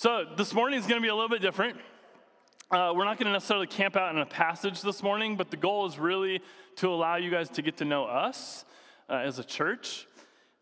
So 0.00 0.24
this 0.34 0.54
morning 0.54 0.78
is 0.78 0.86
going 0.86 0.98
to 0.98 1.02
be 1.02 1.10
a 1.10 1.14
little 1.14 1.28
bit 1.28 1.42
different. 1.42 1.76
Uh, 2.70 2.90
we're 2.96 3.04
not 3.04 3.18
going 3.18 3.26
to 3.26 3.32
necessarily 3.32 3.66
camp 3.66 3.96
out 3.96 4.14
in 4.14 4.18
a 4.22 4.24
passage 4.24 4.80
this 4.80 5.02
morning, 5.02 5.36
but 5.36 5.50
the 5.50 5.58
goal 5.58 5.84
is 5.84 5.98
really 5.98 6.40
to 6.76 6.88
allow 6.88 7.16
you 7.16 7.30
guys 7.30 7.50
to 7.50 7.60
get 7.60 7.76
to 7.76 7.84
know 7.84 8.06
us 8.06 8.64
uh, 9.10 9.16
as 9.16 9.38
a 9.38 9.44
church. 9.44 10.06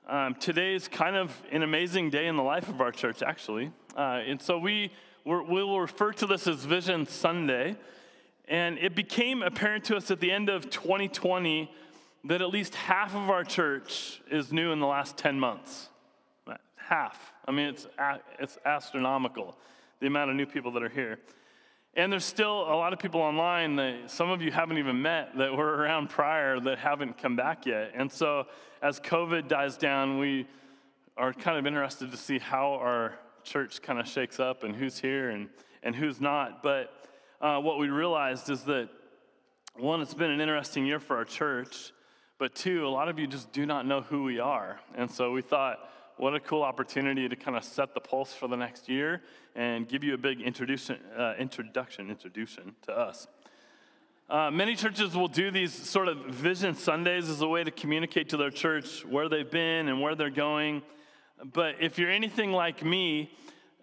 Um, 0.09 0.35
today 0.35 0.75
is 0.75 0.89
kind 0.89 1.15
of 1.15 1.41
an 1.53 1.63
amazing 1.63 2.11
day 2.11 2.27
in 2.27 2.35
the 2.35 2.43
life 2.43 2.69
of 2.69 2.81
our 2.81 2.91
church, 2.91 3.23
actually. 3.23 3.71
Uh, 3.97 4.23
and 4.27 4.43
so 4.43 4.59
we 4.59 4.91
we 5.25 5.41
will 5.45 5.81
refer 5.81 6.11
to 6.15 6.27
this 6.27 6.49
as 6.49 6.65
Vision 6.65 7.07
Sunday. 7.07 7.77
And 8.49 8.77
it 8.79 8.97
became 8.97 9.45
apparent 9.45 9.85
to 9.85 9.97
us 9.97 10.11
at 10.11 10.19
the 10.19 10.33
end 10.33 10.49
of 10.49 10.69
2020 10.69 11.71
that 12.25 12.43
at 12.43 12.49
least 12.49 12.75
half 12.75 13.15
of 13.15 13.31
our 13.31 13.45
church 13.45 14.21
is 14.33 14.53
new 14.53 14.73
in 14.73 14.81
the 14.81 14.89
last 14.89 15.17
10 15.17 15.39
months. 15.39 15.91
Half. 16.89 17.35
I 17.47 17.53
mean, 17.53 17.67
it's, 17.67 17.87
it's 18.39 18.57
astronomical, 18.65 19.59
the 20.01 20.07
amount 20.07 20.31
of 20.31 20.37
new 20.37 20.47
people 20.47 20.73
that 20.73 20.83
are 20.83 20.89
here. 20.89 21.19
And 21.93 22.11
there's 22.11 22.25
still 22.25 22.63
a 22.63 22.77
lot 22.77 22.95
of 22.95 22.99
people 22.99 23.21
online 23.21 23.77
that 23.77 24.11
some 24.11 24.31
of 24.31 24.41
you 24.41 24.51
haven't 24.51 24.79
even 24.79 25.03
met 25.03 25.37
that 25.37 25.55
were 25.55 25.77
around 25.77 26.09
prior 26.09 26.59
that 26.61 26.79
haven't 26.79 27.19
come 27.19 27.37
back 27.37 27.67
yet. 27.67 27.93
And 27.95 28.11
so 28.11 28.47
as 28.81 29.01
COVID 29.01 29.49
dies 29.49 29.77
down, 29.77 30.19
we 30.19 30.47
are 31.19 31.35
kind 31.35 31.59
of 31.59 31.67
interested 31.67 32.11
to 32.11 32.17
see 32.17 32.39
how 32.39 32.75
our 32.75 33.19
church 33.43 33.83
kind 33.83 33.99
of 33.99 34.09
shakes 34.09 34.41
up 34.41 34.65
and 34.65 34.75
who's 34.75 34.99
here 34.99 35.29
and, 35.29 35.51
and 35.83 35.95
who's 35.95 36.23
not. 36.23 36.63
But 36.63 36.91
uh, 37.43 37.59
what 37.61 37.79
we 37.79 37.91
realized 37.91 38.49
is 38.49 38.63
that 38.63 38.89
one, 39.77 40.01
it's 40.01 40.15
been 40.15 40.31
an 40.31 40.41
interesting 40.41 40.87
year 40.87 41.01
for 41.01 41.17
our 41.17 41.27
church, 41.27 41.93
but 42.39 42.55
two, 42.55 42.87
a 42.87 42.89
lot 42.89 43.11
of 43.11 43.19
you 43.19 43.27
just 43.27 43.53
do 43.53 43.67
not 43.67 43.85
know 43.85 44.01
who 44.01 44.23
we 44.23 44.39
are. 44.39 44.81
And 44.95 45.11
so 45.11 45.33
we 45.33 45.43
thought, 45.43 45.79
what 46.19 46.35
a 46.35 46.41
cool 46.41 46.63
opportunity 46.63 47.29
to 47.29 47.37
kind 47.37 47.57
of 47.57 47.63
set 47.63 47.95
the 47.95 48.01
pulse 48.01 48.35
for 48.35 48.49
the 48.49 48.57
next 48.57 48.89
year 48.89 49.23
and 49.55 49.89
give 49.89 50.03
you 50.03 50.15
a 50.15 50.19
big 50.19 50.41
introduction, 50.41 50.99
uh, 51.17 51.35
introduction, 51.39 52.11
introduction 52.11 52.75
to 52.83 52.93
us. 52.93 53.29
Uh, 54.29 54.51
many 54.51 54.75
churches 54.75 55.17
will 55.17 55.29
do 55.29 55.51
these 55.51 55.73
sort 55.73 56.09
of 56.09 56.19
vision 56.27 56.75
Sundays 56.75 57.31
as 57.31 57.41
a 57.41 57.49
way 57.49 57.65
to 57.65 57.71
communicate 57.71 58.29
to 58.29 58.37
their 58.37 58.51
church 58.51 59.05
where 59.07 59.29
they've 59.29 59.51
been 59.51 59.89
and 59.89 60.03
where 60.03 60.15
they're 60.15 60.29
going. 60.29 60.83
But 61.53 61.77
if 61.81 61.99
you're 61.99 62.11
anything 62.11 62.53
like 62.53 62.85
me, 62.85 63.31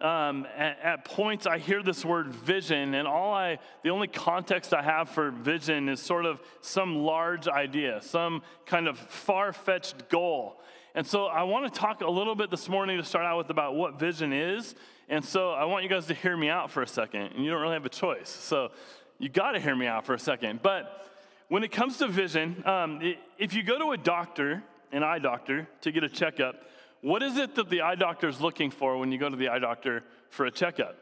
um, 0.02 0.46
at, 0.58 0.78
at, 0.84 1.06
points 1.06 1.48
I 1.48 1.58
hear 1.58 1.82
this 1.82 2.04
word 2.04 2.28
vision, 2.28 2.96
and 2.96 3.08
all 3.08 3.34
I, 3.34 3.60
the 3.82 3.90
only 3.92 4.08
context 4.08 4.74
I 4.74 4.82
have 4.82 5.10
for 5.10 5.32
vision 5.32 5.88
is 5.88 6.02
sort 6.02 6.26
of 6.26 6.42
some 6.60 6.98
large 6.98 7.48
idea, 7.48 8.02
some 8.02 8.44
kind 8.66 8.90
of 8.90 9.00
far 9.00 9.54
fetched 9.54 10.10
goal. 10.10 10.60
And 10.96 11.06
so 11.06 11.26
I 11.26 11.44
want 11.44 11.72
to 11.72 11.78
talk 11.78 12.00
a 12.00 12.10
little 12.10 12.36
bit 12.36 12.50
this 12.50 12.70
morning 12.70 12.98
to 12.98 13.04
start 13.04 13.26
out 13.26 13.38
with 13.38 13.50
about 13.50 13.76
what 13.76 14.00
vision 14.00 14.32
is. 14.32 14.76
And 15.10 15.26
so 15.26 15.52
I 15.52 15.66
want 15.66 15.84
you 15.84 15.90
guys 15.90 16.06
to 16.06 16.14
hear 16.14 16.38
me 16.38 16.48
out 16.48 16.72
for 16.72 16.82
a 16.82 16.88
second. 16.88 17.34
And 17.34 17.44
you 17.44 17.52
don't 17.52 17.62
really 17.62 17.74
have 17.74 17.86
a 17.86 17.90
choice. 17.90 18.30
So 18.30 18.72
you 19.20 19.28
got 19.28 19.52
to 19.52 19.60
hear 19.60 19.76
me 19.76 19.88
out 19.88 20.06
for 20.06 20.14
a 20.14 20.20
second. 20.20 20.62
But 20.64 21.06
when 21.50 21.66
it 21.66 21.74
comes 21.74 21.98
to 21.98 22.08
vision, 22.08 22.64
um, 22.66 23.02
if 23.38 23.54
you 23.54 23.62
go 23.62 23.78
to 23.78 23.92
a 23.92 23.98
doctor, 23.98 24.64
an 24.94 25.04
eye 25.04 25.20
doctor, 25.20 25.68
to 25.82 25.92
get 25.92 26.06
a 26.06 26.10
checkup, 26.10 26.56
what 27.02 27.22
is 27.22 27.36
it 27.38 27.56
that 27.56 27.70
the 27.70 27.82
eye 27.82 27.96
doctor 27.96 28.30
is 28.30 28.40
looking 28.40 28.72
for 28.72 28.98
when 28.98 29.12
you 29.12 29.18
go 29.18 29.30
to 29.30 29.36
the 29.36 29.50
eye 29.50 29.60
doctor 29.60 30.02
for 30.30 30.46
a 30.46 30.52
checkup? 30.52 30.96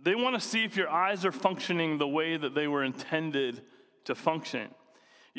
They 0.00 0.14
want 0.14 0.34
to 0.34 0.40
see 0.40 0.64
if 0.64 0.76
your 0.76 0.90
eyes 0.90 1.24
are 1.24 1.32
functioning 1.32 1.96
the 1.96 2.06
way 2.06 2.36
that 2.36 2.54
they 2.54 2.68
were 2.68 2.84
intended 2.84 3.62
to 4.04 4.14
function. 4.14 4.68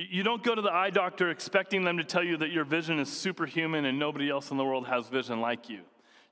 You 0.09 0.23
don't 0.23 0.41
go 0.41 0.55
to 0.55 0.61
the 0.61 0.71
eye 0.71 0.89
doctor 0.89 1.29
expecting 1.29 1.83
them 1.83 1.97
to 1.97 2.03
tell 2.03 2.23
you 2.23 2.37
that 2.37 2.51
your 2.51 2.63
vision 2.63 2.97
is 2.97 3.09
superhuman 3.09 3.85
and 3.85 3.99
nobody 3.99 4.29
else 4.29 4.49
in 4.49 4.57
the 4.57 4.65
world 4.65 4.87
has 4.87 5.07
vision 5.07 5.41
like 5.41 5.69
you. 5.69 5.81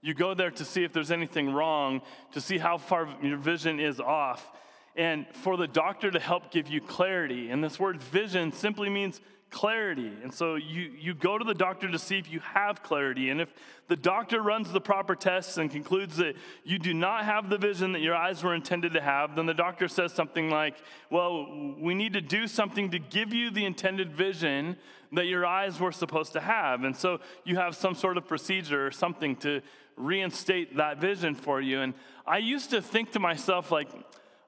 You 0.02 0.14
go 0.14 0.34
there 0.34 0.52
to 0.52 0.66
see 0.66 0.84
if 0.84 0.94
there's 0.94 1.12
anything 1.12 1.52
wrong, 1.54 2.02
to 2.32 2.42
see 2.42 2.58
how 2.58 2.78
far 2.78 3.08
your 3.22 3.38
vision 3.38 3.80
is 3.80 4.00
off, 4.00 4.52
and 4.96 5.28
for 5.34 5.58
the 5.58 5.68
doctor 5.68 6.10
to 6.10 6.20
help 6.20 6.52
give 6.52 6.68
you 6.68 6.82
clarity. 6.82 7.50
And 7.50 7.64
this 7.64 7.80
word 7.80 8.02
vision 8.02 8.54
simply 8.54 8.90
means 8.90 9.20
clarity. 9.50 10.12
And 10.24 10.34
so 10.34 10.56
you, 10.56 10.92
you 11.00 11.14
go 11.14 11.38
to 11.38 11.44
the 11.44 11.54
doctor 11.54 11.90
to 11.90 11.98
see 11.98 12.18
if 12.18 12.32
you 12.32 12.40
have 12.40 12.84
clarity. 12.84 13.30
And 13.30 13.42
if 13.42 13.50
the 13.88 13.96
doctor 13.96 14.42
runs 14.42 14.72
the 14.72 14.82
proper 14.82 15.16
tests 15.16 15.58
and 15.58 15.72
concludes 15.72 16.18
that 16.18 16.36
you 16.64 16.78
do 16.78 16.94
not 16.94 17.26
have 17.26 17.50
the 17.50 17.58
vision 17.58 17.92
that 17.94 18.02
your 18.02 18.16
eyes 18.16 18.44
were 18.44 18.54
intended 18.54 18.94
to 18.94 19.02
have, 19.02 19.36
then 19.36 19.46
the 19.46 19.54
doctor 19.54 19.88
says 19.88 20.14
something 20.14 20.50
like, 20.50 20.76
Well, 21.10 21.76
we 21.80 21.96
need 21.96 22.14
to 22.14 22.22
do 22.22 22.48
something 22.48 22.92
to 22.92 23.00
give 23.00 23.34
you 23.34 23.50
the 23.50 23.66
intended 23.66 24.12
vision 24.12 24.78
that 25.12 25.26
your 25.26 25.46
eyes 25.46 25.80
were 25.80 25.92
supposed 25.92 26.34
to 26.34 26.40
have. 26.40 26.84
And 26.84 26.96
so 26.96 27.20
you 27.44 27.56
have 27.56 27.76
some 27.76 27.96
sort 27.96 28.18
of 28.18 28.28
procedure 28.28 28.86
or 28.86 28.92
something 28.92 29.36
to 29.38 29.62
reinstate 29.98 30.78
that 30.78 31.00
vision 31.00 31.34
for 31.34 31.60
you. 31.60 31.82
And 31.82 31.94
I 32.28 32.38
used 32.38 32.70
to 32.70 32.82
think 32.82 33.12
to 33.14 33.20
myself, 33.20 33.72
like, 33.72 33.90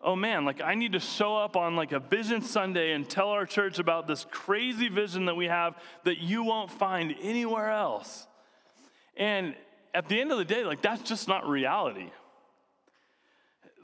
oh 0.03 0.15
man, 0.15 0.45
like 0.45 0.61
I 0.61 0.75
need 0.75 0.93
to 0.93 0.99
show 0.99 1.37
up 1.37 1.55
on 1.55 1.75
like 1.75 1.91
a 1.91 1.99
vision 1.99 2.41
Sunday 2.41 2.93
and 2.93 3.07
tell 3.09 3.29
our 3.29 3.45
church 3.45 3.79
about 3.79 4.07
this 4.07 4.25
crazy 4.31 4.89
vision 4.89 5.25
that 5.25 5.35
we 5.35 5.45
have 5.45 5.75
that 6.03 6.19
you 6.19 6.43
won't 6.43 6.71
find 6.71 7.15
anywhere 7.21 7.71
else. 7.71 8.27
And 9.17 9.55
at 9.93 10.07
the 10.07 10.19
end 10.19 10.31
of 10.31 10.37
the 10.37 10.45
day, 10.45 10.63
like 10.63 10.81
that's 10.81 11.03
just 11.03 11.27
not 11.27 11.47
reality. 11.47 12.09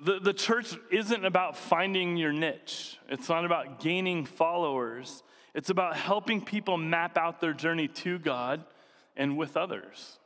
The, 0.04 0.20
the 0.20 0.34
church 0.34 0.76
isn't 0.92 1.26
about 1.26 1.58
finding 1.58 2.18
your 2.18 2.32
niche. 2.32 2.98
It's 3.10 3.30
not 3.30 3.46
about 3.46 3.80
gaining 3.80 4.26
followers. 4.26 5.24
It's 5.56 5.72
about 5.72 5.98
helping 5.98 6.42
people 6.42 6.78
map 6.78 7.18
out 7.18 7.42
their 7.42 7.54
journey 7.54 7.88
to 7.88 8.20
God 8.20 8.64
and 9.16 9.38
with 9.38 9.58
others. 9.58 10.17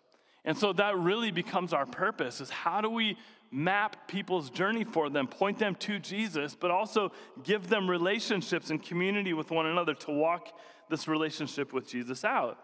And 0.43 0.57
so 0.57 0.73
that 0.73 0.97
really 0.97 1.31
becomes 1.31 1.73
our 1.73 1.85
purpose 1.85 2.41
is 2.41 2.49
how 2.49 2.81
do 2.81 2.89
we 2.89 3.17
map 3.51 4.07
people's 4.07 4.49
journey 4.49 4.83
for 4.83 5.09
them, 5.09 5.27
point 5.27 5.59
them 5.59 5.75
to 5.75 5.99
Jesus, 5.99 6.55
but 6.59 6.71
also 6.71 7.11
give 7.43 7.67
them 7.67 7.89
relationships 7.89 8.69
and 8.69 8.81
community 8.81 9.33
with 9.33 9.51
one 9.51 9.65
another 9.65 9.93
to 9.93 10.11
walk 10.11 10.47
this 10.89 11.07
relationship 11.07 11.73
with 11.73 11.87
Jesus 11.87 12.23
out. 12.23 12.57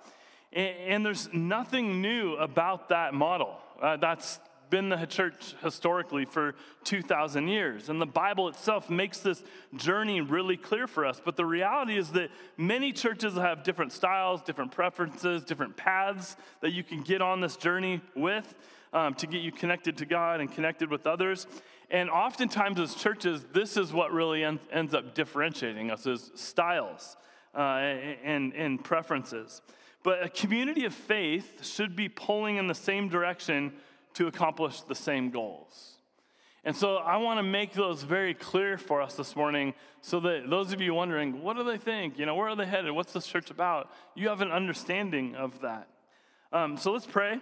And, 0.54 0.76
and 0.78 1.06
there's 1.06 1.32
nothing 1.34 2.02
new 2.02 2.36
about 2.36 2.90
that 2.90 3.14
model. 3.14 3.60
Uh, 3.82 3.98
that's 3.98 4.40
been 4.70 4.90
the 4.90 5.06
church 5.06 5.56
historically 5.64 6.26
for 6.26 6.56
2,000 6.84 7.48
years. 7.48 7.90
And 7.90 8.02
the 8.02 8.06
Bible 8.06 8.48
itself 8.48 8.90
makes 8.90 9.20
this 9.20 9.44
journey 9.76 10.22
really 10.22 10.58
clear 10.58 10.88
for 10.88 11.06
us. 11.06 11.22
But 11.24 11.36
the 11.36 11.46
reality 11.46 11.98
is 11.98 12.12
that 12.12 12.30
many 12.58 12.92
churches 12.92 13.36
have 13.36 13.64
different 13.64 13.92
styles, 13.92 14.42
different 14.42 14.72
preferences, 14.72 15.44
different 15.44 15.78
paths 15.78 16.36
that 16.62 16.72
you 16.72 16.84
can 16.84 17.02
get 17.02 17.22
on 17.22 17.42
this 17.42 17.58
journey 17.58 18.02
with 18.16 18.56
um, 18.94 19.14
to 19.16 19.28
get 19.28 19.42
you 19.42 19.52
connected 19.52 19.98
to 19.98 20.06
God 20.06 20.40
and 20.40 20.52
connected 20.52 20.90
with 20.90 21.08
others. 21.08 21.48
And 21.90 22.10
oftentimes, 22.10 22.80
as 22.80 22.96
churches, 22.96 23.46
this 23.54 23.78
is 23.78 23.94
what 23.94 24.12
really 24.12 24.44
en- 24.44 24.60
ends 24.72 24.94
up 24.94 25.16
differentiating 25.16 25.90
us 25.90 26.06
as 26.06 26.32
styles 26.36 27.16
uh, 27.56 27.60
and, 27.60 28.54
and 28.54 28.84
preferences. 28.84 29.62
But 30.04 30.24
a 30.24 30.30
community 30.30 30.86
of 30.86 30.94
faith 30.94 31.66
should 31.66 31.96
be 31.96 32.08
pulling 32.08 32.58
in 32.58 32.68
the 32.68 32.76
same 32.76 33.10
direction 33.10 33.74
to 34.18 34.28
accomplish 34.28 34.82
the 34.82 34.96
same 34.96 35.30
goals. 35.30 35.98
And 36.64 36.76
so 36.76 36.98
I 36.98 37.18
want 37.18 37.38
to 37.38 37.44
make 37.44 37.74
those 37.74 38.04
very 38.04 38.34
clear 38.34 38.78
for 38.78 39.02
us 39.02 39.14
this 39.14 39.36
morning 39.36 39.74
so 40.02 40.20
that 40.22 40.50
those 40.50 40.74
of 40.74 40.82
you 40.82 40.94
wondering, 40.94 41.44
what 41.44 41.56
do 41.56 41.64
they 41.64 41.78
think? 41.78 42.18
You 42.18 42.26
know, 42.26 42.36
where 42.36 42.50
are 42.50 42.56
they 42.56 42.66
headed? 42.66 42.92
What's 42.92 43.14
this 43.14 43.28
church 43.28 43.52
about? 43.52 43.92
You 44.16 44.30
have 44.30 44.42
an 44.42 44.52
understanding 44.52 45.36
of 45.36 45.62
that. 45.62 45.88
Um, 46.52 46.78
so 46.78 46.92
let's 46.92 47.06
pray. 47.06 47.40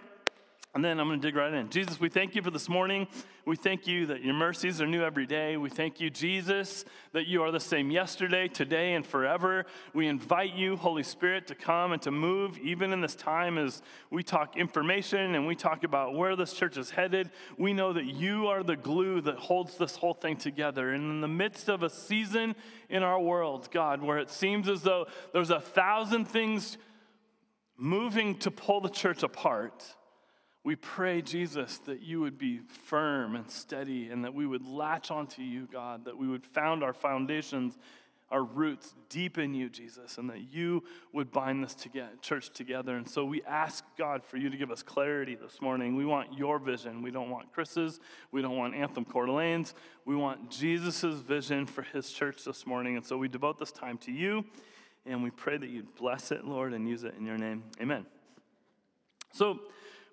And 0.74 0.84
then 0.84 1.00
I'm 1.00 1.08
going 1.08 1.18
to 1.18 1.26
dig 1.26 1.34
right 1.34 1.54
in. 1.54 1.70
Jesus, 1.70 1.98
we 1.98 2.10
thank 2.10 2.34
you 2.34 2.42
for 2.42 2.50
this 2.50 2.68
morning. 2.68 3.08
We 3.46 3.56
thank 3.56 3.86
you 3.86 4.04
that 4.06 4.22
your 4.22 4.34
mercies 4.34 4.78
are 4.82 4.86
new 4.86 5.02
every 5.02 5.24
day. 5.24 5.56
We 5.56 5.70
thank 5.70 6.00
you, 6.00 6.10
Jesus, 6.10 6.84
that 7.12 7.26
you 7.26 7.42
are 7.44 7.50
the 7.50 7.58
same 7.58 7.90
yesterday, 7.90 8.46
today, 8.46 8.92
and 8.92 9.06
forever. 9.06 9.64
We 9.94 10.06
invite 10.06 10.54
you, 10.54 10.76
Holy 10.76 11.02
Spirit, 11.02 11.46
to 11.46 11.54
come 11.54 11.92
and 11.92 12.02
to 12.02 12.10
move 12.10 12.58
even 12.58 12.92
in 12.92 13.00
this 13.00 13.14
time 13.14 13.56
as 13.56 13.80
we 14.10 14.22
talk 14.22 14.58
information 14.58 15.34
and 15.34 15.46
we 15.46 15.54
talk 15.54 15.82
about 15.82 16.14
where 16.14 16.36
this 16.36 16.52
church 16.52 16.76
is 16.76 16.90
headed. 16.90 17.30
We 17.56 17.72
know 17.72 17.94
that 17.94 18.04
you 18.04 18.48
are 18.48 18.62
the 18.62 18.76
glue 18.76 19.22
that 19.22 19.36
holds 19.38 19.78
this 19.78 19.96
whole 19.96 20.12
thing 20.12 20.36
together. 20.36 20.90
And 20.90 21.10
in 21.10 21.20
the 21.22 21.28
midst 21.28 21.70
of 21.70 21.84
a 21.84 21.88
season 21.88 22.54
in 22.90 23.02
our 23.02 23.18
world, 23.18 23.70
God, 23.70 24.02
where 24.02 24.18
it 24.18 24.28
seems 24.28 24.68
as 24.68 24.82
though 24.82 25.06
there's 25.32 25.48
a 25.48 25.60
thousand 25.60 26.26
things 26.26 26.76
moving 27.78 28.34
to 28.40 28.50
pull 28.50 28.82
the 28.82 28.90
church 28.90 29.22
apart 29.22 29.82
we 30.66 30.74
pray, 30.74 31.22
Jesus, 31.22 31.78
that 31.86 32.02
you 32.02 32.20
would 32.22 32.38
be 32.38 32.58
firm 32.86 33.36
and 33.36 33.48
steady 33.48 34.08
and 34.08 34.24
that 34.24 34.34
we 34.34 34.48
would 34.48 34.66
latch 34.66 35.12
onto 35.12 35.40
you, 35.40 35.68
God, 35.72 36.06
that 36.06 36.18
we 36.18 36.26
would 36.26 36.44
found 36.44 36.82
our 36.82 36.92
foundations, 36.92 37.78
our 38.32 38.42
roots 38.42 38.92
deep 39.08 39.38
in 39.38 39.54
you, 39.54 39.68
Jesus, 39.68 40.18
and 40.18 40.28
that 40.28 40.52
you 40.52 40.82
would 41.12 41.30
bind 41.30 41.62
this 41.62 41.76
together, 41.76 42.10
church 42.20 42.50
together. 42.50 42.96
And 42.96 43.08
so 43.08 43.24
we 43.24 43.44
ask, 43.44 43.84
God, 43.96 44.24
for 44.24 44.38
you 44.38 44.50
to 44.50 44.56
give 44.56 44.72
us 44.72 44.82
clarity 44.82 45.36
this 45.36 45.62
morning. 45.62 45.94
We 45.94 46.04
want 46.04 46.36
your 46.36 46.58
vision. 46.58 47.00
We 47.00 47.12
don't 47.12 47.30
want 47.30 47.52
Chris's. 47.52 48.00
We 48.32 48.42
don't 48.42 48.56
want 48.56 48.74
Anthem 48.74 49.04
Coeur 49.04 49.26
d'Alene's. 49.26 49.72
We 50.04 50.16
want 50.16 50.50
Jesus' 50.50 51.20
vision 51.20 51.66
for 51.66 51.82
his 51.82 52.10
church 52.10 52.42
this 52.44 52.66
morning. 52.66 52.96
And 52.96 53.06
so 53.06 53.16
we 53.16 53.28
devote 53.28 53.60
this 53.60 53.70
time 53.70 53.98
to 53.98 54.10
you, 54.10 54.44
and 55.06 55.22
we 55.22 55.30
pray 55.30 55.58
that 55.58 55.70
you'd 55.70 55.94
bless 55.94 56.32
it, 56.32 56.44
Lord, 56.44 56.72
and 56.72 56.88
use 56.88 57.04
it 57.04 57.14
in 57.16 57.24
your 57.24 57.38
name. 57.38 57.62
Amen. 57.80 58.04
So, 59.32 59.60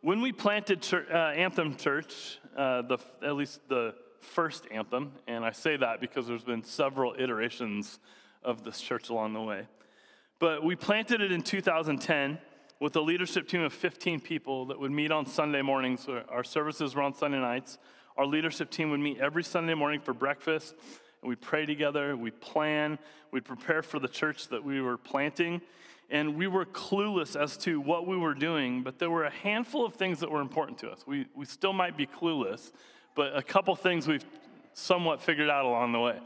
when 0.03 0.19
we 0.19 0.33
planted 0.33 0.81
church, 0.81 1.07
uh, 1.09 1.15
Anthem 1.15 1.77
Church, 1.77 2.37
uh, 2.57 2.81
the, 2.81 2.97
at 3.23 3.35
least 3.35 3.61
the 3.69 3.95
first 4.19 4.67
Anthem, 4.69 5.13
and 5.27 5.45
I 5.45 5.51
say 5.51 5.77
that 5.77 6.01
because 6.01 6.27
there's 6.27 6.43
been 6.43 6.63
several 6.63 7.15
iterations 7.17 7.99
of 8.43 8.65
this 8.65 8.81
church 8.81 9.09
along 9.09 9.31
the 9.31 9.41
way. 9.41 9.65
But 10.39 10.61
we 10.61 10.75
planted 10.75 11.21
it 11.21 11.31
in 11.31 11.41
2010 11.41 12.37
with 12.81 12.97
a 12.97 13.01
leadership 13.01 13.47
team 13.47 13.61
of 13.61 13.71
15 13.71 14.19
people 14.19 14.65
that 14.65 14.77
would 14.77 14.91
meet 14.91 15.09
on 15.09 15.25
Sunday 15.25 15.61
mornings. 15.61 16.05
Our 16.27 16.43
services 16.43 16.95
were 16.95 17.01
on 17.01 17.15
Sunday 17.15 17.39
nights. 17.39 17.77
Our 18.17 18.25
leadership 18.25 18.71
team 18.71 18.91
would 18.91 18.99
meet 18.99 19.19
every 19.19 19.43
Sunday 19.43 19.73
morning 19.73 20.01
for 20.01 20.13
breakfast, 20.13 20.75
we'd 21.23 21.39
pray 21.39 21.65
together, 21.65 22.17
we'd 22.17 22.41
plan, 22.41 22.99
we'd 23.31 23.45
prepare 23.45 23.81
for 23.81 23.99
the 23.99 24.09
church 24.09 24.49
that 24.49 24.65
we 24.65 24.81
were 24.81 24.97
planting 24.97 25.61
and 26.09 26.35
we 26.35 26.47
were 26.47 26.65
clueless 26.65 27.39
as 27.39 27.57
to 27.57 27.79
what 27.79 28.07
we 28.07 28.17
were 28.17 28.33
doing, 28.33 28.83
but 28.83 28.99
there 28.99 29.09
were 29.09 29.23
a 29.23 29.31
handful 29.31 29.85
of 29.85 29.95
things 29.95 30.19
that 30.19 30.29
were 30.29 30.41
important 30.41 30.77
to 30.79 30.89
us. 30.89 31.03
We, 31.07 31.27
we 31.35 31.45
still 31.45 31.73
might 31.73 31.97
be 31.97 32.05
clueless, 32.05 32.71
but 33.15 33.35
a 33.35 33.41
couple 33.41 33.75
things 33.75 34.07
we've 34.07 34.25
somewhat 34.73 35.21
figured 35.21 35.49
out 35.49 35.65
along 35.65 35.91
the 35.91 35.99
way. 35.99 36.19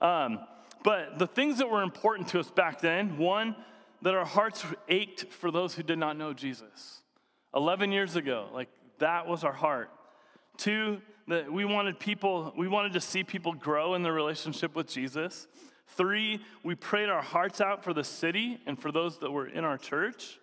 Um, 0.00 0.40
but 0.84 1.18
the 1.18 1.26
things 1.26 1.58
that 1.58 1.68
were 1.68 1.82
important 1.82 2.28
to 2.28 2.40
us 2.40 2.50
back 2.50 2.80
then 2.80 3.18
one, 3.18 3.56
that 4.02 4.14
our 4.14 4.24
hearts 4.24 4.64
ached 4.88 5.32
for 5.32 5.50
those 5.50 5.74
who 5.74 5.82
did 5.82 5.98
not 5.98 6.16
know 6.16 6.32
Jesus. 6.32 7.02
11 7.54 7.92
years 7.92 8.16
ago, 8.16 8.48
like 8.52 8.68
that 8.98 9.26
was 9.26 9.44
our 9.44 9.52
heart. 9.52 9.90
Two, 10.56 11.00
that 11.28 11.52
we 11.52 11.64
wanted 11.64 11.98
people, 11.98 12.52
we 12.56 12.68
wanted 12.68 12.92
to 12.94 13.00
see 13.00 13.22
people 13.22 13.52
grow 13.52 13.94
in 13.94 14.02
their 14.02 14.12
relationship 14.12 14.74
with 14.74 14.88
Jesus. 14.88 15.46
Three, 15.96 16.40
we 16.62 16.74
prayed 16.74 17.08
our 17.08 17.22
hearts 17.22 17.60
out 17.60 17.82
for 17.82 17.92
the 17.92 18.04
city 18.04 18.60
and 18.66 18.80
for 18.80 18.92
those 18.92 19.18
that 19.18 19.30
were 19.30 19.46
in 19.46 19.64
our 19.64 19.78
church. 19.78 20.38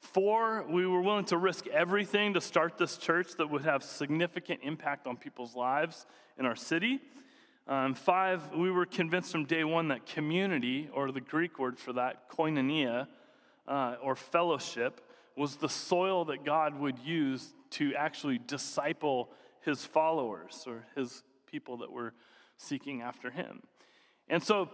Four, 0.00 0.64
we 0.68 0.86
were 0.86 1.02
willing 1.02 1.24
to 1.26 1.36
risk 1.36 1.66
everything 1.66 2.34
to 2.34 2.40
start 2.40 2.78
this 2.78 2.96
church 2.96 3.32
that 3.38 3.50
would 3.50 3.62
have 3.64 3.82
significant 3.82 4.60
impact 4.62 5.06
on 5.06 5.16
people's 5.16 5.56
lives 5.56 6.06
in 6.38 6.46
our 6.46 6.54
city. 6.56 7.00
Um, 7.66 7.94
five, 7.94 8.54
we 8.54 8.70
were 8.70 8.86
convinced 8.86 9.32
from 9.32 9.44
day 9.44 9.64
one 9.64 9.88
that 9.88 10.06
community, 10.06 10.88
or 10.94 11.12
the 11.12 11.20
Greek 11.20 11.58
word 11.58 11.78
for 11.78 11.92
that, 11.94 12.30
koinonia, 12.30 13.08
uh, 13.66 13.96
or 14.02 14.14
fellowship, 14.14 15.02
was 15.36 15.56
the 15.56 15.68
soil 15.68 16.24
that 16.26 16.44
God 16.44 16.78
would 16.78 16.98
use 17.00 17.52
to 17.70 17.94
actually 17.94 18.38
disciple 18.38 19.28
his 19.60 19.84
followers 19.84 20.64
or 20.66 20.86
his 20.96 21.22
people 21.46 21.78
that 21.78 21.92
were 21.92 22.14
seeking 22.56 23.02
after 23.02 23.30
him. 23.30 23.62
And 24.30 24.42
so 24.42 24.68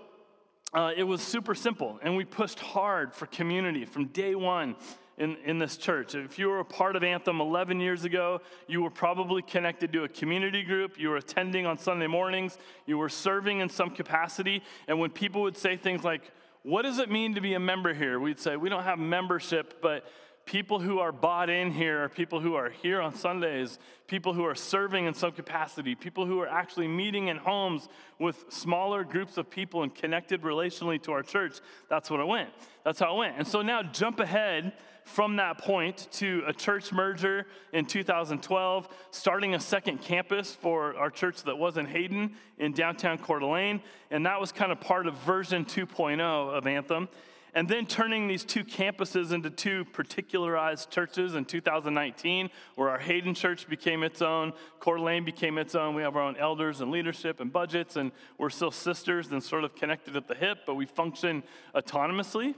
uh, 0.73 0.93
it 0.97 1.05
was 1.05 1.23
super 1.23 1.55
simple, 1.55 1.99
and 2.03 2.17
we 2.17 2.25
pushed 2.25 2.59
hard 2.59 3.15
for 3.15 3.27
community 3.27 3.85
from 3.85 4.07
day 4.07 4.35
one 4.35 4.75
in, 5.17 5.37
in 5.45 5.59
this 5.59 5.77
church. 5.77 6.17
If 6.17 6.39
you 6.39 6.49
were 6.49 6.59
a 6.59 6.65
part 6.65 6.97
of 6.97 7.05
Anthem 7.05 7.41
11 7.41 7.79
years 7.79 8.05
ago, 8.05 8.41
you 8.67 8.83
were 8.83 8.91
probably 8.91 9.43
connected 9.43 9.93
to 9.93 10.05
a 10.05 10.09
community 10.09 10.65
group, 10.65 10.99
you 10.99 11.11
were 11.11 11.17
attending 11.17 11.67
on 11.67 11.79
Sunday 11.79 12.09
mornings, 12.09 12.59
you 12.87 12.99
were 12.99 13.09
serving 13.09 13.61
in 13.61 13.69
some 13.69 13.91
capacity, 13.91 14.63
and 14.89 14.99
when 14.99 15.11
people 15.11 15.43
would 15.43 15.57
say 15.57 15.77
things 15.77 16.03
like, 16.03 16.23
What 16.65 16.83
does 16.83 16.99
it 16.99 17.11
mean 17.11 17.37
to 17.37 17.41
be 17.41 17.55
a 17.55 17.61
member 17.61 17.95
here? 17.95 18.19
We'd 18.19 18.41
say, 18.41 18.57
We 18.57 18.69
don't 18.69 18.83
have 18.83 18.99
membership, 18.99 19.81
but 19.81 20.05
people 20.47 20.81
who 20.81 20.99
are 20.99 21.13
bought 21.13 21.49
in 21.49 21.73
here 21.73 22.09
people 22.09 22.41
who 22.41 22.55
are 22.55 22.71
here 22.71 23.01
on 23.01 23.15
Sundays, 23.15 23.79
people 24.07 24.35
who 24.35 24.45
are 24.45 24.55
serving 24.55 25.07
in 25.07 25.15
some 25.15 25.33
capacity, 25.33 25.95
people 25.95 26.27
who 26.27 26.41
are 26.41 26.49
actually 26.49 26.89
meeting 26.89 27.29
in 27.29 27.37
homes 27.37 27.89
with 28.19 28.45
smaller 28.49 29.05
groups 29.05 29.37
of 29.37 29.51
people 29.51 29.83
and 29.83 29.95
connected 29.95 30.43
relationally 30.43 31.03
to 31.03 31.13
our 31.13 31.23
church. 31.23 31.61
That's 31.89 32.11
what 32.11 32.21
it 32.21 32.27
went. 32.27 32.51
That's 32.85 33.01
how 33.01 33.15
it 33.15 33.19
went. 33.19 33.37
And 33.39 33.47
so 33.47 33.63
now 33.63 33.83
jump 33.83 34.21
ahead 34.21 34.73
from 35.05 35.37
that 35.37 35.59
point 35.59 36.09
to 36.13 36.43
a 36.47 36.53
church 36.53 36.91
merger 36.93 37.47
in 37.73 37.85
2012, 37.85 38.89
starting 39.11 39.55
a 39.55 39.61
second 39.61 40.01
campus 40.01 40.55
for 40.55 40.97
our 40.97 41.11
church 41.11 41.43
that 41.43 41.57
was 41.57 41.77
in 41.77 41.87
Hayden 41.87 42.35
in 42.59 42.73
downtown 42.73 43.19
Coeur 43.19 43.41
d'Alene. 43.41 43.83
And 44.11 44.25
that 44.27 44.41
was 44.41 44.51
kind 44.51 44.73
of 44.73 44.81
part 44.81 45.07
of 45.07 45.15
version 45.19 45.65
2.0 45.65 46.21
of 46.21 46.67
Anthem 46.67 47.09
and 47.55 47.69
then 47.69 47.87
turning 47.87 48.27
these 48.27 48.45
two 48.45 48.65
campuses 48.65 49.33
into 49.33 49.49
two 49.49 49.85
particularized 49.87 50.91
churches 50.91 51.37
in 51.37 51.45
2019, 51.45 52.51
where 52.75 52.91
our 52.91 52.99
Hayden 52.99 53.33
Church 53.33 53.69
became 53.69 54.03
its 54.03 54.21
own, 54.21 54.53
Coeur 54.81 54.97
d'Alene 54.97 55.25
became 55.25 55.57
its 55.57 55.77
own. 55.77 55.95
We 55.95 56.03
have 56.03 56.17
our 56.17 56.23
own 56.23 56.37
elders 56.37 56.81
and 56.81 56.91
leadership 56.91 57.39
and 57.39 57.53
budgets, 57.53 57.95
and 57.95 58.11
we're 58.39 58.51
still 58.51 58.73
sisters 58.73 59.31
and 59.31 59.41
sort 59.41 59.63
of 59.63 59.77
connected 59.77 60.17
at 60.17 60.27
the 60.27 60.35
hip, 60.35 60.59
but 60.67 60.75
we 60.75 60.85
function 60.85 61.45
autonomously. 61.77 62.57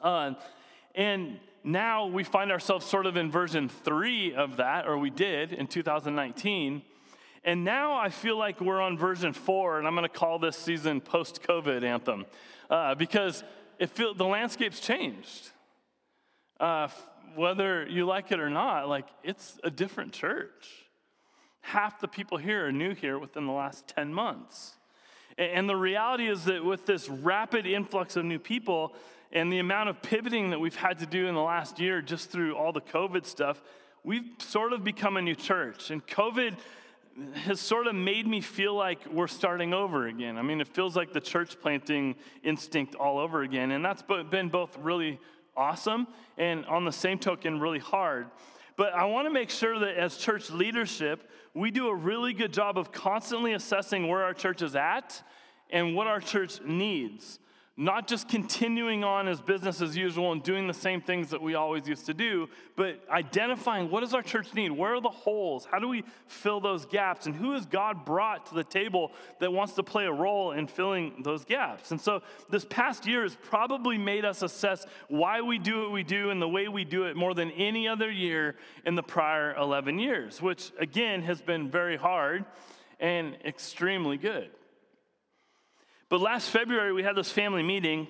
Uh, 0.00 0.34
and 0.94 1.40
now 1.64 2.06
we 2.06 2.22
find 2.22 2.52
ourselves 2.52 2.86
sort 2.86 3.06
of 3.06 3.16
in 3.16 3.28
version 3.28 3.68
three 3.68 4.32
of 4.34 4.58
that, 4.58 4.86
or 4.86 4.96
we 4.98 5.10
did 5.10 5.52
in 5.52 5.66
2019. 5.66 6.82
And 7.42 7.64
now 7.64 7.96
I 7.96 8.08
feel 8.10 8.38
like 8.38 8.60
we're 8.60 8.80
on 8.80 8.96
version 8.96 9.32
four, 9.32 9.78
and 9.78 9.86
I'm 9.86 9.96
going 9.96 10.08
to 10.08 10.08
call 10.08 10.38
this 10.38 10.56
season 10.56 11.00
post 11.00 11.42
COVID 11.42 11.82
anthem. 11.82 12.24
Uh, 12.70 12.94
because 12.94 13.44
it 13.78 13.90
feel, 13.90 14.14
the 14.14 14.24
landscape's 14.24 14.80
changed. 14.80 15.50
Uh, 16.58 16.88
whether 17.34 17.86
you 17.86 18.06
like 18.06 18.32
it 18.32 18.40
or 18.40 18.48
not, 18.48 18.88
like 18.88 19.06
it's 19.22 19.58
a 19.62 19.70
different 19.70 20.12
church. 20.12 20.68
Half 21.60 22.00
the 22.00 22.08
people 22.08 22.38
here 22.38 22.66
are 22.66 22.72
new 22.72 22.94
here 22.94 23.18
within 23.18 23.46
the 23.46 23.52
last 23.52 23.86
10 23.88 24.14
months. 24.14 24.76
And 25.36 25.68
the 25.68 25.76
reality 25.76 26.28
is 26.28 26.44
that 26.44 26.64
with 26.64 26.86
this 26.86 27.08
rapid 27.08 27.66
influx 27.66 28.16
of 28.16 28.24
new 28.24 28.38
people 28.38 28.94
and 29.32 29.52
the 29.52 29.58
amount 29.58 29.90
of 29.90 30.00
pivoting 30.00 30.50
that 30.50 30.60
we've 30.60 30.76
had 30.76 30.98
to 31.00 31.06
do 31.06 31.26
in 31.26 31.34
the 31.34 31.42
last 31.42 31.78
year 31.78 32.00
just 32.00 32.30
through 32.30 32.56
all 32.56 32.72
the 32.72 32.80
COVID 32.80 33.26
stuff, 33.26 33.60
we've 34.02 34.30
sort 34.38 34.72
of 34.72 34.82
become 34.82 35.18
a 35.18 35.22
new 35.22 35.34
church. 35.34 35.90
And 35.90 36.06
COVID 36.06 36.56
has 37.34 37.60
sort 37.60 37.86
of 37.86 37.94
made 37.94 38.26
me 38.26 38.40
feel 38.40 38.74
like 38.74 39.06
we're 39.06 39.26
starting 39.26 39.72
over 39.72 40.06
again. 40.06 40.36
I 40.36 40.42
mean, 40.42 40.60
it 40.60 40.68
feels 40.68 40.96
like 40.96 41.12
the 41.12 41.20
church 41.20 41.58
planting 41.60 42.14
instinct 42.42 42.94
all 42.94 43.18
over 43.18 43.42
again. 43.42 43.70
And 43.70 43.84
that's 43.84 44.02
been 44.02 44.48
both 44.48 44.76
really 44.78 45.18
awesome 45.56 46.06
and 46.36 46.66
on 46.66 46.84
the 46.84 46.92
same 46.92 47.18
token, 47.18 47.58
really 47.58 47.78
hard. 47.78 48.26
But 48.76 48.92
I 48.92 49.06
want 49.06 49.26
to 49.26 49.30
make 49.30 49.48
sure 49.48 49.78
that 49.78 49.96
as 49.96 50.18
church 50.18 50.50
leadership, 50.50 51.30
we 51.54 51.70
do 51.70 51.88
a 51.88 51.94
really 51.94 52.34
good 52.34 52.52
job 52.52 52.76
of 52.76 52.92
constantly 52.92 53.54
assessing 53.54 54.08
where 54.08 54.22
our 54.22 54.34
church 54.34 54.60
is 54.60 54.76
at 54.76 55.22
and 55.70 55.94
what 55.94 56.06
our 56.06 56.20
church 56.20 56.60
needs 56.62 57.38
not 57.78 58.08
just 58.08 58.26
continuing 58.28 59.04
on 59.04 59.28
as 59.28 59.40
business 59.40 59.82
as 59.82 59.94
usual 59.94 60.32
and 60.32 60.42
doing 60.42 60.66
the 60.66 60.74
same 60.74 61.02
things 61.02 61.28
that 61.28 61.42
we 61.42 61.54
always 61.54 61.86
used 61.86 62.06
to 62.06 62.14
do, 62.14 62.48
but 62.74 63.02
identifying 63.10 63.90
what 63.90 64.00
does 64.00 64.14
our 64.14 64.22
church 64.22 64.54
need? 64.54 64.70
Where 64.70 64.94
are 64.94 65.00
the 65.00 65.10
holes? 65.10 65.68
How 65.70 65.78
do 65.78 65.86
we 65.86 66.02
fill 66.26 66.58
those 66.58 66.86
gaps? 66.86 67.26
And 67.26 67.34
who 67.34 67.52
has 67.52 67.66
God 67.66 68.06
brought 68.06 68.46
to 68.46 68.54
the 68.54 68.64
table 68.64 69.12
that 69.40 69.52
wants 69.52 69.74
to 69.74 69.82
play 69.82 70.06
a 70.06 70.12
role 70.12 70.52
in 70.52 70.66
filling 70.66 71.22
those 71.22 71.44
gaps? 71.44 71.90
And 71.90 72.00
so 72.00 72.22
this 72.48 72.64
past 72.64 73.06
year 73.06 73.24
has 73.24 73.36
probably 73.36 73.98
made 73.98 74.24
us 74.24 74.40
assess 74.40 74.86
why 75.08 75.42
we 75.42 75.58
do 75.58 75.82
what 75.82 75.92
we 75.92 76.02
do 76.02 76.30
and 76.30 76.40
the 76.40 76.48
way 76.48 76.68
we 76.68 76.84
do 76.84 77.04
it 77.04 77.14
more 77.14 77.34
than 77.34 77.50
any 77.50 77.86
other 77.86 78.10
year 78.10 78.56
in 78.86 78.94
the 78.94 79.02
prior 79.02 79.54
11 79.54 79.98
years, 79.98 80.40
which 80.40 80.72
again 80.78 81.22
has 81.22 81.42
been 81.42 81.70
very 81.70 81.98
hard 81.98 82.46
and 83.00 83.36
extremely 83.44 84.16
good. 84.16 84.50
But 86.08 86.20
last 86.20 86.50
February, 86.50 86.92
we 86.92 87.02
had 87.02 87.16
this 87.16 87.32
family 87.32 87.64
meeting, 87.64 88.06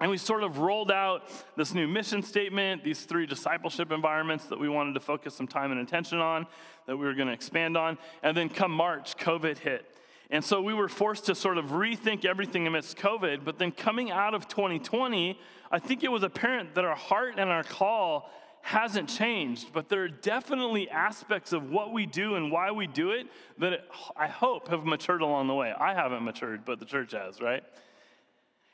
and 0.00 0.10
we 0.10 0.16
sort 0.16 0.42
of 0.42 0.58
rolled 0.58 0.90
out 0.90 1.22
this 1.56 1.72
new 1.72 1.86
mission 1.86 2.22
statement, 2.22 2.82
these 2.82 3.04
three 3.04 3.26
discipleship 3.26 3.92
environments 3.92 4.46
that 4.46 4.58
we 4.58 4.68
wanted 4.68 4.94
to 4.94 5.00
focus 5.00 5.34
some 5.34 5.46
time 5.46 5.70
and 5.70 5.80
attention 5.80 6.18
on, 6.18 6.48
that 6.86 6.96
we 6.96 7.06
were 7.06 7.14
going 7.14 7.28
to 7.28 7.34
expand 7.34 7.76
on. 7.76 7.96
And 8.24 8.36
then 8.36 8.48
come 8.48 8.72
March, 8.72 9.16
COVID 9.16 9.58
hit. 9.58 9.86
And 10.30 10.44
so 10.44 10.60
we 10.60 10.74
were 10.74 10.88
forced 10.88 11.26
to 11.26 11.36
sort 11.36 11.58
of 11.58 11.66
rethink 11.66 12.24
everything 12.24 12.66
amidst 12.66 12.96
COVID. 12.96 13.44
But 13.44 13.58
then 13.58 13.70
coming 13.70 14.10
out 14.10 14.34
of 14.34 14.48
2020, 14.48 15.38
I 15.70 15.78
think 15.78 16.02
it 16.02 16.10
was 16.10 16.24
apparent 16.24 16.74
that 16.74 16.84
our 16.84 16.96
heart 16.96 17.34
and 17.36 17.50
our 17.50 17.62
call 17.62 18.30
hasn't 18.62 19.08
changed, 19.08 19.72
but 19.72 19.88
there 19.88 20.02
are 20.04 20.08
definitely 20.08 20.88
aspects 20.88 21.52
of 21.52 21.70
what 21.70 21.92
we 21.92 22.06
do 22.06 22.36
and 22.36 22.50
why 22.50 22.70
we 22.70 22.86
do 22.86 23.10
it 23.10 23.26
that 23.58 23.86
I 24.16 24.28
hope 24.28 24.68
have 24.68 24.84
matured 24.84 25.20
along 25.20 25.48
the 25.48 25.54
way. 25.54 25.72
I 25.78 25.94
haven't 25.94 26.24
matured, 26.24 26.64
but 26.64 26.78
the 26.78 26.86
church 26.86 27.12
has, 27.12 27.40
right? 27.40 27.62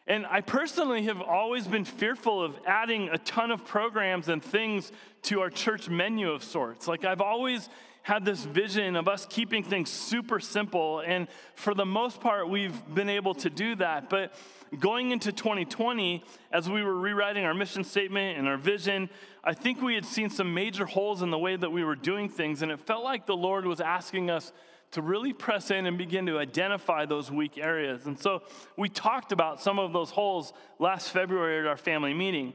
And 0.07 0.27
I 0.27 0.41
personally 0.41 1.05
have 1.05 1.21
always 1.21 1.67
been 1.67 1.85
fearful 1.85 2.43
of 2.43 2.59
adding 2.67 3.09
a 3.11 3.19
ton 3.19 3.51
of 3.51 3.65
programs 3.65 4.29
and 4.29 4.43
things 4.43 4.93
to 5.23 5.41
our 5.41 5.51
church 5.51 5.89
menu 5.89 6.31
of 6.31 6.45
sorts. 6.45 6.87
Like, 6.87 7.05
I've 7.05 7.21
always 7.21 7.69
had 8.03 8.25
this 8.25 8.45
vision 8.45 8.97
of 8.97 9.09
us 9.09 9.27
keeping 9.29 9.63
things 9.63 9.91
super 9.91 10.41
simple. 10.41 11.01
And 11.01 11.29
for 11.55 11.75
the 11.75 11.85
most 11.85 12.21
part, 12.21 12.49
we've 12.49 12.75
been 12.95 13.09
able 13.09 13.35
to 13.35 13.51
do 13.51 13.75
that. 13.77 14.09
But 14.09 14.33
going 14.79 15.11
into 15.11 15.33
2020, 15.33 16.25
as 16.53 16.71
we 16.71 16.83
were 16.83 16.95
rewriting 16.95 17.45
our 17.45 17.55
mission 17.55 17.85
statement 17.85 18.39
and 18.39 18.49
our 18.49 18.57
vision, 18.57 19.11
I 19.45 19.55
think 19.55 19.83
we 19.83 19.95
had 19.95 20.07
seen 20.07 20.31
some 20.31 20.55
major 20.55 20.87
holes 20.87 21.23
in 21.23 21.31
the 21.31 21.39
way 21.39 21.57
that 21.57 21.71
we 21.71 21.85
were 21.85 21.97
doing 21.97 22.29
things. 22.29 22.63
And 22.63 22.73
it 22.73 22.81
felt 22.81 23.05
like 23.05 23.27
the 23.27 23.37
Lord 23.37 23.67
was 23.67 23.81
asking 23.81 24.31
us 24.31 24.53
to 24.93 25.03
really 25.03 25.33
press 25.33 25.71
in 25.71 25.87
and 25.87 25.99
begin 25.99 26.27
to 26.27 26.39
identify 26.39 27.05
those 27.05 27.31
weak 27.31 27.59
areas. 27.59 28.07
And 28.07 28.19
so 28.19 28.43
we 28.77 28.89
talked 28.89 29.33
about 29.33 29.61
some 29.61 29.79
of 29.79 29.93
those 29.93 30.11
holes 30.11 30.53
last 30.79 31.11
February 31.11 31.61
at 31.61 31.67
our 31.67 31.77
family 31.77 32.15
meeting. 32.15 32.55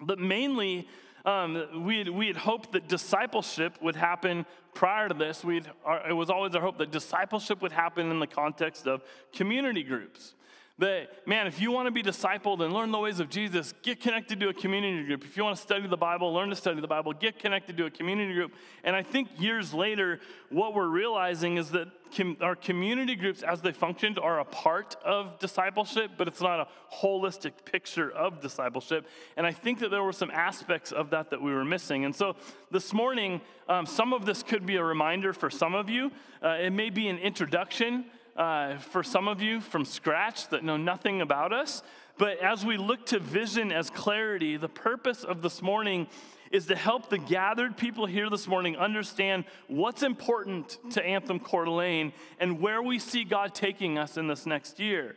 But 0.00 0.18
mainly, 0.18 0.88
Um, 1.24 1.84
we, 1.84 1.98
had, 1.98 2.08
we 2.10 2.26
had 2.26 2.36
hoped 2.36 2.72
that 2.72 2.86
discipleship 2.86 3.80
would 3.80 3.96
happen 3.96 4.44
prior 4.74 5.08
to 5.08 5.14
this. 5.14 5.42
Our, 5.84 6.10
it 6.10 6.12
was 6.12 6.28
always 6.28 6.54
our 6.54 6.60
hope 6.60 6.76
that 6.78 6.90
discipleship 6.90 7.62
would 7.62 7.72
happen 7.72 8.10
in 8.10 8.20
the 8.20 8.26
context 8.26 8.86
of 8.86 9.02
community 9.32 9.82
groups. 9.82 10.34
That, 10.78 11.24
man, 11.24 11.46
if 11.46 11.60
you 11.60 11.70
want 11.70 11.86
to 11.86 11.92
be 11.92 12.02
discipled 12.02 12.60
and 12.60 12.74
learn 12.74 12.90
the 12.90 12.98
ways 12.98 13.20
of 13.20 13.28
Jesus, 13.28 13.72
get 13.82 14.00
connected 14.00 14.40
to 14.40 14.48
a 14.48 14.52
community 14.52 15.04
group. 15.04 15.24
If 15.24 15.36
you 15.36 15.44
want 15.44 15.54
to 15.56 15.62
study 15.62 15.86
the 15.86 15.96
Bible, 15.96 16.34
learn 16.34 16.50
to 16.50 16.56
study 16.56 16.80
the 16.80 16.88
Bible, 16.88 17.12
get 17.12 17.38
connected 17.38 17.76
to 17.76 17.86
a 17.86 17.90
community 17.90 18.34
group. 18.34 18.50
And 18.82 18.96
I 18.96 19.04
think 19.04 19.28
years 19.38 19.72
later, 19.72 20.18
what 20.50 20.74
we're 20.74 20.88
realizing 20.88 21.58
is 21.58 21.70
that 21.70 21.86
com- 22.16 22.38
our 22.40 22.56
community 22.56 23.14
groups, 23.14 23.44
as 23.44 23.60
they 23.60 23.70
functioned, 23.70 24.18
are 24.18 24.40
a 24.40 24.44
part 24.44 24.96
of 25.04 25.38
discipleship, 25.38 26.10
but 26.18 26.26
it's 26.26 26.40
not 26.40 26.58
a 26.58 26.66
holistic 26.92 27.52
picture 27.64 28.10
of 28.10 28.40
discipleship. 28.40 29.06
And 29.36 29.46
I 29.46 29.52
think 29.52 29.78
that 29.78 29.92
there 29.92 30.02
were 30.02 30.12
some 30.12 30.32
aspects 30.32 30.90
of 30.90 31.10
that 31.10 31.30
that 31.30 31.40
we 31.40 31.52
were 31.52 31.64
missing. 31.64 32.04
And 32.04 32.12
so 32.12 32.34
this 32.72 32.92
morning, 32.92 33.42
um, 33.68 33.86
some 33.86 34.12
of 34.12 34.26
this 34.26 34.42
could 34.42 34.66
be 34.66 34.74
a 34.74 34.82
reminder 34.82 35.32
for 35.32 35.50
some 35.50 35.76
of 35.76 35.88
you. 35.88 36.10
Uh, 36.42 36.56
it 36.60 36.72
may 36.72 36.90
be 36.90 37.06
an 37.06 37.18
introduction 37.18 38.06
uh, 38.36 38.78
for 38.78 39.02
some 39.02 39.28
of 39.28 39.40
you 39.40 39.60
from 39.60 39.84
scratch 39.84 40.48
that 40.48 40.64
know 40.64 40.76
nothing 40.76 41.20
about 41.20 41.52
us. 41.52 41.82
But 42.18 42.38
as 42.38 42.64
we 42.64 42.76
look 42.76 43.06
to 43.06 43.18
vision 43.18 43.72
as 43.72 43.90
clarity, 43.90 44.56
the 44.56 44.68
purpose 44.68 45.24
of 45.24 45.42
this 45.42 45.62
morning 45.62 46.06
is 46.50 46.66
to 46.66 46.76
help 46.76 47.10
the 47.10 47.18
gathered 47.18 47.76
people 47.76 48.06
here 48.06 48.30
this 48.30 48.46
morning 48.46 48.76
understand 48.76 49.44
what's 49.66 50.04
important 50.04 50.78
to 50.92 51.04
Anthem 51.04 51.40
Coeur 51.40 51.64
d'Alene 51.64 52.12
and 52.38 52.60
where 52.60 52.80
we 52.80 53.00
see 53.00 53.24
God 53.24 53.54
taking 53.54 53.98
us 53.98 54.16
in 54.16 54.28
this 54.28 54.46
next 54.46 54.78
year. 54.78 55.16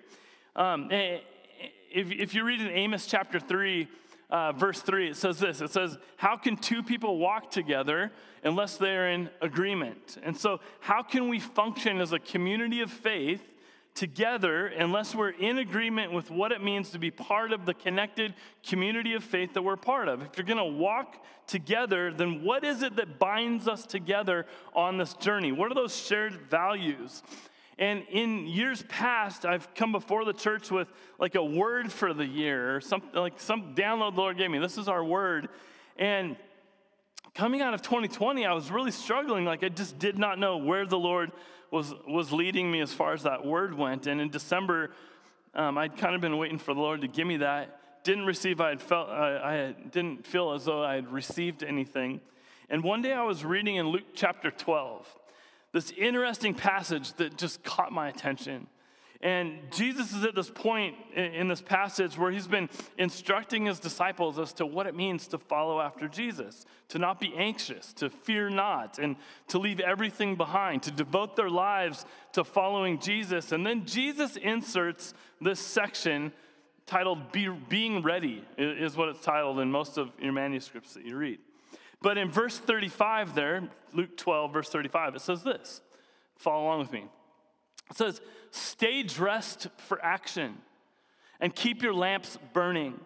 Um, 0.56 0.90
eh, 0.92 1.20
if, 1.92 2.12
if 2.12 2.34
you 2.34 2.44
read 2.44 2.60
in 2.60 2.70
Amos 2.70 3.06
chapter 3.06 3.40
3, 3.40 3.88
uh, 4.30 4.52
verse 4.52 4.82
3, 4.82 5.10
it 5.10 5.16
says 5.16 5.40
this 5.40 5.62
it 5.62 5.72
says, 5.72 5.98
How 6.18 6.36
can 6.36 6.58
two 6.58 6.84
people 6.84 7.18
walk 7.18 7.50
together 7.50 8.12
unless 8.44 8.78
they're 8.78 9.10
in 9.10 9.30
agreement? 9.42 10.18
And 10.22 10.36
so, 10.36 10.60
how 10.80 11.02
can 11.02 11.30
we 11.30 11.40
function 11.40 12.02
as 12.02 12.12
a 12.12 12.20
community 12.20 12.82
of 12.82 12.92
faith 12.92 13.42
together 13.96 14.68
unless 14.68 15.16
we're 15.16 15.30
in 15.30 15.58
agreement 15.58 16.12
with 16.12 16.30
what 16.30 16.52
it 16.52 16.62
means 16.62 16.92
to 16.92 17.00
be 17.00 17.10
part 17.10 17.52
of 17.52 17.66
the 17.66 17.74
connected 17.74 18.36
community 18.68 19.14
of 19.14 19.24
faith 19.24 19.54
that 19.54 19.62
we're 19.62 19.78
part 19.78 20.10
of? 20.10 20.22
If 20.22 20.38
you're 20.38 20.46
going 20.46 20.58
to 20.58 20.78
walk 20.78 21.24
together, 21.48 22.12
then 22.12 22.44
what 22.44 22.66
is 22.66 22.84
it 22.84 22.98
that 22.98 23.18
binds 23.18 23.68
us 23.68 23.86
together 23.86 24.46
on 24.76 24.98
this 24.98 25.14
journey? 25.14 25.54
What 25.54 25.72
are 25.72 25.76
those 25.76 25.96
shared 25.96 26.34
values? 26.34 27.24
And 27.80 28.04
in 28.10 28.48
years 28.48 28.84
past, 28.90 29.46
I've 29.46 29.74
come 29.76 29.92
before 29.92 30.26
the 30.26 30.34
church 30.34 30.72
with 30.72 30.88
like 31.20 31.36
a 31.36 31.44
word 31.44 31.92
for 31.92 32.14
the 32.14 32.26
year 32.26 32.76
or 32.76 32.82
something 32.82 33.12
like 33.14 33.40
some 33.40 33.76
download 33.76 34.16
the 34.16 34.22
Lord 34.22 34.38
gave 34.38 34.50
me. 34.50 34.58
This 34.58 34.78
is 34.78 34.88
our 34.88 35.04
word. 35.04 35.50
And 35.96 36.38
coming 37.36 37.62
out 37.62 37.76
of 37.76 37.84
2020, 37.84 38.46
I 38.46 38.54
was 38.54 38.72
really 38.72 38.92
struggling. 38.92 39.46
Like 39.46 39.64
I 39.64 39.70
just 39.70 40.00
did 40.00 40.18
not 40.18 40.40
know 40.40 40.58
where 40.58 40.88
the 40.88 40.98
Lord 40.98 41.32
was, 41.70 41.94
was 42.08 42.32
leading 42.32 42.72
me 42.72 42.82
as 42.82 42.94
far 42.94 43.14
as 43.14 43.24
that 43.24 43.46
word 43.46 43.76
went. 43.76 44.08
And 44.08 44.20
in 44.20 44.30
December, 44.30 44.92
um, 45.54 45.78
I'd 45.78 45.98
kind 45.98 46.16
of 46.16 46.22
been 46.22 46.38
waiting 46.38 46.58
for 46.58 46.74
the 46.74 46.80
Lord 46.80 47.02
to 47.02 47.08
give 47.08 47.28
me 47.28 47.38
that. 47.38 48.04
Didn't 48.04 48.26
receive, 48.26 48.60
I 48.60 48.70
had 48.70 48.82
felt, 48.82 49.10
I, 49.10 49.38
I 49.38 49.76
didn't 49.92 50.26
feel 50.26 50.54
as 50.54 50.66
though 50.66 50.84
I 50.84 50.96
had 50.96 51.12
received 51.12 51.62
anything. 51.62 52.22
And 52.70 52.84
one 52.84 53.04
day 53.04 53.14
I 53.14 53.24
was 53.24 53.46
reading 53.46 53.76
in 53.76 53.90
Luke 53.90 54.16
chapter 54.16 54.50
12 54.50 55.08
this 55.74 55.92
interesting 55.92 56.54
passage 56.54 57.14
that 57.14 57.38
just 57.38 57.64
caught 57.64 57.92
my 57.92 58.08
attention. 58.10 58.68
And 59.20 59.58
Jesus 59.72 60.14
is 60.14 60.24
at 60.24 60.36
this 60.36 60.50
point 60.50 60.96
in 61.16 61.48
this 61.48 61.62
passage 61.62 62.18
where 62.18 62.32
he's 62.32 62.48
been 62.48 62.70
instructing 63.00 63.66
his 63.66 63.80
disciples 63.80 64.38
as 64.38 64.54
to 64.54 64.66
what 64.66 64.86
it 64.86 64.96
means 64.96 65.28
to 65.30 65.40
follow 65.40 65.82
after 65.82 66.08
Jesus, 66.08 66.66
to 66.90 67.00
not 67.00 67.20
be 67.20 67.34
anxious, 67.36 67.94
to 67.94 68.12
fear 68.12 68.50
not, 68.50 69.00
and 69.00 69.16
to 69.48 69.58
leave 69.58 69.80
everything 69.80 70.36
behind, 70.36 70.84
to 70.84 70.92
devote 70.92 71.36
their 71.36 71.50
lives 71.50 72.06
to 72.34 72.44
following 72.44 73.00
Jesus. 73.00 73.52
And 73.52 73.66
then 73.66 73.86
Jesus 73.86 74.36
inserts 74.36 75.16
this 75.42 75.60
section 75.60 76.32
titled 76.86 77.32
Be, 77.32 77.50
Being 77.50 78.04
Ready, 78.04 78.46
is 78.58 78.96
what 78.96 79.10
it's 79.10 79.22
titled 79.22 79.60
in 79.60 79.72
most 79.72 79.98
of 79.98 80.12
your 80.20 80.34
manuscripts 80.34 80.94
that 80.94 81.06
you 81.06 81.18
read. 81.18 81.40
But 82.02 82.18
in 82.18 82.30
verse 82.30 82.58
35 82.58 83.36
there, 83.36 83.70
Luke 83.94 84.18
12, 84.18 84.54
verse 84.54 84.70
35, 84.70 85.16
it 85.16 85.22
says 85.22 85.44
this. 85.44 85.82
Follow 86.38 86.66
along 86.66 86.80
with 86.80 86.92
me. 86.92 87.06
It 87.90 87.98
says, 87.98 88.22
Stay 88.52 89.04
dressed 89.04 89.68
for 89.78 90.04
action 90.04 90.58
and 91.40 91.54
keep 91.54 91.82
your 91.82 91.94
lamps 91.94 92.38
burning. 92.54 93.00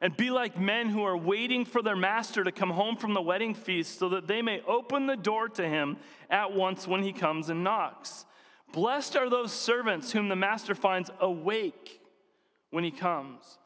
And 0.00 0.14
be 0.14 0.28
like 0.28 0.60
men 0.60 0.90
who 0.90 1.04
are 1.04 1.16
waiting 1.16 1.64
for 1.64 1.80
their 1.80 1.96
master 1.96 2.44
to 2.44 2.52
come 2.52 2.70
home 2.70 2.96
from 2.96 3.14
the 3.14 3.22
wedding 3.22 3.54
feast 3.54 3.98
so 3.98 4.10
that 4.10 4.26
they 4.26 4.42
may 4.42 4.60
open 4.68 5.06
the 5.06 5.16
door 5.16 5.48
to 5.48 5.66
him 5.66 5.96
at 6.28 6.52
once 6.52 6.86
when 6.86 7.02
he 7.02 7.12
comes 7.12 7.48
and 7.48 7.64
knocks. 7.64 8.26
Blessed 8.72 9.16
are 9.16 9.30
those 9.30 9.52
servants 9.52 10.12
whom 10.12 10.28
the 10.28 10.36
master 10.36 10.74
finds 10.74 11.10
awake 11.18 12.00
when 12.70 12.84
he 12.84 12.90
comes. 12.90 13.58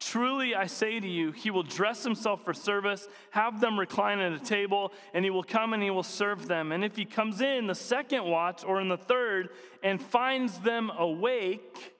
Truly, 0.00 0.54
I 0.54 0.66
say 0.66 1.00
to 1.00 1.08
you, 1.08 1.32
he 1.32 1.50
will 1.50 1.64
dress 1.64 2.04
himself 2.04 2.44
for 2.44 2.54
service, 2.54 3.08
have 3.30 3.60
them 3.60 3.78
recline 3.78 4.20
at 4.20 4.32
a 4.32 4.38
table, 4.38 4.92
and 5.12 5.24
he 5.24 5.30
will 5.30 5.42
come 5.42 5.72
and 5.72 5.82
he 5.82 5.90
will 5.90 6.04
serve 6.04 6.46
them. 6.46 6.70
And 6.70 6.84
if 6.84 6.94
he 6.96 7.04
comes 7.04 7.40
in 7.40 7.66
the 7.66 7.74
second 7.74 8.24
watch 8.24 8.64
or 8.64 8.80
in 8.80 8.88
the 8.88 8.96
third 8.96 9.48
and 9.82 10.00
finds 10.00 10.60
them 10.60 10.90
awake, 10.96 11.94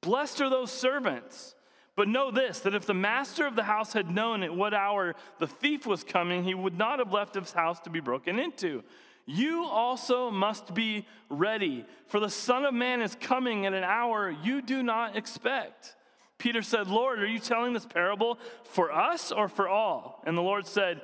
blessed 0.00 0.40
are 0.40 0.50
those 0.50 0.72
servants. 0.72 1.54
But 1.94 2.08
know 2.08 2.32
this 2.32 2.60
that 2.60 2.74
if 2.74 2.84
the 2.84 2.94
master 2.94 3.46
of 3.46 3.54
the 3.54 3.64
house 3.64 3.92
had 3.92 4.10
known 4.10 4.42
at 4.42 4.54
what 4.54 4.74
hour 4.74 5.14
the 5.38 5.46
thief 5.46 5.86
was 5.86 6.02
coming, 6.02 6.42
he 6.42 6.54
would 6.54 6.76
not 6.76 6.98
have 6.98 7.12
left 7.12 7.36
his 7.36 7.52
house 7.52 7.78
to 7.80 7.90
be 7.90 8.00
broken 8.00 8.40
into. 8.40 8.82
You 9.24 9.64
also 9.66 10.30
must 10.30 10.74
be 10.74 11.06
ready, 11.28 11.84
for 12.06 12.18
the 12.18 12.30
Son 12.30 12.64
of 12.64 12.72
Man 12.72 13.02
is 13.02 13.16
coming 13.20 13.66
at 13.66 13.74
an 13.74 13.84
hour 13.84 14.30
you 14.30 14.62
do 14.62 14.82
not 14.82 15.16
expect. 15.16 15.94
Peter 16.38 16.62
said, 16.62 16.86
Lord, 16.86 17.18
are 17.18 17.26
you 17.26 17.40
telling 17.40 17.72
this 17.72 17.86
parable 17.86 18.38
for 18.64 18.92
us 18.92 19.32
or 19.32 19.48
for 19.48 19.68
all? 19.68 20.22
And 20.24 20.36
the 20.36 20.42
Lord 20.42 20.66
said, 20.66 21.02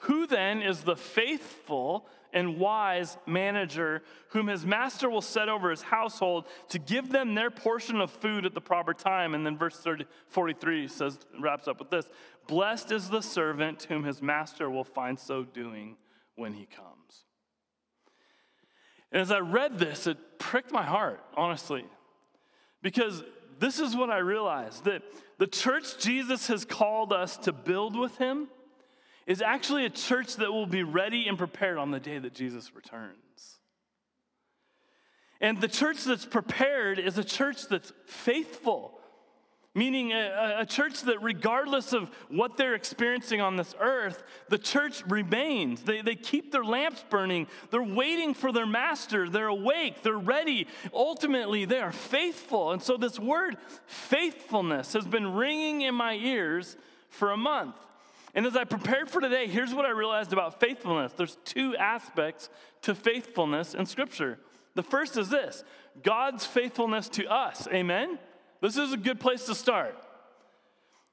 Who 0.00 0.26
then 0.26 0.62
is 0.62 0.82
the 0.82 0.96
faithful 0.96 2.06
and 2.32 2.58
wise 2.58 3.16
manager 3.26 4.02
whom 4.28 4.46
his 4.46 4.64
master 4.64 5.10
will 5.10 5.22
set 5.22 5.48
over 5.48 5.70
his 5.70 5.82
household 5.82 6.46
to 6.68 6.78
give 6.78 7.10
them 7.10 7.34
their 7.34 7.50
portion 7.50 8.00
of 8.00 8.10
food 8.10 8.46
at 8.46 8.54
the 8.54 8.60
proper 8.60 8.94
time? 8.94 9.34
And 9.34 9.44
then 9.44 9.58
verse 9.58 9.78
30, 9.78 10.04
43 10.28 10.86
says, 10.86 11.18
wraps 11.38 11.66
up 11.66 11.80
with 11.80 11.90
this 11.90 12.08
Blessed 12.46 12.92
is 12.92 13.10
the 13.10 13.22
servant 13.22 13.84
whom 13.88 14.04
his 14.04 14.22
master 14.22 14.70
will 14.70 14.84
find 14.84 15.18
so 15.18 15.42
doing 15.42 15.96
when 16.36 16.52
he 16.52 16.66
comes. 16.66 17.24
And 19.10 19.20
as 19.20 19.32
I 19.32 19.38
read 19.38 19.78
this, 19.78 20.06
it 20.06 20.38
pricked 20.38 20.70
my 20.70 20.82
heart, 20.84 21.20
honestly, 21.36 21.84
because 22.82 23.24
this 23.58 23.78
is 23.80 23.96
what 23.96 24.10
I 24.10 24.18
realized 24.18 24.84
that 24.84 25.02
the 25.38 25.46
church 25.46 25.98
Jesus 25.98 26.48
has 26.48 26.64
called 26.64 27.12
us 27.12 27.36
to 27.38 27.52
build 27.52 27.96
with 27.96 28.16
him 28.18 28.48
is 29.26 29.42
actually 29.42 29.84
a 29.84 29.90
church 29.90 30.36
that 30.36 30.52
will 30.52 30.66
be 30.66 30.82
ready 30.82 31.26
and 31.26 31.36
prepared 31.36 31.78
on 31.78 31.90
the 31.90 32.00
day 32.00 32.18
that 32.18 32.34
Jesus 32.34 32.74
returns. 32.74 33.58
And 35.40 35.60
the 35.60 35.68
church 35.68 36.04
that's 36.04 36.24
prepared 36.24 36.98
is 36.98 37.18
a 37.18 37.24
church 37.24 37.68
that's 37.68 37.92
faithful 38.06 38.95
Meaning, 39.76 40.14
a, 40.14 40.56
a, 40.60 40.64
church 40.64 41.02
that, 41.02 41.22
regardless 41.22 41.92
of 41.92 42.10
what 42.30 42.56
they're 42.56 42.74
experiencing 42.74 43.42
on 43.42 43.56
this 43.56 43.74
earth, 43.78 44.22
the 44.48 44.56
church 44.56 45.04
remains. 45.06 45.82
They, 45.82 46.00
they 46.00 46.14
keep 46.14 46.50
their 46.50 46.64
lamps 46.64 47.04
burning. 47.10 47.46
They're 47.70 47.82
waiting 47.82 48.32
for 48.32 48.52
their 48.52 48.64
master. 48.64 49.28
They're 49.28 49.48
awake. 49.48 50.02
They're 50.02 50.16
ready. 50.16 50.66
Ultimately, 50.94 51.66
they 51.66 51.80
are 51.80 51.92
faithful. 51.92 52.72
And 52.72 52.82
so, 52.82 52.96
this 52.96 53.20
word 53.20 53.58
faithfulness 53.84 54.94
has 54.94 55.06
been 55.06 55.34
ringing 55.34 55.82
in 55.82 55.94
my 55.94 56.14
ears 56.14 56.78
for 57.10 57.30
a 57.30 57.36
month. 57.36 57.76
And 58.34 58.46
as 58.46 58.56
I 58.56 58.64
prepared 58.64 59.10
for 59.10 59.20
today, 59.20 59.46
here's 59.46 59.74
what 59.74 59.84
I 59.84 59.90
realized 59.90 60.32
about 60.32 60.58
faithfulness 60.58 61.12
there's 61.12 61.36
two 61.44 61.76
aspects 61.76 62.48
to 62.80 62.94
faithfulness 62.94 63.74
in 63.74 63.84
Scripture. 63.84 64.38
The 64.74 64.82
first 64.82 65.18
is 65.18 65.28
this 65.28 65.64
God's 66.02 66.46
faithfulness 66.46 67.10
to 67.10 67.26
us. 67.26 67.68
Amen? 67.70 68.18
This 68.60 68.76
is 68.76 68.92
a 68.92 68.96
good 68.96 69.20
place 69.20 69.46
to 69.46 69.54
start. 69.54 69.96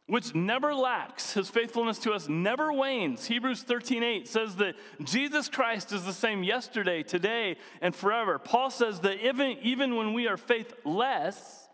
Which 0.06 0.36
never 0.36 0.76
lacks, 0.76 1.34
his 1.34 1.50
faithfulness 1.50 1.98
to 2.00 2.12
us 2.12 2.28
never 2.28 2.74
wanes. 2.74 3.26
Hebrews 3.26 3.64
13 3.64 4.04
8 4.04 4.28
says 4.28 4.58
that 4.58 4.76
Jesus 5.02 5.48
Christ 5.48 5.94
is 5.94 6.04
the 6.04 6.12
same 6.12 6.44
yesterday, 6.44 7.04
today, 7.04 7.56
and 7.82 7.96
forever. 7.96 8.38
Paul 8.38 8.70
says 8.70 9.00
that 9.02 9.26
even, 9.26 9.58
even 9.62 9.96
when 9.96 10.14
we 10.14 10.28
are 10.28 10.36
faithless, 10.36 11.70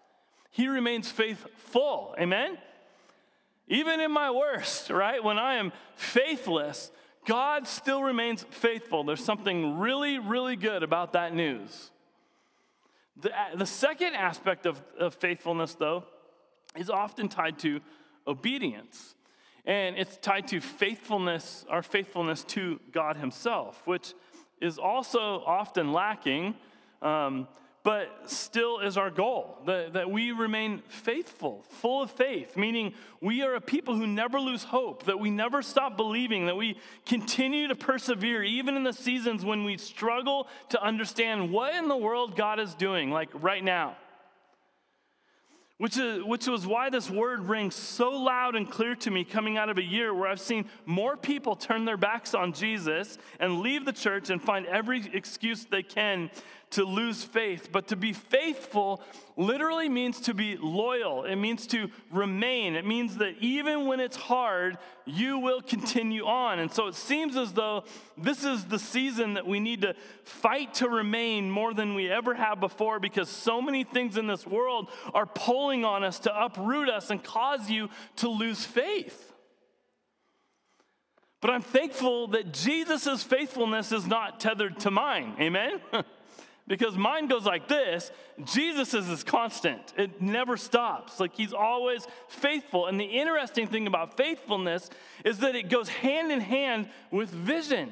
he 0.51 0.67
remains 0.67 1.09
faithful. 1.09 2.15
Amen? 2.19 2.59
Even 3.67 3.99
in 3.99 4.11
my 4.11 4.29
worst, 4.29 4.91
right? 4.91 5.23
When 5.23 5.39
I 5.39 5.55
am 5.55 5.71
faithless, 5.95 6.91
God 7.25 7.67
still 7.67 8.03
remains 8.03 8.45
faithful. 8.49 9.03
There's 9.03 9.23
something 9.23 9.79
really, 9.79 10.19
really 10.19 10.55
good 10.55 10.83
about 10.83 11.13
that 11.13 11.33
news. 11.33 11.91
The, 13.21 13.31
the 13.55 13.65
second 13.65 14.15
aspect 14.15 14.65
of, 14.65 14.81
of 14.97 15.13
faithfulness, 15.15 15.75
though, 15.75 16.05
is 16.77 16.89
often 16.89 17.27
tied 17.27 17.59
to 17.59 17.81
obedience. 18.27 19.15
And 19.65 19.97
it's 19.97 20.17
tied 20.17 20.47
to 20.49 20.61
faithfulness, 20.61 21.65
our 21.69 21.83
faithfulness 21.83 22.43
to 22.45 22.79
God 22.91 23.17
Himself, 23.17 23.81
which 23.85 24.13
is 24.61 24.77
also 24.77 25.43
often 25.45 25.91
lacking. 25.91 26.55
Um, 27.01 27.47
but 27.89 28.29
still 28.29 28.77
is 28.77 28.97
our 28.97 29.09
goal 29.09 29.57
that, 29.65 29.93
that 29.93 30.11
we 30.11 30.31
remain 30.31 30.83
faithful, 30.89 31.65
full 31.81 32.03
of 32.03 32.11
faith, 32.11 32.55
meaning 32.55 32.93
we 33.19 33.41
are 33.41 33.55
a 33.55 33.61
people 33.61 33.95
who 33.95 34.05
never 34.05 34.39
lose 34.39 34.63
hope, 34.63 35.05
that 35.05 35.19
we 35.19 35.31
never 35.31 35.63
stop 35.63 35.97
believing, 35.97 36.45
that 36.45 36.55
we 36.55 36.77
continue 37.07 37.67
to 37.67 37.73
persevere, 37.73 38.43
even 38.43 38.75
in 38.75 38.83
the 38.83 38.93
seasons 38.93 39.43
when 39.43 39.63
we 39.63 39.75
struggle 39.75 40.47
to 40.69 40.79
understand 40.83 41.51
what 41.51 41.73
in 41.73 41.87
the 41.87 41.97
world 41.97 42.35
God 42.35 42.59
is 42.59 42.75
doing, 42.75 43.09
like 43.09 43.29
right 43.33 43.63
now. 43.63 43.97
Which, 45.79 45.97
is, 45.97 46.21
which 46.23 46.45
was 46.45 46.67
why 46.67 46.89
this 46.89 47.09
word 47.09 47.45
rings 47.45 47.73
so 47.73 48.11
loud 48.11 48.57
and 48.57 48.69
clear 48.69 48.95
to 48.95 49.09
me 49.09 49.23
coming 49.23 49.57
out 49.57 49.69
of 49.69 49.77
a 49.77 49.83
year 49.83 50.13
where 50.13 50.27
I've 50.27 50.41
seen 50.41 50.65
more 50.85 51.15
people 51.15 51.55
turn 51.55 51.85
their 51.85 51.95
backs 51.95 52.35
on 52.35 52.51
Jesus 52.51 53.17
and 53.39 53.61
leave 53.61 53.85
the 53.85 53.93
church 53.93 54.29
and 54.29 54.39
find 54.41 54.65
every 54.65 55.09
excuse 55.13 55.63
they 55.65 55.81
can 55.81 56.29
to 56.71 56.83
lose 56.83 57.23
faith, 57.23 57.69
but 57.71 57.87
to 57.87 57.95
be 57.95 58.13
faithful 58.13 59.01
literally 59.35 59.89
means 59.89 60.19
to 60.21 60.33
be 60.33 60.55
loyal. 60.57 61.23
It 61.23 61.35
means 61.35 61.65
to 61.67 61.89
remain. 62.11 62.75
It 62.75 62.85
means 62.85 63.17
that 63.17 63.35
even 63.39 63.87
when 63.87 63.99
it's 63.99 64.15
hard, 64.15 64.77
you 65.05 65.39
will 65.39 65.61
continue 65.61 66.25
on. 66.25 66.59
And 66.59 66.71
so 66.71 66.87
it 66.87 66.95
seems 66.95 67.35
as 67.35 67.53
though 67.53 67.85
this 68.17 68.43
is 68.43 68.65
the 68.65 68.77
season 68.77 69.33
that 69.33 69.47
we 69.47 69.59
need 69.59 69.81
to 69.81 69.95
fight 70.23 70.75
to 70.75 70.89
remain 70.89 71.49
more 71.49 71.73
than 71.73 71.95
we 71.95 72.09
ever 72.09 72.35
have 72.35 72.59
before 72.59 72.99
because 72.99 73.29
so 73.29 73.61
many 73.61 73.83
things 73.83 74.15
in 74.17 74.27
this 74.27 74.45
world 74.45 74.89
are 75.13 75.25
pulling 75.25 75.85
on 75.85 76.03
us 76.03 76.19
to 76.19 76.43
uproot 76.43 76.89
us 76.89 77.09
and 77.09 77.23
cause 77.23 77.69
you 77.69 77.89
to 78.17 78.29
lose 78.29 78.63
faith. 78.63 79.33
But 81.41 81.51
I'm 81.51 81.61
thankful 81.61 82.27
that 82.29 82.53
Jesus' 82.53 83.23
faithfulness 83.23 83.91
is 83.91 84.05
not 84.05 84.39
tethered 84.39 84.79
to 84.81 84.91
mine. 84.91 85.35
Amen? 85.39 85.79
because 86.69 86.95
mine 86.95 87.27
goes 87.27 87.45
like 87.45 87.67
this 87.67 88.11
jesus 88.45 88.93
is 88.93 89.23
constant. 89.25 89.81
It 89.97 90.21
never 90.21 90.55
stops. 90.55 91.19
Like 91.19 91.35
he's 91.35 91.51
always 91.51 92.07
faithful. 92.29 92.85
And 92.85 92.97
the 92.97 93.03
interesting 93.03 93.67
thing 93.67 93.87
about 93.87 94.15
faithfulness 94.15 94.89
is 95.25 95.39
that 95.39 95.55
it 95.55 95.69
goes 95.69 95.89
hand 95.89 96.31
in 96.31 96.39
hand 96.39 96.87
with 97.11 97.29
vision. 97.29 97.91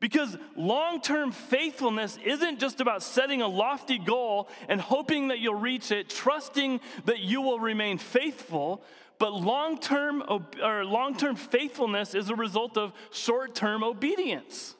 Because 0.00 0.36
long-term 0.56 1.30
faithfulness 1.30 2.18
isn't 2.24 2.58
just 2.58 2.80
about 2.80 3.02
setting 3.02 3.42
a 3.42 3.46
lofty 3.46 3.98
goal 3.98 4.48
and 4.68 4.80
hoping 4.80 5.28
that 5.28 5.38
you'll 5.38 5.54
reach 5.54 5.92
it 5.92 6.08
trusting 6.08 6.80
that 7.04 7.20
you 7.20 7.42
will 7.42 7.60
remain 7.60 7.98
faithful 7.98 8.82
but 9.18 9.32
long-term 9.32 10.24
or 10.28 10.84
long-term 10.84 11.36
faithfulness 11.36 12.16
is 12.16 12.30
a 12.30 12.34
result 12.34 12.76
of 12.76 12.92
short-term 13.12 13.84
obedience 13.84 14.74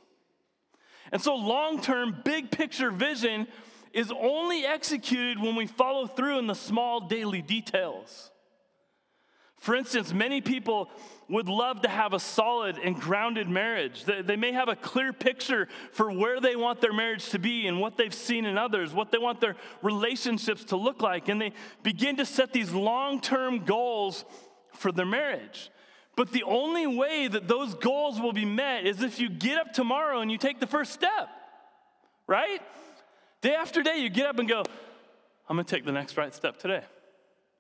and 1.13 1.21
so, 1.21 1.37
long 1.37 1.81
term, 1.81 2.17
big 2.25 2.51
picture 2.51 2.91
vision 2.91 3.47
is 3.93 4.11
only 4.11 4.65
executed 4.65 5.39
when 5.39 5.55
we 5.55 5.67
follow 5.67 6.07
through 6.07 6.39
in 6.39 6.47
the 6.47 6.55
small 6.55 7.01
daily 7.01 7.43
details. 7.43 8.31
For 9.59 9.77
instance, 9.77 10.13
many 10.13 10.41
people 10.41 10.91
would 11.29 11.49
love 11.49 11.83
to 11.83 11.89
have 11.89 12.15
a 12.15 12.19
solid 12.19 12.79
and 12.83 12.99
grounded 12.99 13.49
marriage. 13.49 14.05
They 14.05 14.35
may 14.35 14.51
have 14.53 14.69
a 14.69 14.75
clear 14.75 15.13
picture 15.13 15.69
for 15.93 16.11
where 16.11 16.41
they 16.41 16.57
want 16.57 16.81
their 16.81 16.93
marriage 16.93 17.29
to 17.29 17.39
be 17.39 17.69
and 17.69 17.79
what 17.79 17.97
they've 17.97 18.13
seen 18.13 18.45
in 18.45 18.59
others, 18.59 18.93
what 18.93 19.13
they 19.13 19.19
want 19.19 19.41
their 19.41 19.55
relationships 19.83 20.65
to 20.65 20.77
look 20.77 21.01
like, 21.01 21.29
and 21.29 21.41
they 21.41 21.53
begin 21.85 22.17
to 22.17 22.27
set 22.27 22.53
these 22.53 22.73
long 22.73 23.21
term 23.21 23.65
goals 23.65 24.25
for 24.73 24.91
their 24.91 25.07
marriage. 25.07 25.71
But 26.17 26.31
the 26.31 26.43
only 26.43 26.87
way 26.87 27.27
that 27.29 27.49
those 27.49 27.75
goals 27.75 28.21
will 28.21 28.33
be 28.33 28.45
met 28.45 28.87
is 28.87 29.03
if 29.03 29.19
you 29.19 29.31
get 29.31 29.59
up 29.59 29.73
tomorrow 29.73 30.21
and 30.21 30.31
you 30.31 30.39
take 30.39 30.61
the 30.61 30.67
first 30.67 30.93
step, 30.93 31.29
right? 32.27 32.61
Day 33.41 33.55
after 33.55 33.83
day, 33.83 33.99
you 33.99 34.11
get 34.11 34.27
up 34.27 34.39
and 34.39 34.49
go, 34.49 34.63
I'm 35.49 35.57
gonna 35.57 35.65
take 35.65 35.85
the 35.85 35.93
next 35.93 36.17
right 36.17 36.35
step 36.35 36.59
today. 36.59 36.83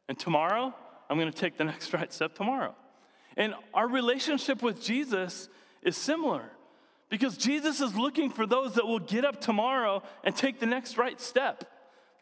And 0.08 0.18
tomorrow, 0.18 0.74
I'm 1.08 1.18
gonna 1.18 1.32
take 1.32 1.56
the 1.56 1.64
next 1.64 1.92
right 1.94 2.12
step 2.12 2.34
tomorrow. 2.34 2.74
And 3.36 3.54
our 3.72 3.88
relationship 3.88 4.62
with 4.62 4.82
Jesus 4.82 5.48
is 5.82 5.96
similar 5.96 6.50
because 7.08 7.36
Jesus 7.36 7.80
is 7.80 7.94
looking 7.94 8.30
for 8.30 8.46
those 8.46 8.74
that 8.74 8.86
will 8.86 8.98
get 8.98 9.24
up 9.24 9.40
tomorrow 9.40 10.02
and 10.24 10.36
take 10.36 10.60
the 10.60 10.66
next 10.66 10.98
right 10.98 11.20
step. 11.20 11.64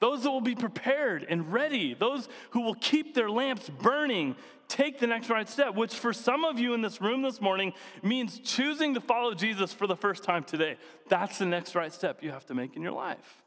Those 0.01 0.23
that 0.23 0.31
will 0.31 0.41
be 0.41 0.55
prepared 0.55 1.27
and 1.29 1.53
ready, 1.53 1.95
those 1.95 2.29
who 2.51 2.63
will 2.63 2.75
keep 2.75 3.15
their 3.15 3.31
lamps 3.31 3.69
burning, 3.69 4.35
take 4.67 4.99
the 4.99 5.07
next 5.07 5.29
right 5.29 5.49
step, 5.49 5.75
which 5.75 5.95
for 5.95 6.13
some 6.13 6.45
of 6.45 6.59
you 6.59 6.73
in 6.73 6.81
this 6.81 7.01
room 7.03 7.23
this 7.23 7.41
morning 7.41 7.75
means 8.03 8.41
choosing 8.41 8.95
to 8.95 9.01
follow 9.01 9.35
Jesus 9.35 9.75
for 9.75 9.87
the 9.87 9.97
first 9.97 10.25
time 10.25 10.43
today. 10.43 10.77
That's 11.09 11.39
the 11.39 11.45
next 11.45 11.75
right 11.75 11.93
step 11.93 12.23
you 12.23 12.31
have 12.31 12.47
to 12.47 12.55
make 12.55 12.77
in 12.77 12.83
your 12.83 12.93
life. 12.93 13.43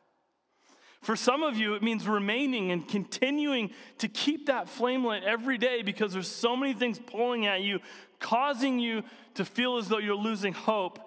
For 1.01 1.15
some 1.17 1.43
of 1.43 1.57
you, 1.57 1.73
it 1.73 1.83
means 1.83 2.07
remaining 2.07 2.71
and 2.71 2.87
continuing 2.87 3.71
to 3.97 4.07
keep 4.07 4.45
that 4.45 4.69
flame 4.69 5.03
lit 5.03 5.23
every 5.23 5.57
day 5.57 5.81
because 5.81 6.13
there's 6.13 6.29
so 6.29 6.55
many 6.55 6.73
things 6.73 6.97
pulling 6.97 7.45
at 7.45 7.61
you, 7.61 7.79
causing 8.19 8.79
you 8.79 9.03
to 9.33 9.43
feel 9.43 9.77
as 9.77 9.89
though 9.89 9.97
you're 9.97 10.15
losing 10.15 10.53
hope. 10.53 10.99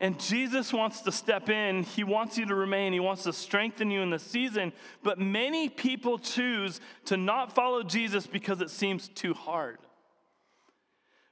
And 0.00 0.18
Jesus 0.18 0.72
wants 0.72 1.02
to 1.02 1.12
step 1.12 1.50
in. 1.50 1.82
He 1.82 2.04
wants 2.04 2.38
you 2.38 2.46
to 2.46 2.54
remain. 2.54 2.94
He 2.94 3.00
wants 3.00 3.24
to 3.24 3.34
strengthen 3.34 3.90
you 3.90 4.00
in 4.00 4.08
the 4.08 4.18
season. 4.18 4.72
But 5.02 5.18
many 5.18 5.68
people 5.68 6.18
choose 6.18 6.80
to 7.04 7.18
not 7.18 7.54
follow 7.54 7.82
Jesus 7.82 8.26
because 8.26 8.62
it 8.62 8.70
seems 8.70 9.08
too 9.08 9.34
hard. 9.34 9.78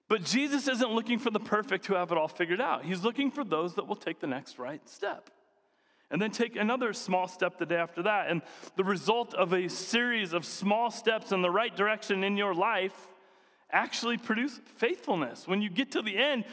But 0.07 0.23
Jesus 0.23 0.69
isn't 0.69 0.91
looking 0.91 1.19
for 1.19 1.31
the 1.31 1.41
perfect 1.41 1.87
who 1.87 1.95
have 1.95 2.13
it 2.13 2.19
all 2.19 2.29
figured 2.29 2.61
out. 2.61 2.85
He's 2.85 3.03
looking 3.05 3.31
for 3.31 3.43
those 3.43 3.75
that 3.77 3.87
will 3.87 3.97
take 3.97 4.21
the 4.21 4.27
next 4.27 4.59
right 4.59 4.87
step. 4.87 5.31
And 6.11 6.21
then 6.21 6.31
take 6.31 6.57
another 6.57 6.93
small 6.93 7.29
step 7.29 7.59
the 7.59 7.67
day 7.67 7.77
after 7.77 8.03
that. 8.03 8.31
And 8.31 8.43
the 8.77 8.85
result 8.85 9.35
of 9.35 9.53
a 9.53 9.69
series 9.69 10.35
of 10.35 10.45
small 10.45 10.91
steps 10.91 11.33
in 11.33 11.41
the 11.41 11.51
right 11.51 11.75
direction 11.75 12.23
in 12.23 12.37
your 12.37 12.55
life 12.55 12.97
actually 13.71 14.17
produce 14.17 14.61
faithfulness. 14.77 15.47
When 15.47 15.61
you 15.61 15.69
get 15.69 15.93
to 15.93 16.03
the 16.03 16.17
end, 16.17 16.45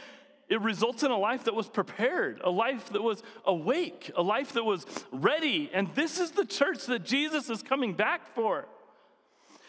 it 0.48 0.60
results 0.60 1.02
in 1.02 1.10
a 1.10 1.18
life 1.18 1.44
that 1.44 1.54
was 1.54 1.68
prepared, 1.68 2.40
a 2.44 2.50
life 2.50 2.90
that 2.90 3.02
was 3.02 3.22
awake, 3.44 4.10
a 4.16 4.22
life 4.22 4.52
that 4.52 4.64
was 4.64 4.86
ready. 5.10 5.70
And 5.72 5.92
this 5.94 6.20
is 6.20 6.30
the 6.30 6.44
church 6.44 6.86
that 6.86 7.04
Jesus 7.04 7.50
is 7.50 7.62
coming 7.62 7.94
back 7.94 8.34
for. 8.34 8.66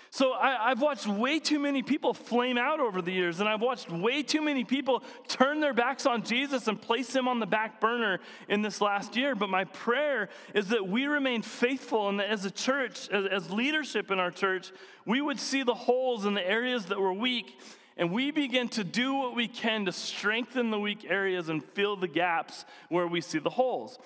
So 0.10 0.34
I, 0.34 0.70
have 0.70 0.82
watched 0.82 1.06
way 1.06 1.40
too 1.40 1.60
many 1.60 1.84
people 1.84 2.13
flame 2.13 2.58
out 2.58 2.80
over 2.80 3.02
the 3.02 3.12
years, 3.12 3.40
and 3.40 3.50
I've 3.50 3.62
watched 3.62 3.92
way 3.92 4.24
too 4.24 4.42
many 4.42 4.63
people 4.63 5.04
turn 5.28 5.60
their 5.60 5.74
backs 5.74 6.06
on 6.06 6.24
Jesus 6.24 6.68
and 6.68 6.82
place 6.82 7.13
him 7.13 7.28
on 7.28 7.40
the 7.40 7.46
back 7.46 7.82
burner 7.82 8.20
in 8.48 8.62
this 8.62 8.80
last 8.80 9.16
year. 9.16 9.36
But 9.36 9.50
my 9.50 9.66
prayer 9.66 10.30
is 10.54 10.70
that 10.70 10.88
we 10.88 11.08
remain 11.08 11.42
faithful, 11.42 12.08
and 12.08 12.20
that 12.20 12.30
as 12.30 12.46
a 12.46 12.52
church, 12.52 13.10
as, 13.10 13.26
as 13.26 13.52
leadership 13.52 14.10
in 14.10 14.20
our 14.20 14.32
church, 14.32 14.72
we 15.06 15.20
would 15.20 15.40
see 15.40 15.63
the 15.63 15.76
holes 15.76 16.26
in 16.26 16.36
the 16.36 16.48
areas 16.48 16.86
that 16.86 17.00
were 17.00 17.13
weak 17.13 17.60
and 17.98 18.12
we 18.12 18.32
begin 18.32 18.70
to 18.70 18.84
do 18.84 19.16
what 19.16 19.36
we 19.36 19.48
can 19.48 19.86
to 19.86 19.92
strengthen 19.92 20.70
the 20.70 20.80
weak 20.80 21.06
areas 21.10 21.50
and 21.50 21.64
fill 21.64 21.96
the 21.96 22.08
gaps 22.08 22.66
where 22.90 23.08
we 23.08 23.22
see 23.22 23.40
the 23.40 23.50
holes. 23.50 23.98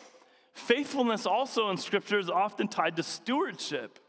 Faithfulness 0.54 1.26
also 1.26 1.70
in 1.70 1.78
Scripture 1.78 2.20
is 2.20 2.30
often 2.30 2.68
tied 2.68 2.96
to 2.96 3.04
stewardship. 3.04 4.00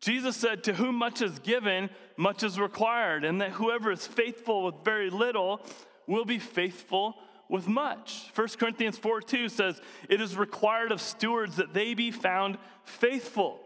Jesus 0.00 0.36
said, 0.36 0.64
To 0.64 0.74
whom 0.74 0.96
much 0.96 1.22
is 1.22 1.38
given, 1.38 1.88
much 2.16 2.42
is 2.42 2.58
required, 2.58 3.24
and 3.24 3.40
that 3.40 3.52
whoever 3.52 3.92
is 3.92 4.06
faithful 4.06 4.64
with 4.64 4.74
very 4.84 5.10
little 5.10 5.64
will 6.06 6.24
be 6.24 6.40
faithful 6.40 7.14
with 7.48 7.68
much. 7.68 8.30
1 8.34 8.48
Corinthians 8.58 8.98
4 8.98 9.20
2 9.20 9.48
says, 9.48 9.80
It 10.08 10.20
is 10.20 10.36
required 10.36 10.90
of 10.90 11.00
stewards 11.00 11.56
that 11.56 11.72
they 11.72 11.94
be 11.94 12.10
found 12.10 12.58
faithful. 12.84 13.60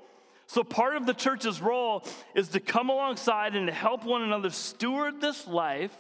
So, 0.47 0.63
part 0.63 0.97
of 0.97 1.07
the 1.07 1.15
church's 1.15 1.61
role 1.61 2.05
is 2.35 2.49
to 2.49 2.61
come 2.61 2.89
alongside 2.89 3.57
and 3.57 3.67
to 3.67 3.73
help 3.73 4.05
one 4.05 4.23
another 4.23 4.51
steward 4.51 5.21
this 5.21 5.47
life 5.47 5.95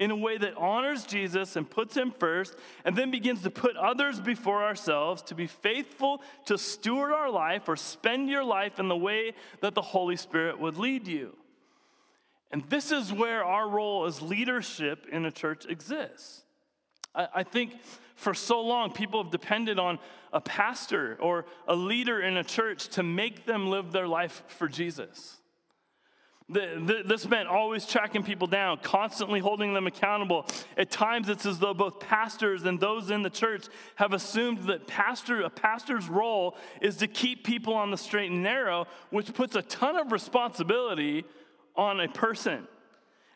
in 0.00 0.10
a 0.10 0.16
way 0.16 0.38
that 0.38 0.56
honors 0.56 1.04
Jesus 1.04 1.56
and 1.56 1.68
puts 1.68 1.94
him 1.94 2.10
first, 2.18 2.56
and 2.86 2.96
then 2.96 3.10
begins 3.10 3.42
to 3.42 3.50
put 3.50 3.76
others 3.76 4.18
before 4.18 4.64
ourselves, 4.64 5.20
to 5.20 5.34
be 5.34 5.46
faithful 5.46 6.22
to 6.46 6.56
steward 6.56 7.12
our 7.12 7.30
life 7.30 7.68
or 7.68 7.76
spend 7.76 8.30
your 8.30 8.42
life 8.42 8.80
in 8.80 8.88
the 8.88 8.96
way 8.96 9.34
that 9.60 9.74
the 9.74 9.82
Holy 9.82 10.16
Spirit 10.16 10.58
would 10.58 10.78
lead 10.78 11.06
you. 11.06 11.36
And 12.50 12.64
this 12.70 12.90
is 12.90 13.12
where 13.12 13.44
our 13.44 13.68
role 13.68 14.06
as 14.06 14.22
leadership 14.22 15.06
in 15.12 15.26
a 15.26 15.30
church 15.30 15.66
exists. 15.68 16.44
I, 17.14 17.28
I 17.36 17.42
think 17.42 17.76
for 18.16 18.34
so 18.34 18.60
long, 18.60 18.92
people 18.92 19.22
have 19.22 19.32
depended 19.32 19.78
on 19.78 19.98
a 20.32 20.40
pastor 20.40 21.16
or 21.20 21.46
a 21.66 21.74
leader 21.74 22.20
in 22.20 22.36
a 22.36 22.44
church 22.44 22.88
to 22.88 23.02
make 23.02 23.46
them 23.46 23.70
live 23.70 23.92
their 23.92 24.06
life 24.06 24.42
for 24.48 24.68
Jesus. 24.68 25.38
This 26.52 27.28
meant 27.28 27.48
always 27.48 27.86
tracking 27.86 28.24
people 28.24 28.48
down, 28.48 28.80
constantly 28.82 29.38
holding 29.38 29.72
them 29.72 29.86
accountable. 29.86 30.46
At 30.76 30.90
times, 30.90 31.28
it's 31.28 31.46
as 31.46 31.60
though 31.60 31.74
both 31.74 32.00
pastors 32.00 32.64
and 32.64 32.80
those 32.80 33.10
in 33.10 33.22
the 33.22 33.30
church 33.30 33.66
have 33.94 34.12
assumed 34.12 34.64
that 34.64 34.88
pastor, 34.88 35.42
a 35.42 35.50
pastor's 35.50 36.08
role 36.08 36.56
is 36.82 36.96
to 36.96 37.06
keep 37.06 37.44
people 37.44 37.74
on 37.74 37.92
the 37.92 37.96
straight 37.96 38.32
and 38.32 38.42
narrow, 38.42 38.88
which 39.10 39.32
puts 39.32 39.54
a 39.54 39.62
ton 39.62 39.96
of 39.96 40.10
responsibility 40.10 41.24
on 41.76 42.00
a 42.00 42.08
person. 42.08 42.66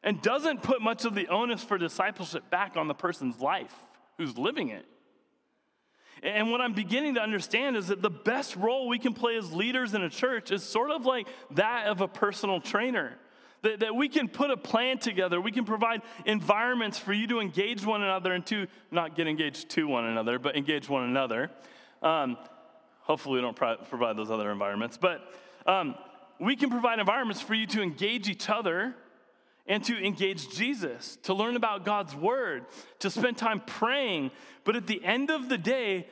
And 0.04 0.20
doesn't 0.20 0.62
put 0.62 0.82
much 0.82 1.04
of 1.06 1.14
the 1.14 1.26
onus 1.28 1.64
for 1.64 1.78
discipleship 1.78 2.48
back 2.50 2.76
on 2.76 2.86
the 2.86 2.94
person's 2.94 3.40
life 3.40 3.74
who's 4.18 4.38
living 4.38 4.68
it. 4.68 4.84
And 6.22 6.50
what 6.50 6.60
I'm 6.60 6.74
beginning 6.74 7.14
to 7.14 7.20
understand 7.20 7.76
is 7.76 7.88
that 7.88 8.00
the 8.00 8.10
best 8.10 8.54
role 8.54 8.86
we 8.86 8.98
can 8.98 9.14
play 9.14 9.36
as 9.36 9.52
leaders 9.52 9.94
in 9.94 10.02
a 10.02 10.10
church 10.10 10.52
is 10.52 10.62
sort 10.62 10.90
of 10.90 11.04
like 11.04 11.26
that 11.52 11.86
of 11.86 12.00
a 12.00 12.06
personal 12.06 12.60
trainer. 12.60 13.16
That, 13.62 13.80
that 13.80 13.96
we 13.96 14.10
can 14.10 14.28
put 14.28 14.50
a 14.50 14.58
plan 14.58 14.98
together, 14.98 15.40
we 15.40 15.50
can 15.50 15.64
provide 15.64 16.02
environments 16.26 16.98
for 16.98 17.14
you 17.14 17.26
to 17.28 17.40
engage 17.40 17.84
one 17.84 18.02
another 18.02 18.34
and 18.34 18.44
to 18.46 18.66
not 18.90 19.16
get 19.16 19.26
engaged 19.26 19.70
to 19.70 19.88
one 19.88 20.04
another, 20.04 20.38
but 20.38 20.54
engage 20.54 20.86
one 20.86 21.04
another. 21.04 21.50
Um, 22.02 22.36
hopefully, 23.00 23.36
we 23.36 23.40
don't 23.40 23.56
pro- 23.56 23.78
provide 23.78 24.18
those 24.18 24.30
other 24.30 24.50
environments, 24.50 24.98
but 24.98 25.32
um, 25.66 25.94
we 26.38 26.56
can 26.56 26.68
provide 26.68 26.98
environments 26.98 27.40
for 27.40 27.54
you 27.54 27.66
to 27.68 27.80
engage 27.80 28.28
each 28.28 28.50
other 28.50 28.94
and 29.66 29.82
to 29.84 29.96
engage 30.04 30.54
Jesus, 30.54 31.16
to 31.22 31.34
learn 31.34 31.56
about 31.56 31.84
God's 31.84 32.14
word, 32.14 32.66
to 32.98 33.10
spend 33.10 33.38
time 33.38 33.60
praying. 33.60 34.30
But 34.64 34.76
at 34.76 34.86
the 34.86 35.02
end 35.04 35.30
of 35.30 35.48
the 35.48 35.58
day, 35.58 36.06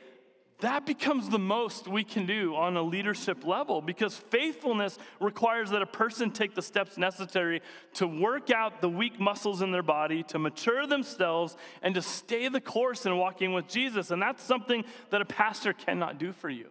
that 0.63 0.85
becomes 0.85 1.27
the 1.27 1.39
most 1.39 1.89
we 1.89 2.05
can 2.05 2.25
do 2.25 2.55
on 2.55 2.77
a 2.77 2.81
leadership 2.81 3.45
level 3.45 3.81
because 3.81 4.15
faithfulness 4.15 4.97
requires 5.19 5.71
that 5.71 5.81
a 5.81 5.85
person 5.85 6.31
take 6.31 6.55
the 6.55 6.61
steps 6.61 6.97
necessary 6.97 7.61
to 7.95 8.07
work 8.07 8.49
out 8.49 8.79
the 8.79 8.87
weak 8.87 9.19
muscles 9.19 9.61
in 9.61 9.71
their 9.71 9.83
body, 9.83 10.23
to 10.23 10.39
mature 10.39 10.87
themselves, 10.87 11.57
and 11.81 11.93
to 11.95 12.01
stay 12.01 12.47
the 12.47 12.61
course 12.61 13.05
in 13.05 13.17
walking 13.17 13.53
with 13.53 13.67
Jesus. 13.67 14.09
And 14.09 14.21
that's 14.21 14.41
something 14.41 14.85
that 15.09 15.21
a 15.21 15.25
pastor 15.25 15.73
cannot 15.73 16.17
do 16.17 16.31
for 16.31 16.49
you. 16.49 16.67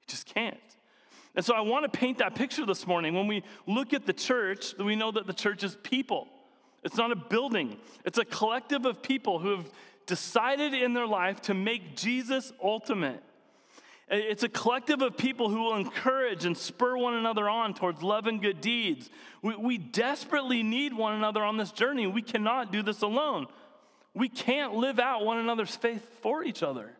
He 0.00 0.06
just 0.08 0.26
can't. 0.26 0.58
And 1.40 1.44
so 1.46 1.54
I 1.54 1.62
want 1.62 1.90
to 1.90 1.98
paint 1.98 2.18
that 2.18 2.34
picture 2.34 2.66
this 2.66 2.86
morning. 2.86 3.14
When 3.14 3.26
we 3.26 3.42
look 3.66 3.94
at 3.94 4.04
the 4.04 4.12
church, 4.12 4.74
we 4.78 4.94
know 4.94 5.10
that 5.10 5.26
the 5.26 5.32
church 5.32 5.64
is 5.64 5.74
people. 5.74 6.28
It's 6.84 6.98
not 6.98 7.12
a 7.12 7.16
building, 7.16 7.78
it's 8.04 8.18
a 8.18 8.26
collective 8.26 8.84
of 8.84 9.02
people 9.02 9.38
who 9.38 9.56
have 9.56 9.70
decided 10.04 10.74
in 10.74 10.92
their 10.92 11.06
life 11.06 11.40
to 11.44 11.54
make 11.54 11.96
Jesus 11.96 12.52
ultimate. 12.62 13.22
It's 14.10 14.42
a 14.42 14.50
collective 14.50 15.00
of 15.00 15.16
people 15.16 15.48
who 15.48 15.62
will 15.62 15.76
encourage 15.76 16.44
and 16.44 16.54
spur 16.54 16.98
one 16.98 17.14
another 17.14 17.48
on 17.48 17.72
towards 17.72 18.02
love 18.02 18.26
and 18.26 18.42
good 18.42 18.60
deeds. 18.60 19.08
We, 19.40 19.56
we, 19.56 19.78
desperately 19.78 20.62
need 20.62 20.92
one 20.92 21.14
another 21.14 21.42
on 21.42 21.56
this 21.56 21.72
journey. 21.72 22.06
We 22.06 22.20
cannot 22.20 22.70
do 22.70 22.82
this 22.82 23.00
alone. 23.00 23.46
We 24.12 24.28
can't 24.28 24.74
live 24.74 24.98
out 24.98 25.24
one 25.24 25.38
another's 25.38 25.74
faith 25.74 26.06
for 26.20 26.44
each 26.44 26.62
other. 26.62 26.90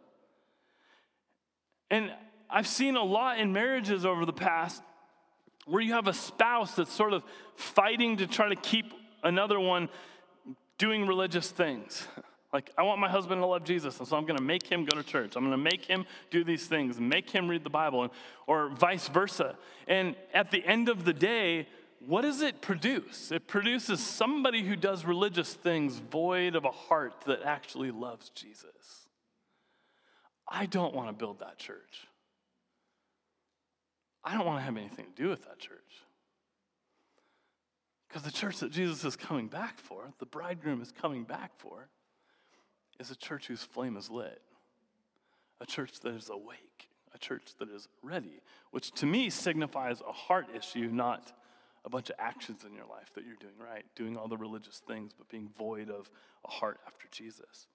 And 1.90 2.10
I've 2.52 2.66
seen 2.66 2.96
a 2.96 3.02
lot 3.02 3.38
in 3.38 3.52
marriages 3.52 4.04
over 4.04 4.24
the 4.26 4.32
past 4.32 4.82
where 5.66 5.80
you 5.80 5.92
have 5.92 6.08
a 6.08 6.12
spouse 6.12 6.74
that's 6.74 6.92
sort 6.92 7.12
of 7.12 7.22
fighting 7.54 8.16
to 8.18 8.26
try 8.26 8.48
to 8.48 8.56
keep 8.56 8.92
another 9.22 9.60
one 9.60 9.88
doing 10.78 11.06
religious 11.06 11.50
things. 11.50 12.06
Like, 12.52 12.72
I 12.76 12.82
want 12.82 12.98
my 12.98 13.08
husband 13.08 13.40
to 13.40 13.46
love 13.46 13.62
Jesus, 13.62 14.00
and 14.00 14.08
so 14.08 14.16
I'm 14.16 14.26
to 14.26 14.42
make 14.42 14.66
him 14.66 14.84
go 14.84 15.00
to 15.00 15.06
church. 15.06 15.36
I'm 15.36 15.48
to 15.52 15.56
make 15.56 15.84
him 15.84 16.04
do 16.32 16.42
these 16.42 16.66
things, 16.66 16.98
make 16.98 17.30
him 17.30 17.46
read 17.46 17.62
the 17.62 17.70
Bible, 17.70 18.12
or 18.48 18.70
vice 18.70 19.06
versa. 19.06 19.56
And 19.86 20.16
at 20.34 20.50
the 20.50 20.64
end 20.66 20.88
of 20.88 21.04
the 21.04 21.12
day, 21.12 21.68
what 22.04 22.22
does 22.22 22.40
it 22.40 22.60
produce? 22.60 23.30
It 23.30 23.46
produces 23.46 24.04
somebody 24.04 24.64
who 24.64 24.74
does 24.74 25.04
religious 25.04 25.54
things 25.54 25.98
void 25.98 26.56
of 26.56 26.64
a 26.64 26.72
heart 26.72 27.14
that 27.26 27.42
actually 27.44 27.92
loves 27.92 28.30
Jesus. 28.30 29.06
I 30.48 30.66
don't 30.66 30.92
want 30.92 31.08
to 31.08 31.12
build 31.12 31.38
that 31.38 31.56
church. 31.56 32.08
I 34.24 34.34
don't 34.34 34.46
want 34.46 34.58
to 34.58 34.64
have 34.64 34.76
anything 34.76 35.06
to 35.14 35.22
do 35.22 35.28
with 35.28 35.44
that 35.44 35.58
church. 35.58 36.04
Because 38.08 38.22
the 38.22 38.32
church 38.32 38.58
that 38.58 38.72
Jesus 38.72 39.04
is 39.04 39.16
coming 39.16 39.46
back 39.46 39.78
for, 39.78 40.12
the 40.18 40.26
bridegroom 40.26 40.82
is 40.82 40.92
coming 40.92 41.24
back 41.24 41.52
for, 41.58 41.88
is 42.98 43.10
a 43.10 43.16
church 43.16 43.46
whose 43.46 43.62
flame 43.62 43.96
is 43.96 44.10
lit, 44.10 44.42
a 45.60 45.66
church 45.66 46.00
that 46.00 46.14
is 46.14 46.28
awake, 46.28 46.88
a 47.14 47.18
church 47.18 47.52
that 47.58 47.70
is 47.70 47.88
ready, 48.02 48.42
which 48.72 48.90
to 48.92 49.06
me 49.06 49.30
signifies 49.30 50.02
a 50.06 50.12
heart 50.12 50.46
issue, 50.54 50.88
not 50.92 51.32
a 51.84 51.88
bunch 51.88 52.10
of 52.10 52.16
actions 52.18 52.64
in 52.64 52.74
your 52.74 52.84
life 52.84 53.10
that 53.14 53.24
you're 53.24 53.36
doing 53.36 53.54
right, 53.58 53.84
doing 53.94 54.16
all 54.16 54.28
the 54.28 54.36
religious 54.36 54.82
things, 54.86 55.12
but 55.16 55.28
being 55.28 55.48
void 55.56 55.88
of 55.88 56.10
a 56.44 56.50
heart 56.50 56.78
after 56.86 57.06
Jesus. 57.10 57.68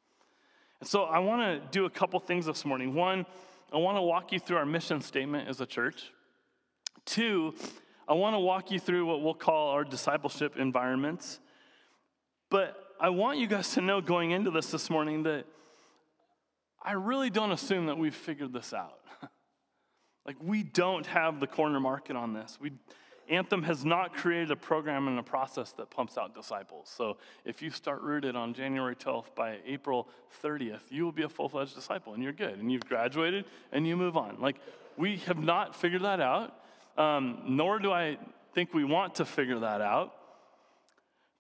And 0.80 0.88
so 0.88 1.04
I 1.04 1.20
want 1.20 1.42
to 1.42 1.68
do 1.72 1.86
a 1.86 1.90
couple 1.90 2.20
things 2.20 2.46
this 2.46 2.66
morning. 2.66 2.94
One, 2.94 3.26
I 3.74 3.78
want 3.78 3.98
to 3.98 4.02
walk 4.02 4.32
you 4.32 4.40
through 4.40 4.58
our 4.58 4.66
mission 4.66 5.02
statement 5.02 5.48
as 5.48 5.60
a 5.62 5.66
church. 5.66 6.12
Two, 7.06 7.54
I 8.08 8.14
want 8.14 8.36
to 8.36 8.40
walk 8.40 8.72
you 8.72 8.80
through 8.80 9.06
what 9.06 9.22
we'll 9.22 9.34
call 9.34 9.70
our 9.70 9.84
discipleship 9.84 10.58
environments. 10.58 11.40
But 12.50 12.76
I 13.00 13.10
want 13.10 13.40
you 13.40 13.48
guys 13.48 13.74
to 13.74 13.82
know 13.82 14.02
going 14.02 14.32
into 14.32 14.52
this 14.52 14.72
this 14.72 14.90
morning 14.90 15.24
that 15.24 15.46
I 16.82 16.94
really 16.94 17.30
don't 17.30 17.52
assume 17.52 17.88
that 17.88 17.98
we've 17.98 18.16
figured 18.16 18.54
this 18.54 18.74
out. 18.74 19.00
like, 20.26 20.38
we 20.42 20.64
don't 20.64 21.06
have 21.08 21.40
the 21.40 21.48
corner 21.48 21.80
market 21.80 22.16
on 22.16 22.34
this. 22.34 22.58
We, 22.62 22.74
Anthem 23.28 23.64
has 23.64 23.84
not 23.84 24.14
created 24.14 24.52
a 24.52 24.56
program 24.56 25.08
and 25.08 25.18
a 25.18 25.24
process 25.24 25.72
that 25.74 25.90
pumps 25.90 26.18
out 26.18 26.36
disciples. 26.36 26.92
So 26.96 27.18
if 27.44 27.62
you 27.62 27.72
start 27.72 28.02
rooted 28.02 28.36
on 28.36 28.54
January 28.54 28.96
12th, 28.96 29.34
by 29.36 29.58
April 29.66 30.08
30th, 30.44 30.82
you 30.92 31.04
will 31.04 31.12
be 31.12 31.24
a 31.24 31.30
full 31.30 31.50
fledged 31.50 31.74
disciple 31.74 32.14
and 32.14 32.22
you're 32.22 32.34
good 32.34 32.60
and 32.60 32.72
you've 32.72 32.86
graduated 32.86 33.46
and 33.72 33.88
you 33.88 33.98
move 33.98 34.16
on. 34.16 34.38
Like, 34.40 34.58
we 34.96 35.18
have 35.26 35.40
not 35.40 35.76
figured 35.76 36.04
that 36.04 36.20
out 36.20 36.56
um, 36.98 37.44
nor 37.48 37.80
do 37.80 37.92
I 37.92 38.18
think 38.54 38.74
we 38.74 38.84
want 38.84 39.16
to 39.16 39.26
figure 39.26 39.60
that 39.60 39.82
out. 39.82 40.14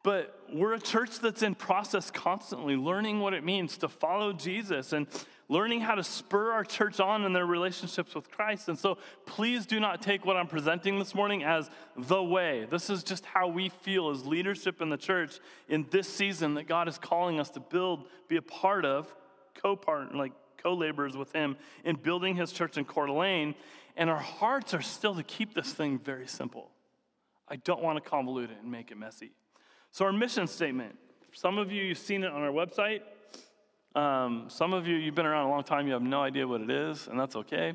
But 0.04 0.38
we're 0.54 0.74
a 0.74 0.80
church 0.80 1.20
that's 1.20 1.42
in 1.42 1.56
process 1.56 2.12
constantly, 2.12 2.76
learning 2.76 3.22
what 3.22 3.34
it 3.34 3.44
means 3.44 3.78
to 3.78 3.90
follow 3.90 4.34
Jesus 4.34 4.94
and 4.94 5.08
learning 5.50 5.82
how 5.82 5.96
to 5.96 6.04
spur 6.04 6.52
our 6.52 6.64
church 6.64 7.00
on 7.00 7.24
in 7.24 7.34
their 7.34 7.46
relationships 7.46 8.14
with 8.14 8.30
Christ. 8.30 8.70
And 8.70 8.78
so 8.78 8.98
please 9.26 9.66
do 9.66 9.80
not 9.80 10.02
take 10.02 10.26
what 10.26 10.38
I'm 10.38 10.48
presenting 10.48 11.00
this 11.00 11.16
morning 11.16 11.44
as 11.44 11.70
the 11.98 12.22
way. 12.22 12.68
This 12.70 12.90
is 12.90 13.04
just 13.04 13.26
how 13.26 13.48
we 13.48 13.70
feel 13.70 14.10
as 14.10 14.26
leadership 14.26 14.82
in 14.82 14.90
the 14.90 14.98
church 14.98 15.40
in 15.70 15.88
this 15.90 16.08
season 16.08 16.54
that 16.56 16.68
God 16.68 16.88
is 16.88 16.98
calling 16.98 17.40
us 17.40 17.50
to 17.52 17.60
build, 17.60 18.06
be 18.28 18.38
a 18.38 18.42
part 18.42 18.86
of, 18.86 19.14
co-part, 19.56 20.14
like 20.14 20.34
co-laborers 20.58 21.16
with 21.16 21.32
him 21.32 21.58
in 21.84 21.96
building 21.96 22.36
his 22.36 22.52
church 22.52 22.78
in 22.78 22.86
Coeur 22.86 23.08
d'Alene. 23.08 23.56
And 23.98 24.10
our 24.10 24.20
hearts 24.20 24.74
are 24.74 24.82
still 24.82 25.16
to 25.16 25.24
keep 25.24 25.54
this 25.54 25.74
thing 25.74 26.00
very 26.00 26.28
simple. 26.28 26.70
I 27.48 27.56
don't 27.58 27.82
want 27.82 28.04
to 28.04 28.10
convolute 28.10 28.46
it 28.46 28.58
and 28.62 28.72
make 28.72 28.92
it 28.92 28.98
messy. 28.98 29.32
So, 29.92 30.06
our 30.06 30.12
mission 30.12 30.48
statement 30.48 30.98
some 31.36 31.58
of 31.58 31.70
you, 31.70 31.84
you've 31.84 31.98
seen 31.98 32.24
it 32.24 32.32
on 32.32 32.42
our 32.44 32.52
website. 32.52 33.02
Um, 33.94 34.46
some 34.48 34.74
of 34.74 34.88
you, 34.88 34.96
you've 34.96 35.16
been 35.16 35.26
around 35.26 35.48
a 35.48 35.50
long 35.50 35.64
time, 35.64 35.86
you 35.86 35.92
have 35.92 36.02
no 36.02 36.22
idea 36.22 36.48
what 36.48 36.62
it 36.62 36.70
is, 36.70 37.08
and 37.08 37.20
that's 37.20 37.36
okay. 37.36 37.74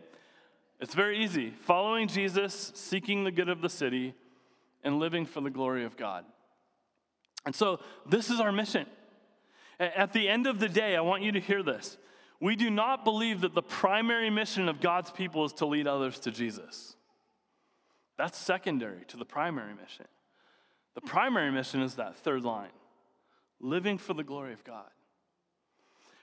It's 0.80 0.94
very 0.94 1.22
easy 1.22 1.50
following 1.50 2.08
Jesus, 2.08 2.72
seeking 2.74 3.24
the 3.24 3.30
good 3.30 3.50
of 3.50 3.60
the 3.60 3.68
city, 3.68 4.14
and 4.82 4.98
living 4.98 5.26
for 5.26 5.42
the 5.42 5.50
glory 5.50 5.84
of 5.84 5.98
God. 5.98 6.24
And 7.44 7.54
so, 7.54 7.80
this 8.08 8.30
is 8.30 8.40
our 8.40 8.50
mission. 8.50 8.86
At 9.78 10.14
the 10.14 10.26
end 10.26 10.46
of 10.46 10.58
the 10.58 10.68
day, 10.68 10.96
I 10.96 11.02
want 11.02 11.22
you 11.22 11.32
to 11.32 11.40
hear 11.40 11.62
this. 11.62 11.98
We 12.40 12.56
do 12.56 12.70
not 12.70 13.04
believe 13.04 13.42
that 13.42 13.54
the 13.54 13.62
primary 13.62 14.30
mission 14.30 14.68
of 14.68 14.80
God's 14.80 15.10
people 15.10 15.44
is 15.44 15.52
to 15.54 15.66
lead 15.66 15.86
others 15.86 16.18
to 16.20 16.30
Jesus. 16.30 16.96
That's 18.16 18.38
secondary 18.38 19.04
to 19.08 19.16
the 19.16 19.24
primary 19.24 19.74
mission. 19.74 20.06
The 20.94 21.02
primary 21.02 21.52
mission 21.52 21.82
is 21.82 21.94
that 21.96 22.16
third 22.16 22.44
line 22.44 22.70
living 23.60 23.98
for 23.98 24.14
the 24.14 24.24
glory 24.24 24.54
of 24.54 24.64
God. 24.64 24.88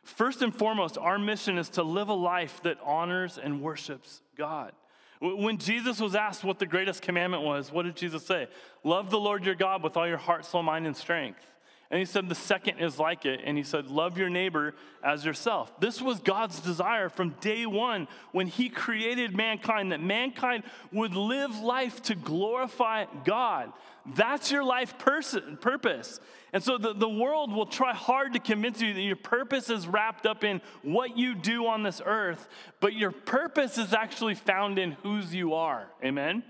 First 0.04 0.42
and 0.42 0.56
foremost, 0.56 0.98
our 0.98 1.20
mission 1.20 1.58
is 1.58 1.70
to 1.70 1.84
live 1.84 2.10
a 2.10 2.14
life 2.14 2.62
that 2.64 2.78
honors 2.84 3.38
and 3.38 3.62
worships 3.62 4.22
God. 4.38 4.72
When 5.20 5.58
Jesus 5.58 6.00
was 6.00 6.16
asked 6.16 6.44
what 6.44 6.60
the 6.60 6.66
greatest 6.66 7.02
commandment 7.02 7.44
was, 7.44 7.72
what 7.72 7.84
did 7.84 7.96
Jesus 7.96 8.26
say? 8.26 8.48
Love 8.84 9.10
the 9.10 9.20
Lord 9.20 9.46
your 9.46 9.56
God 9.56 9.84
with 9.84 9.98
all 9.98 10.08
your 10.08 10.18
heart, 10.18 10.46
soul, 10.46 10.64
mind, 10.64 10.86
and 10.86 10.96
strength. 10.96 11.44
And 11.90 12.00
he 12.00 12.06
said, 12.06 12.28
the 12.28 12.36
second 12.36 12.80
is 12.80 13.00
like 13.00 13.26
it. 13.26 13.40
And 13.46 13.58
he 13.58 13.64
said, 13.64 13.88
love 13.88 14.18
your 14.18 14.30
neighbor 14.30 14.76
as 15.02 15.24
yourself. 15.24 15.80
This 15.80 16.02
was 16.02 16.20
God's 16.20 16.60
desire 16.60 17.08
from 17.08 17.30
day 17.40 17.66
one 17.66 18.10
when 18.34 18.48
he 18.48 18.68
created 18.68 19.36
mankind, 19.36 19.94
that 19.94 20.02
mankind 20.02 20.64
would 20.92 21.16
live 21.16 21.58
life 21.60 22.02
to 22.04 22.16
glorify 22.16 23.06
God. 23.24 23.72
That's 24.16 24.52
your 24.52 24.66
life 24.66 24.98
person, 24.98 25.58
purpose. 25.62 26.20
And 26.52 26.62
so 26.62 26.78
the, 26.78 26.94
the 26.94 27.10
world 27.10 27.54
will 27.54 27.66
try 27.66 27.94
hard 27.94 28.34
to 28.34 28.40
convince 28.40 28.82
you 28.82 28.94
that 28.94 29.02
your 29.02 29.16
purpose 29.16 29.70
is 29.70 29.88
wrapped 29.88 30.26
up 30.26 30.44
in 30.44 30.62
what 30.82 31.18
you 31.18 31.36
do 31.36 31.68
on 31.68 31.84
this 31.84 32.02
earth, 32.06 32.50
but 32.82 32.94
your 32.94 33.12
purpose 33.12 33.78
is 33.78 33.94
actually 33.94 34.36
found 34.36 34.78
in 34.78 34.94
whose 35.04 35.34
you 35.34 35.54
are. 35.54 35.88
Amen? 36.04 36.44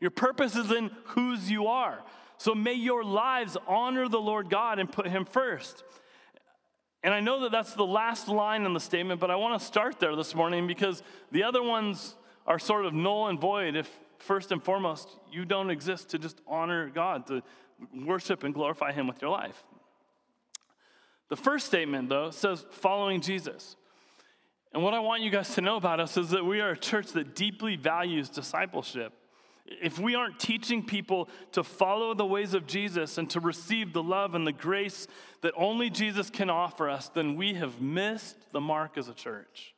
Your 0.00 0.10
purpose 0.10 0.54
is 0.54 0.70
in 0.70 0.90
whose 1.04 1.50
you 1.50 1.66
are. 1.66 2.02
So 2.38 2.54
may 2.54 2.74
your 2.74 3.04
lives 3.04 3.56
honor 3.66 4.08
the 4.08 4.20
Lord 4.20 4.48
God 4.48 4.78
and 4.78 4.90
put 4.90 5.06
him 5.06 5.24
first. 5.24 5.82
And 7.02 7.12
I 7.12 7.20
know 7.20 7.40
that 7.40 7.52
that's 7.52 7.74
the 7.74 7.86
last 7.86 8.28
line 8.28 8.64
in 8.64 8.74
the 8.74 8.80
statement, 8.80 9.20
but 9.20 9.30
I 9.30 9.36
want 9.36 9.60
to 9.60 9.64
start 9.64 10.00
there 10.00 10.16
this 10.16 10.34
morning 10.34 10.66
because 10.66 11.02
the 11.30 11.42
other 11.42 11.62
ones 11.62 12.16
are 12.46 12.58
sort 12.58 12.86
of 12.86 12.94
null 12.94 13.28
and 13.28 13.40
void 13.40 13.76
if, 13.76 13.90
first 14.18 14.50
and 14.52 14.62
foremost, 14.62 15.08
you 15.30 15.44
don't 15.44 15.70
exist 15.70 16.10
to 16.10 16.18
just 16.18 16.40
honor 16.46 16.88
God, 16.88 17.26
to 17.26 17.42
worship 17.94 18.42
and 18.42 18.54
glorify 18.54 18.92
Him 18.92 19.06
with 19.06 19.20
your 19.20 19.30
life. 19.30 19.64
The 21.28 21.36
first 21.36 21.66
statement, 21.66 22.08
though, 22.08 22.30
says 22.30 22.64
following 22.70 23.20
Jesus. 23.20 23.76
And 24.72 24.82
what 24.82 24.94
I 24.94 25.00
want 25.00 25.22
you 25.22 25.30
guys 25.30 25.54
to 25.54 25.60
know 25.60 25.76
about 25.76 26.00
us 26.00 26.16
is 26.16 26.30
that 26.30 26.44
we 26.44 26.60
are 26.60 26.70
a 26.70 26.76
church 26.76 27.12
that 27.12 27.34
deeply 27.34 27.76
values 27.76 28.28
discipleship. 28.28 29.12
If 29.82 29.98
we 29.98 30.14
aren't 30.14 30.38
teaching 30.40 30.82
people 30.82 31.28
to 31.52 31.62
follow 31.62 32.14
the 32.14 32.24
ways 32.24 32.54
of 32.54 32.66
Jesus 32.66 33.18
and 33.18 33.28
to 33.30 33.40
receive 33.40 33.92
the 33.92 34.02
love 34.02 34.34
and 34.34 34.46
the 34.46 34.52
grace 34.52 35.06
that 35.42 35.52
only 35.56 35.90
Jesus 35.90 36.30
can 36.30 36.48
offer 36.48 36.88
us, 36.88 37.08
then 37.08 37.36
we 37.36 37.54
have 37.54 37.80
missed 37.80 38.36
the 38.52 38.60
mark 38.60 38.96
as 38.96 39.08
a 39.08 39.14
church. 39.14 39.74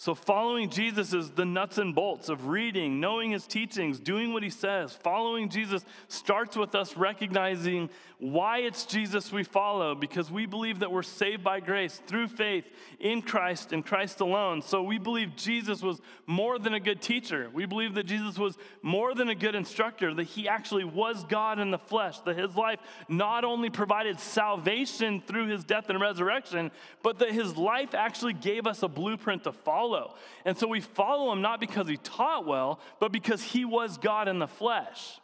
So, 0.00 0.14
following 0.14 0.70
Jesus 0.70 1.12
is 1.12 1.28
the 1.32 1.44
nuts 1.44 1.76
and 1.76 1.94
bolts 1.94 2.30
of 2.30 2.46
reading, 2.46 3.00
knowing 3.00 3.32
his 3.32 3.46
teachings, 3.46 4.00
doing 4.00 4.32
what 4.32 4.42
he 4.42 4.48
says. 4.48 4.94
Following 4.94 5.50
Jesus 5.50 5.84
starts 6.08 6.56
with 6.56 6.74
us 6.74 6.96
recognizing 6.96 7.90
why 8.18 8.58
it's 8.58 8.86
Jesus 8.86 9.30
we 9.30 9.44
follow, 9.44 9.94
because 9.94 10.30
we 10.30 10.46
believe 10.46 10.78
that 10.78 10.90
we're 10.90 11.02
saved 11.02 11.44
by 11.44 11.60
grace 11.60 12.00
through 12.06 12.28
faith 12.28 12.64
in 12.98 13.20
Christ 13.20 13.74
and 13.74 13.84
Christ 13.84 14.20
alone. 14.20 14.62
So, 14.62 14.82
we 14.82 14.96
believe 14.96 15.36
Jesus 15.36 15.82
was 15.82 16.00
more 16.26 16.58
than 16.58 16.72
a 16.72 16.80
good 16.80 17.02
teacher. 17.02 17.50
We 17.52 17.66
believe 17.66 17.92
that 17.92 18.06
Jesus 18.06 18.38
was 18.38 18.56
more 18.80 19.14
than 19.14 19.28
a 19.28 19.34
good 19.34 19.54
instructor, 19.54 20.14
that 20.14 20.24
he 20.24 20.48
actually 20.48 20.84
was 20.84 21.24
God 21.24 21.58
in 21.58 21.70
the 21.70 21.78
flesh, 21.78 22.20
that 22.20 22.38
his 22.38 22.56
life 22.56 22.80
not 23.10 23.44
only 23.44 23.68
provided 23.68 24.18
salvation 24.18 25.20
through 25.26 25.48
his 25.48 25.62
death 25.62 25.90
and 25.90 26.00
resurrection, 26.00 26.70
but 27.02 27.18
that 27.18 27.32
his 27.32 27.58
life 27.58 27.94
actually 27.94 28.32
gave 28.32 28.66
us 28.66 28.82
a 28.82 28.88
blueprint 28.88 29.44
to 29.44 29.52
follow 29.52 29.89
follow. 29.90 30.14
And 30.44 30.56
so 30.56 30.66
we 30.66 30.80
follow 30.80 31.32
him 31.32 31.42
not 31.42 31.60
because 31.60 31.88
he 31.88 31.96
taught 31.96 32.46
well, 32.46 32.80
but 32.98 33.12
because 33.12 33.42
he 33.42 33.64
was 33.64 33.98
God 33.98 34.28
in 34.28 34.38
the 34.38 34.46
flesh. 34.46 35.20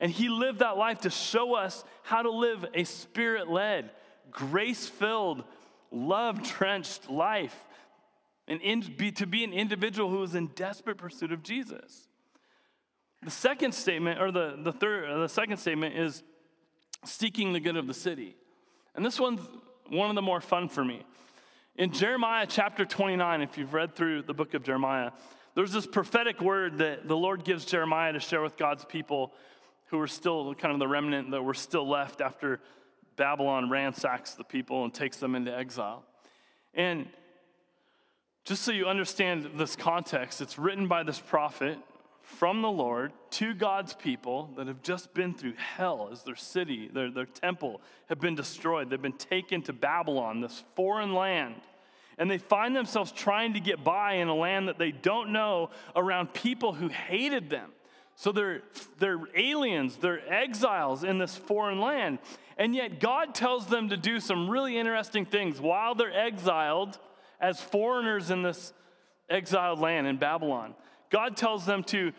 And 0.00 0.12
he 0.12 0.28
lived 0.28 0.58
that 0.58 0.76
life 0.76 1.00
to 1.02 1.10
show 1.10 1.54
us 1.54 1.84
how 2.02 2.22
to 2.22 2.30
live 2.30 2.64
a 2.74 2.84
spirit 2.84 3.48
led, 3.48 3.90
grace 4.30 4.88
filled, 4.88 5.44
love 5.90 6.42
drenched 6.42 7.08
life, 7.08 7.56
and 8.48 8.60
in, 8.60 8.80
be, 8.80 9.10
to 9.12 9.26
be 9.26 9.42
an 9.42 9.52
individual 9.52 10.10
who 10.10 10.22
is 10.22 10.34
in 10.34 10.48
desperate 10.48 10.98
pursuit 10.98 11.32
of 11.32 11.42
Jesus. 11.42 12.06
The 13.24 13.30
second 13.30 13.72
statement, 13.72 14.20
or 14.20 14.30
the, 14.30 14.56
the, 14.62 14.72
third, 14.72 15.10
uh, 15.10 15.18
the 15.18 15.28
second 15.28 15.56
statement, 15.56 15.96
is 15.96 16.22
seeking 17.04 17.52
the 17.52 17.60
good 17.60 17.76
of 17.76 17.86
the 17.86 17.94
city. 17.94 18.36
And 18.94 19.04
this 19.04 19.18
one's 19.18 19.40
one 19.88 20.10
of 20.10 20.14
the 20.14 20.22
more 20.22 20.40
fun 20.40 20.68
for 20.68 20.84
me. 20.84 21.04
In 21.78 21.92
Jeremiah 21.92 22.46
chapter 22.48 22.86
29, 22.86 23.42
if 23.42 23.58
you've 23.58 23.74
read 23.74 23.94
through 23.94 24.22
the 24.22 24.32
book 24.32 24.54
of 24.54 24.62
Jeremiah, 24.62 25.10
there's 25.54 25.72
this 25.72 25.86
prophetic 25.86 26.40
word 26.40 26.78
that 26.78 27.06
the 27.06 27.16
Lord 27.16 27.44
gives 27.44 27.66
Jeremiah 27.66 28.14
to 28.14 28.18
share 28.18 28.40
with 28.40 28.56
God's 28.56 28.86
people 28.86 29.34
who 29.88 30.00
are 30.00 30.06
still 30.06 30.54
kind 30.54 30.72
of 30.72 30.78
the 30.78 30.88
remnant 30.88 31.32
that 31.32 31.42
were 31.42 31.52
still 31.52 31.86
left 31.86 32.22
after 32.22 32.60
Babylon 33.16 33.68
ransacks 33.68 34.32
the 34.32 34.44
people 34.44 34.84
and 34.84 34.94
takes 34.94 35.18
them 35.18 35.34
into 35.34 35.54
exile. 35.54 36.02
And 36.72 37.08
just 38.46 38.62
so 38.62 38.72
you 38.72 38.86
understand 38.86 39.50
this 39.56 39.76
context, 39.76 40.40
it's 40.40 40.58
written 40.58 40.88
by 40.88 41.02
this 41.02 41.20
prophet 41.20 41.78
from 42.26 42.60
the 42.60 42.70
Lord 42.70 43.12
to 43.30 43.54
God's 43.54 43.94
people 43.94 44.50
that 44.56 44.66
have 44.66 44.82
just 44.82 45.14
been 45.14 45.32
through 45.32 45.54
hell 45.54 46.08
as 46.10 46.24
their 46.24 46.34
city, 46.34 46.90
their, 46.92 47.08
their 47.08 47.24
temple 47.24 47.80
have 48.08 48.18
been 48.18 48.34
destroyed. 48.34 48.90
They've 48.90 49.00
been 49.00 49.12
taken 49.12 49.62
to 49.62 49.72
Babylon, 49.72 50.40
this 50.40 50.64
foreign 50.74 51.14
land. 51.14 51.54
And 52.18 52.28
they 52.28 52.38
find 52.38 52.74
themselves 52.74 53.12
trying 53.12 53.54
to 53.54 53.60
get 53.60 53.84
by 53.84 54.14
in 54.14 54.26
a 54.26 54.34
land 54.34 54.66
that 54.66 54.76
they 54.76 54.90
don't 54.90 55.32
know 55.32 55.70
around 55.94 56.34
people 56.34 56.72
who 56.72 56.88
hated 56.88 57.48
them. 57.48 57.70
So 58.16 58.32
they're, 58.32 58.62
they're 58.98 59.20
aliens, 59.36 59.96
they're 59.96 60.28
exiles 60.28 61.04
in 61.04 61.18
this 61.18 61.36
foreign 61.36 61.80
land. 61.80 62.18
And 62.58 62.74
yet 62.74 62.98
God 62.98 63.36
tells 63.36 63.66
them 63.66 63.90
to 63.90 63.96
do 63.96 64.18
some 64.18 64.50
really 64.50 64.76
interesting 64.76 65.26
things 65.26 65.60
while 65.60 65.94
they're 65.94 66.12
exiled 66.12 66.98
as 67.40 67.60
foreigners 67.60 68.30
in 68.30 68.42
this 68.42 68.72
exiled 69.30 69.78
land 69.78 70.08
in 70.08 70.16
Babylon. 70.16 70.74
God 71.16 71.34
tells 71.34 71.64
them 71.64 71.82
to 71.84 72.12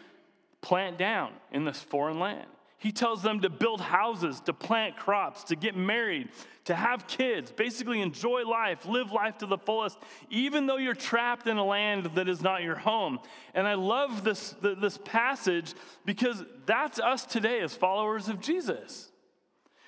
plant 0.59 0.97
down 0.97 1.31
in 1.51 1.65
this 1.65 1.77
foreign 1.77 2.17
land. 2.17 2.47
He 2.79 2.91
tells 2.91 3.21
them 3.21 3.41
to 3.41 3.49
build 3.49 3.79
houses, 3.79 4.39
to 4.45 4.53
plant 4.53 4.97
crops, 4.97 5.43
to 5.45 5.55
get 5.55 5.75
married, 5.75 6.29
to 6.65 6.73
have 6.73 7.05
kids, 7.05 7.51
basically 7.51 8.01
enjoy 8.01 8.41
life, 8.41 8.87
live 8.87 9.11
life 9.11 9.37
to 9.37 9.45
the 9.45 9.59
fullest, 9.59 9.99
even 10.31 10.65
though 10.65 10.77
you're 10.77 10.95
trapped 10.95 11.45
in 11.45 11.57
a 11.57 11.63
land 11.63 12.05
that 12.15 12.27
is 12.27 12.41
not 12.41 12.63
your 12.63 12.75
home. 12.75 13.19
And 13.53 13.67
I 13.67 13.75
love 13.75 14.23
this, 14.23 14.55
this 14.63 14.97
passage 15.05 15.75
because 16.03 16.43
that's 16.65 16.99
us 16.99 17.23
today 17.23 17.59
as 17.59 17.75
followers 17.75 18.29
of 18.29 18.41
Jesus. 18.41 19.11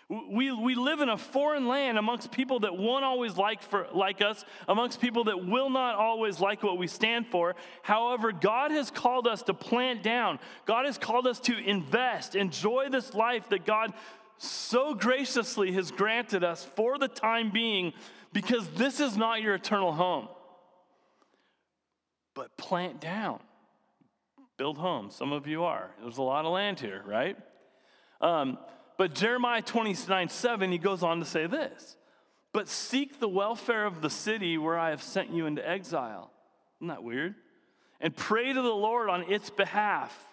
We, 0.09 0.51
we 0.51 0.73
live 0.73 1.01
in 1.01 1.09
a 1.09 1.19
foreign 1.19 1.67
land 1.67 1.99
amongst 1.99 2.31
people 2.31 2.61
that 2.61 2.75
won't 2.75 3.05
always 3.05 3.37
like, 3.37 3.61
for, 3.61 3.87
like 3.93 4.23
us, 4.23 4.43
amongst 4.67 4.99
people 4.99 5.25
that 5.25 5.45
will 5.45 5.69
not 5.69 5.95
always 5.95 6.39
like 6.39 6.63
what 6.63 6.79
we 6.79 6.87
stand 6.87 7.27
for. 7.27 7.55
However, 7.83 8.31
God 8.31 8.71
has 8.71 8.89
called 8.89 9.27
us 9.27 9.43
to 9.43 9.53
plant 9.53 10.01
down. 10.01 10.39
God 10.65 10.87
has 10.87 10.97
called 10.97 11.27
us 11.27 11.39
to 11.41 11.55
invest, 11.55 12.35
enjoy 12.35 12.89
this 12.89 13.13
life 13.13 13.49
that 13.49 13.65
God 13.65 13.93
so 14.39 14.95
graciously 14.95 15.73
has 15.73 15.91
granted 15.91 16.43
us 16.43 16.65
for 16.75 16.97
the 16.97 17.07
time 17.07 17.51
being, 17.51 17.93
because 18.33 18.67
this 18.69 18.99
is 18.99 19.15
not 19.15 19.43
your 19.43 19.53
eternal 19.53 19.91
home. 19.91 20.27
But 22.33 22.57
plant 22.57 22.99
down, 22.99 23.41
build 24.57 24.79
homes. 24.79 25.13
Some 25.13 25.33
of 25.33 25.45
you 25.45 25.65
are. 25.65 25.91
There's 26.01 26.17
a 26.17 26.23
lot 26.23 26.45
of 26.45 26.51
land 26.51 26.79
here, 26.79 27.03
right? 27.05 27.37
Um, 28.21 28.57
but 28.99 29.15
Jeremiah 29.15 29.61
29 29.61 30.27
7, 30.27 30.71
he 30.73 30.77
goes 30.77 31.03
on 31.03 31.19
to 31.19 31.25
say 31.25 31.47
this 31.47 31.95
But 32.51 32.67
seek 32.67 33.21
the 33.21 33.29
welfare 33.29 33.85
of 33.85 34.01
the 34.01 34.09
city 34.09 34.57
where 34.57 34.77
I 34.77 34.89
have 34.89 35.01
sent 35.01 35.31
you 35.31 35.45
into 35.45 35.67
exile. 35.67 36.31
Isn't 36.79 36.89
that 36.89 37.01
weird? 37.01 37.35
And 38.01 38.13
pray 38.13 38.51
to 38.51 38.61
the 38.61 38.75
Lord 38.75 39.09
on 39.09 39.23
its 39.31 39.49
behalf, 39.49 40.27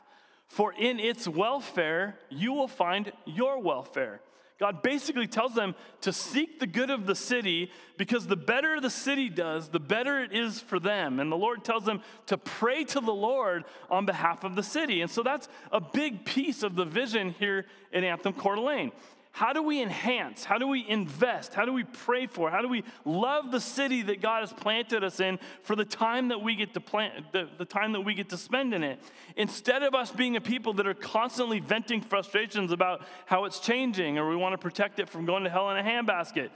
for 0.48 0.72
in 0.72 0.98
its 0.98 1.28
welfare 1.28 2.18
you 2.28 2.54
will 2.54 2.66
find 2.66 3.12
your 3.24 3.60
welfare. 3.62 4.20
God 4.58 4.82
basically 4.82 5.26
tells 5.26 5.54
them 5.54 5.74
to 6.00 6.12
seek 6.12 6.60
the 6.60 6.66
good 6.66 6.88
of 6.88 7.06
the 7.06 7.14
city 7.14 7.70
because 7.98 8.26
the 8.26 8.36
better 8.36 8.80
the 8.80 8.88
city 8.88 9.28
does, 9.28 9.68
the 9.68 9.80
better 9.80 10.22
it 10.22 10.32
is 10.32 10.60
for 10.60 10.80
them. 10.80 11.20
And 11.20 11.30
the 11.30 11.36
Lord 11.36 11.62
tells 11.62 11.84
them 11.84 12.00
to 12.26 12.38
pray 12.38 12.84
to 12.84 13.00
the 13.00 13.12
Lord 13.12 13.64
on 13.90 14.06
behalf 14.06 14.44
of 14.44 14.54
the 14.54 14.62
city. 14.62 15.02
And 15.02 15.10
so 15.10 15.22
that's 15.22 15.48
a 15.70 15.80
big 15.80 16.24
piece 16.24 16.62
of 16.62 16.74
the 16.74 16.86
vision 16.86 17.34
here 17.38 17.66
in 17.92 18.02
Anthem 18.02 18.32
Coeur 18.32 18.56
d'Alene. 18.56 18.92
How 19.36 19.52
do 19.52 19.62
we 19.62 19.82
enhance? 19.82 20.44
How 20.44 20.56
do 20.56 20.66
we 20.66 20.88
invest? 20.88 21.52
How 21.52 21.66
do 21.66 21.72
we 21.74 21.84
pray 21.84 22.26
for? 22.26 22.50
How 22.50 22.62
do 22.62 22.68
we 22.68 22.84
love 23.04 23.50
the 23.50 23.60
city 23.60 24.00
that 24.00 24.22
God 24.22 24.40
has 24.40 24.50
planted 24.50 25.04
us 25.04 25.20
in 25.20 25.38
for 25.62 25.76
the 25.76 25.84
time 25.84 26.28
that 26.28 26.40
we 26.40 26.54
get 26.56 26.72
to 26.72 26.80
plant, 26.80 27.32
the, 27.32 27.46
the 27.58 27.66
time 27.66 27.92
that 27.92 28.00
we 28.00 28.14
get 28.14 28.30
to 28.30 28.38
spend 28.38 28.72
in 28.72 28.82
it? 28.82 28.98
Instead 29.36 29.82
of 29.82 29.94
us 29.94 30.10
being 30.10 30.36
a 30.36 30.40
people 30.40 30.72
that 30.72 30.86
are 30.86 30.94
constantly 30.94 31.60
venting 31.60 32.00
frustrations 32.00 32.72
about 32.72 33.02
how 33.26 33.44
it's 33.44 33.60
changing 33.60 34.16
or 34.16 34.26
we 34.26 34.36
want 34.36 34.54
to 34.54 34.58
protect 34.58 35.00
it 35.00 35.06
from 35.06 35.26
going 35.26 35.44
to 35.44 35.50
hell 35.50 35.68
in 35.70 35.76
a 35.76 35.82
handbasket, 35.82 36.48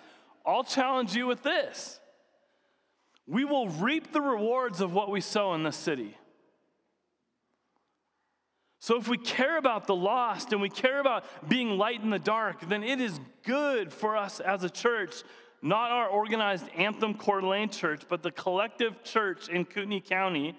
I'll 0.47 0.65
challenge 0.65 1.15
you 1.15 1.27
with 1.27 1.43
this. 1.43 2.01
We 3.27 3.45
will 3.45 3.69
reap 3.69 4.11
the 4.11 4.23
rewards 4.23 4.81
of 4.81 4.95
what 4.95 5.11
we 5.11 5.21
sow 5.21 5.53
in 5.53 5.65
this 5.65 5.77
city. 5.77 6.17
So, 8.83 8.97
if 8.97 9.09
we 9.09 9.19
care 9.19 9.59
about 9.59 9.87
the 9.87 9.95
lost 9.95 10.53
and 10.53 10.63
we 10.63 10.71
care 10.71 11.01
about 11.01 11.25
being 11.47 11.77
light 11.77 12.03
in 12.03 12.09
the 12.09 12.19
dark, 12.19 12.67
then 12.67 12.83
it 12.83 12.99
is 12.99 13.21
good 13.45 13.93
for 13.93 14.17
us 14.17 14.41
as 14.41 14.65
a 14.65 14.71
church, 14.71 15.23
not 15.61 15.91
our 15.91 16.09
organized 16.09 16.67
Anthem 16.71 17.13
Coeur 17.13 17.43
d'Alene 17.43 17.69
church, 17.69 18.05
but 18.09 18.23
the 18.23 18.31
collective 18.31 19.05
church 19.05 19.51
in 19.51 19.67
Kootenai 19.67 20.01
County. 20.01 20.57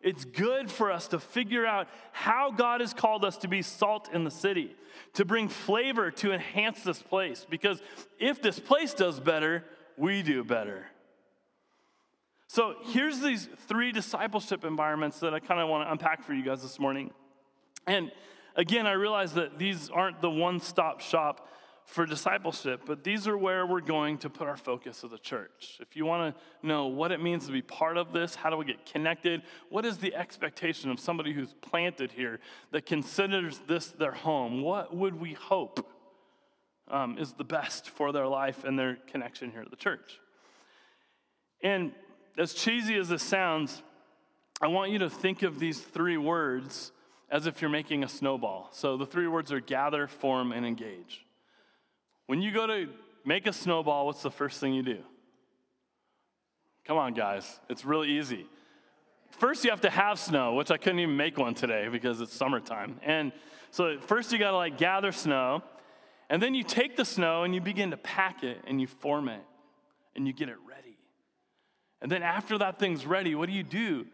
It's 0.00 0.24
good 0.24 0.70
for 0.70 0.92
us 0.92 1.08
to 1.08 1.18
figure 1.18 1.66
out 1.66 1.88
how 2.12 2.52
God 2.52 2.80
has 2.80 2.94
called 2.94 3.24
us 3.24 3.38
to 3.38 3.48
be 3.48 3.62
salt 3.62 4.08
in 4.12 4.22
the 4.22 4.30
city, 4.30 4.76
to 5.14 5.24
bring 5.24 5.48
flavor 5.48 6.12
to 6.12 6.32
enhance 6.32 6.84
this 6.84 7.02
place. 7.02 7.44
Because 7.48 7.82
if 8.20 8.40
this 8.40 8.60
place 8.60 8.94
does 8.94 9.18
better, 9.18 9.64
we 9.96 10.22
do 10.22 10.44
better. 10.44 10.86
So 12.46 12.76
here's 12.84 13.20
these 13.20 13.48
three 13.66 13.90
discipleship 13.90 14.64
environments 14.64 15.18
that 15.20 15.34
I 15.34 15.40
kind 15.40 15.60
of 15.60 15.68
want 15.68 15.88
to 15.88 15.90
unpack 15.90 16.22
for 16.22 16.34
you 16.34 16.44
guys 16.44 16.62
this 16.62 16.78
morning. 16.78 17.10
And 17.86 18.10
again, 18.56 18.86
I 18.86 18.92
realize 18.92 19.34
that 19.34 19.58
these 19.58 19.90
aren't 19.90 20.20
the 20.20 20.30
one 20.30 20.60
stop 20.60 21.00
shop 21.00 21.48
for 21.84 22.06
discipleship, 22.06 22.82
but 22.86 23.04
these 23.04 23.28
are 23.28 23.36
where 23.36 23.66
we're 23.66 23.80
going 23.80 24.16
to 24.18 24.30
put 24.30 24.48
our 24.48 24.56
focus 24.56 25.04
as 25.04 25.12
a 25.12 25.18
church. 25.18 25.78
If 25.80 25.96
you 25.96 26.06
want 26.06 26.34
to 26.34 26.66
know 26.66 26.86
what 26.86 27.12
it 27.12 27.20
means 27.20 27.46
to 27.46 27.52
be 27.52 27.60
part 27.60 27.98
of 27.98 28.12
this, 28.12 28.34
how 28.34 28.48
do 28.48 28.56
we 28.56 28.64
get 28.64 28.86
connected, 28.86 29.42
what 29.68 29.84
is 29.84 29.98
the 29.98 30.14
expectation 30.14 30.90
of 30.90 30.98
somebody 30.98 31.32
who's 31.32 31.52
planted 31.60 32.12
here 32.12 32.40
that 32.72 32.86
considers 32.86 33.60
this 33.66 33.88
their 33.88 34.12
home, 34.12 34.62
what 34.62 34.96
would 34.96 35.20
we 35.20 35.34
hope 35.34 35.86
um, 36.88 37.18
is 37.18 37.34
the 37.34 37.44
best 37.44 37.90
for 37.90 38.12
their 38.12 38.26
life 38.26 38.64
and 38.64 38.78
their 38.78 38.96
connection 39.06 39.50
here 39.50 39.60
at 39.60 39.70
the 39.70 39.76
church? 39.76 40.20
And 41.62 41.92
as 42.38 42.54
cheesy 42.54 42.96
as 42.96 43.10
this 43.10 43.22
sounds, 43.22 43.82
I 44.60 44.68
want 44.68 44.90
you 44.90 44.98
to 45.00 45.10
think 45.10 45.42
of 45.42 45.58
these 45.58 45.80
three 45.80 46.16
words 46.16 46.92
as 47.34 47.48
if 47.48 47.60
you're 47.60 47.68
making 47.68 48.04
a 48.04 48.08
snowball. 48.08 48.68
So 48.70 48.96
the 48.96 49.04
three 49.04 49.26
words 49.26 49.50
are 49.50 49.58
gather, 49.58 50.06
form, 50.06 50.52
and 50.52 50.64
engage. 50.64 51.26
When 52.26 52.40
you 52.40 52.52
go 52.52 52.64
to 52.68 52.86
make 53.24 53.48
a 53.48 53.52
snowball, 53.52 54.06
what's 54.06 54.22
the 54.22 54.30
first 54.30 54.60
thing 54.60 54.72
you 54.72 54.84
do? 54.84 55.00
Come 56.86 56.96
on, 56.96 57.12
guys, 57.12 57.58
it's 57.68 57.84
really 57.84 58.10
easy. 58.10 58.46
First, 59.32 59.64
you 59.64 59.70
have 59.70 59.80
to 59.80 59.90
have 59.90 60.20
snow, 60.20 60.54
which 60.54 60.70
I 60.70 60.76
couldn't 60.76 61.00
even 61.00 61.16
make 61.16 61.36
one 61.36 61.54
today 61.54 61.88
because 61.90 62.20
it's 62.20 62.32
summertime. 62.32 63.00
And 63.02 63.32
so, 63.72 63.98
first, 63.98 64.30
you 64.30 64.38
gotta 64.38 64.56
like 64.56 64.78
gather 64.78 65.10
snow, 65.10 65.64
and 66.30 66.40
then 66.40 66.54
you 66.54 66.62
take 66.62 66.96
the 66.96 67.04
snow 67.04 67.42
and 67.42 67.52
you 67.52 67.60
begin 67.60 67.90
to 67.90 67.96
pack 67.96 68.44
it 68.44 68.60
and 68.64 68.80
you 68.80 68.86
form 68.86 69.28
it 69.28 69.42
and 70.14 70.28
you 70.28 70.32
get 70.32 70.48
it 70.48 70.56
ready. 70.68 70.96
And 72.00 72.12
then, 72.12 72.22
after 72.22 72.58
that 72.58 72.78
thing's 72.78 73.04
ready, 73.04 73.34
what 73.34 73.48
do 73.48 73.52
you 73.52 73.64
do? 73.64 74.06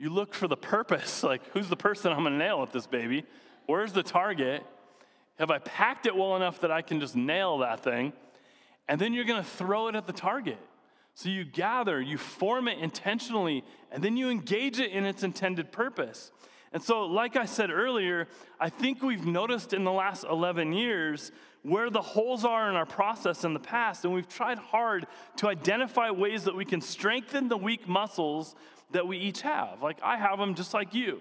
You 0.00 0.08
look 0.08 0.32
for 0.32 0.48
the 0.48 0.56
purpose. 0.56 1.22
Like, 1.30 1.46
who's 1.52 1.68
the 1.68 1.76
person 1.76 2.10
I'm 2.10 2.24
gonna 2.24 2.38
nail 2.38 2.60
with 2.60 2.72
this 2.72 2.86
baby? 2.86 3.24
Where's 3.66 3.92
the 3.92 4.02
target? 4.02 4.64
Have 5.38 5.50
I 5.50 5.58
packed 5.58 6.06
it 6.06 6.16
well 6.16 6.34
enough 6.34 6.60
that 6.62 6.72
I 6.72 6.82
can 6.82 6.98
just 6.98 7.14
nail 7.14 7.58
that 7.58 7.84
thing? 7.84 8.14
And 8.88 9.00
then 9.00 9.12
you're 9.12 9.26
gonna 9.26 9.44
throw 9.44 9.88
it 9.88 9.94
at 9.94 10.06
the 10.06 10.12
target. 10.12 10.58
So 11.14 11.28
you 11.28 11.44
gather, 11.44 12.00
you 12.00 12.16
form 12.16 12.66
it 12.66 12.78
intentionally, 12.78 13.62
and 13.92 14.02
then 14.02 14.16
you 14.16 14.30
engage 14.30 14.80
it 14.80 14.90
in 14.90 15.04
its 15.04 15.22
intended 15.22 15.70
purpose. 15.70 16.32
And 16.72 16.82
so, 16.82 17.04
like 17.04 17.36
I 17.36 17.44
said 17.44 17.70
earlier, 17.70 18.26
I 18.58 18.70
think 18.70 19.02
we've 19.02 19.26
noticed 19.26 19.72
in 19.72 19.84
the 19.84 19.92
last 19.92 20.24
11 20.24 20.72
years 20.72 21.30
where 21.62 21.90
the 21.90 22.00
holes 22.00 22.44
are 22.44 22.70
in 22.70 22.76
our 22.76 22.86
process 22.86 23.44
in 23.44 23.52
the 23.52 23.60
past, 23.60 24.04
and 24.04 24.14
we've 24.14 24.28
tried 24.28 24.58
hard 24.58 25.06
to 25.36 25.48
identify 25.48 26.10
ways 26.10 26.44
that 26.44 26.54
we 26.54 26.64
can 26.64 26.80
strengthen 26.80 27.48
the 27.48 27.56
weak 27.56 27.86
muscles 27.86 28.54
that 28.92 29.06
we 29.06 29.18
each 29.18 29.42
have. 29.42 29.82
Like 29.82 29.98
I 30.02 30.16
have 30.16 30.38
them 30.38 30.54
just 30.54 30.74
like 30.74 30.94
you. 30.94 31.20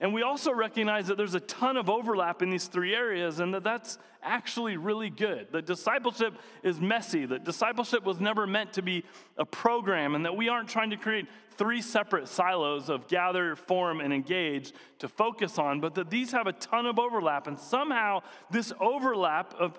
And 0.00 0.12
we 0.12 0.22
also 0.22 0.52
recognize 0.52 1.06
that 1.06 1.16
there's 1.16 1.34
a 1.34 1.40
ton 1.40 1.76
of 1.76 1.88
overlap 1.88 2.42
in 2.42 2.50
these 2.50 2.66
three 2.66 2.94
areas 2.94 3.38
and 3.40 3.54
that 3.54 3.64
that's 3.64 3.98
actually 4.24 4.76
really 4.76 5.10
good. 5.10 5.46
That 5.52 5.66
discipleship 5.66 6.34
is 6.62 6.80
messy, 6.80 7.26
that 7.26 7.44
discipleship 7.44 8.04
was 8.04 8.20
never 8.20 8.46
meant 8.46 8.72
to 8.74 8.82
be 8.82 9.04
a 9.36 9.44
program, 9.44 10.14
and 10.14 10.24
that 10.24 10.36
we 10.36 10.48
aren't 10.48 10.68
trying 10.68 10.90
to 10.90 10.96
create 10.96 11.26
three 11.56 11.82
separate 11.82 12.26
silos 12.26 12.88
of 12.88 13.06
gather, 13.06 13.54
form, 13.54 14.00
and 14.00 14.12
engage 14.12 14.72
to 14.98 15.08
focus 15.08 15.58
on, 15.58 15.80
but 15.80 15.94
that 15.94 16.10
these 16.10 16.32
have 16.32 16.46
a 16.46 16.52
ton 16.52 16.86
of 16.86 16.98
overlap. 16.98 17.46
And 17.46 17.58
somehow, 17.58 18.22
this 18.50 18.72
overlap 18.80 19.54
of, 19.54 19.78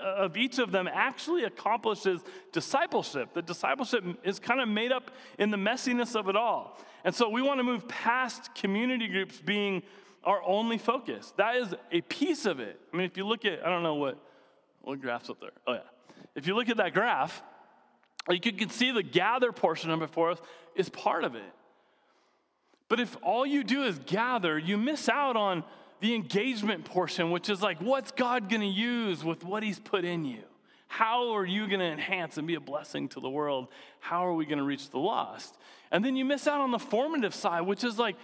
of 0.00 0.36
each 0.36 0.58
of 0.58 0.72
them 0.72 0.88
actually 0.92 1.44
accomplishes 1.44 2.22
discipleship. 2.52 3.34
The 3.34 3.42
discipleship 3.42 4.04
is 4.24 4.38
kind 4.38 4.60
of 4.60 4.68
made 4.68 4.92
up 4.92 5.10
in 5.38 5.50
the 5.50 5.56
messiness 5.56 6.14
of 6.14 6.28
it 6.28 6.36
all. 6.36 6.78
And 7.04 7.14
so, 7.14 7.28
we 7.28 7.42
want 7.42 7.60
to 7.60 7.64
move 7.64 7.86
past 7.88 8.54
community 8.54 9.08
groups 9.08 9.40
being 9.40 9.82
our 10.24 10.42
only 10.42 10.78
focus. 10.78 11.32
That 11.36 11.56
is 11.56 11.74
a 11.92 12.00
piece 12.02 12.46
of 12.46 12.60
it. 12.60 12.80
I 12.92 12.96
mean, 12.96 13.06
if 13.06 13.16
you 13.16 13.26
look 13.26 13.44
at, 13.44 13.64
I 13.64 13.68
don't 13.68 13.82
know 13.82 13.94
what, 13.94 14.18
what 14.80 15.00
graph's 15.00 15.30
up 15.30 15.40
there. 15.40 15.50
Oh, 15.66 15.74
yeah. 15.74 15.80
If 16.34 16.46
you 16.46 16.54
look 16.54 16.68
at 16.68 16.78
that 16.78 16.94
graph, 16.94 17.42
you 18.30 18.40
can 18.40 18.70
see 18.70 18.90
the 18.90 19.02
gather 19.02 19.52
portion 19.52 19.90
of 19.90 20.02
it 20.02 20.10
for 20.10 20.30
us 20.30 20.38
is 20.74 20.88
part 20.88 21.24
of 21.24 21.34
it. 21.34 21.42
But 22.88 23.00
if 23.00 23.16
all 23.22 23.46
you 23.46 23.64
do 23.64 23.82
is 23.84 23.98
gather, 23.98 24.58
you 24.58 24.76
miss 24.76 25.08
out 25.08 25.36
on 25.36 25.64
the 26.04 26.14
engagement 26.14 26.84
portion, 26.84 27.30
which 27.30 27.48
is 27.48 27.62
like, 27.62 27.80
what's 27.80 28.12
God 28.12 28.50
gonna 28.50 28.66
use 28.66 29.24
with 29.24 29.42
what 29.42 29.62
He's 29.62 29.78
put 29.78 30.04
in 30.04 30.26
you? 30.26 30.42
How 30.86 31.34
are 31.34 31.46
you 31.46 31.66
gonna 31.66 31.84
enhance 31.84 32.36
and 32.36 32.46
be 32.46 32.56
a 32.56 32.60
blessing 32.60 33.08
to 33.08 33.20
the 33.20 33.30
world? 33.30 33.68
How 34.00 34.26
are 34.26 34.34
we 34.34 34.44
gonna 34.44 34.64
reach 34.64 34.90
the 34.90 34.98
lost? 34.98 35.56
And 35.90 36.04
then 36.04 36.14
you 36.14 36.26
miss 36.26 36.46
out 36.46 36.60
on 36.60 36.72
the 36.72 36.78
formative 36.78 37.34
side, 37.34 37.62
which 37.62 37.84
is 37.84 37.98
like, 37.98 38.16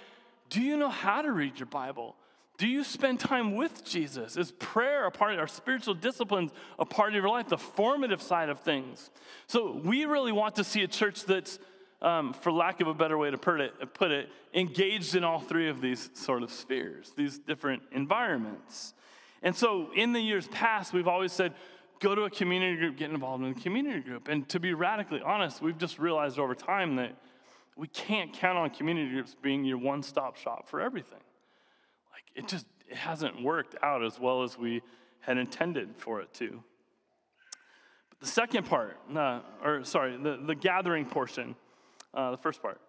do 0.50 0.60
you 0.60 0.76
know 0.76 0.90
how 0.90 1.22
to 1.22 1.32
read 1.32 1.58
your 1.58 1.68
Bible? 1.68 2.16
Do 2.58 2.68
you 2.68 2.84
spend 2.84 3.18
time 3.18 3.56
with 3.56 3.82
Jesus? 3.82 4.36
Is 4.36 4.52
prayer 4.52 5.06
a 5.06 5.10
part 5.10 5.32
of 5.32 5.38
our 5.38 5.48
spiritual 5.48 5.94
disciplines, 5.94 6.50
a 6.78 6.84
part 6.84 7.08
of 7.08 7.14
your 7.14 7.30
life, 7.30 7.48
the 7.48 7.56
formative 7.56 8.20
side 8.20 8.50
of 8.50 8.60
things? 8.60 9.08
So 9.46 9.80
we 9.82 10.04
really 10.04 10.32
want 10.32 10.56
to 10.56 10.64
see 10.64 10.82
a 10.82 10.86
church 10.86 11.24
that's, 11.24 11.58
um, 12.02 12.32
for 12.32 12.50
lack 12.50 12.80
of 12.80 12.88
a 12.88 12.94
better 12.94 13.18
way 13.18 13.30
to 13.30 13.38
put 13.38 13.60
it, 13.60 13.94
put 13.94 14.10
it, 14.10 14.28
engaged 14.54 15.14
in 15.14 15.24
all 15.24 15.40
three 15.40 15.68
of 15.68 15.80
these 15.80 16.10
sort 16.14 16.42
of 16.42 16.50
spheres, 16.50 17.12
these 17.16 17.38
different 17.38 17.82
environments. 17.92 18.94
And 19.42 19.54
so 19.54 19.90
in 19.94 20.12
the 20.12 20.20
years 20.20 20.48
past, 20.48 20.92
we've 20.92 21.08
always 21.08 21.32
said, 21.32 21.54
go 22.00 22.14
to 22.14 22.22
a 22.22 22.30
community 22.30 22.76
group, 22.76 22.96
get 22.96 23.10
involved 23.10 23.44
in 23.44 23.50
a 23.50 23.54
community 23.54 24.00
group. 24.00 24.28
And 24.28 24.48
to 24.48 24.58
be 24.58 24.74
radically 24.74 25.20
honest, 25.20 25.60
we've 25.60 25.78
just 25.78 25.98
realized 25.98 26.38
over 26.38 26.54
time 26.54 26.96
that 26.96 27.16
we 27.76 27.86
can't 27.88 28.32
count 28.32 28.58
on 28.58 28.70
community 28.70 29.10
groups 29.10 29.36
being 29.40 29.64
your 29.64 29.78
one 29.78 30.02
stop 30.02 30.36
shop 30.36 30.68
for 30.68 30.80
everything 30.80 31.20
Like, 32.12 32.24
it 32.34 32.48
just 32.48 32.66
it 32.90 32.96
hasn't 32.96 33.42
worked 33.42 33.76
out 33.82 34.04
as 34.04 34.18
well 34.18 34.42
as 34.42 34.58
we 34.58 34.82
had 35.20 35.38
intended 35.38 35.96
for 35.96 36.20
it 36.20 36.32
to. 36.34 36.62
But 38.10 38.20
the 38.20 38.26
second 38.26 38.66
part, 38.66 38.98
uh, 39.14 39.40
or 39.62 39.84
sorry, 39.84 40.16
the, 40.16 40.38
the 40.44 40.54
gathering 40.54 41.06
portion, 41.06 41.54
uh, 42.14 42.30
the 42.30 42.36
first 42.36 42.62
part. 42.62 42.80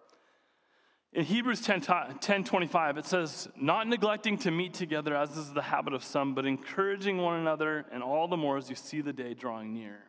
In 1.12 1.24
Hebrews 1.26 1.60
10, 1.60 1.82
10 2.20 2.44
25, 2.44 2.96
it 2.96 3.04
says, 3.04 3.48
Not 3.54 3.86
neglecting 3.86 4.38
to 4.38 4.50
meet 4.50 4.72
together 4.72 5.14
as 5.14 5.36
is 5.36 5.52
the 5.52 5.62
habit 5.62 5.92
of 5.92 6.02
some, 6.02 6.34
but 6.34 6.46
encouraging 6.46 7.18
one 7.18 7.38
another, 7.38 7.84
and 7.92 8.02
all 8.02 8.28
the 8.28 8.36
more 8.36 8.56
as 8.56 8.70
you 8.70 8.76
see 8.76 9.02
the 9.02 9.12
day 9.12 9.34
drawing 9.34 9.74
near. 9.74 10.04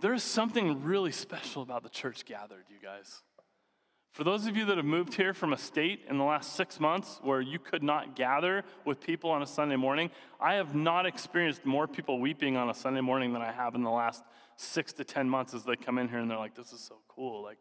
There 0.00 0.14
is 0.14 0.22
something 0.22 0.82
really 0.82 1.12
special 1.12 1.62
about 1.62 1.82
the 1.82 1.90
church 1.90 2.24
gathered, 2.24 2.64
you 2.70 2.78
guys. 2.82 3.22
For 4.12 4.24
those 4.24 4.46
of 4.46 4.56
you 4.56 4.64
that 4.64 4.76
have 4.76 4.86
moved 4.86 5.14
here 5.14 5.34
from 5.34 5.52
a 5.52 5.58
state 5.58 6.00
in 6.08 6.18
the 6.18 6.24
last 6.24 6.56
six 6.56 6.80
months 6.80 7.20
where 7.22 7.40
you 7.40 7.58
could 7.58 7.82
not 7.82 8.16
gather 8.16 8.64
with 8.84 9.00
people 9.00 9.30
on 9.30 9.42
a 9.42 9.46
Sunday 9.46 9.76
morning, 9.76 10.10
I 10.40 10.54
have 10.54 10.74
not 10.74 11.06
experienced 11.06 11.64
more 11.64 11.86
people 11.86 12.18
weeping 12.18 12.56
on 12.56 12.70
a 12.70 12.74
Sunday 12.74 13.02
morning 13.02 13.32
than 13.32 13.42
I 13.42 13.52
have 13.52 13.74
in 13.74 13.82
the 13.82 13.90
last 13.90 14.24
six 14.60 14.92
to 14.94 15.04
10 15.04 15.28
months 15.28 15.54
as 15.54 15.64
they 15.64 15.76
come 15.76 15.98
in 15.98 16.08
here 16.08 16.18
and 16.18 16.30
they're 16.30 16.38
like, 16.38 16.54
this 16.54 16.72
is 16.72 16.80
so 16.80 16.96
cool. 17.08 17.42
Like, 17.42 17.58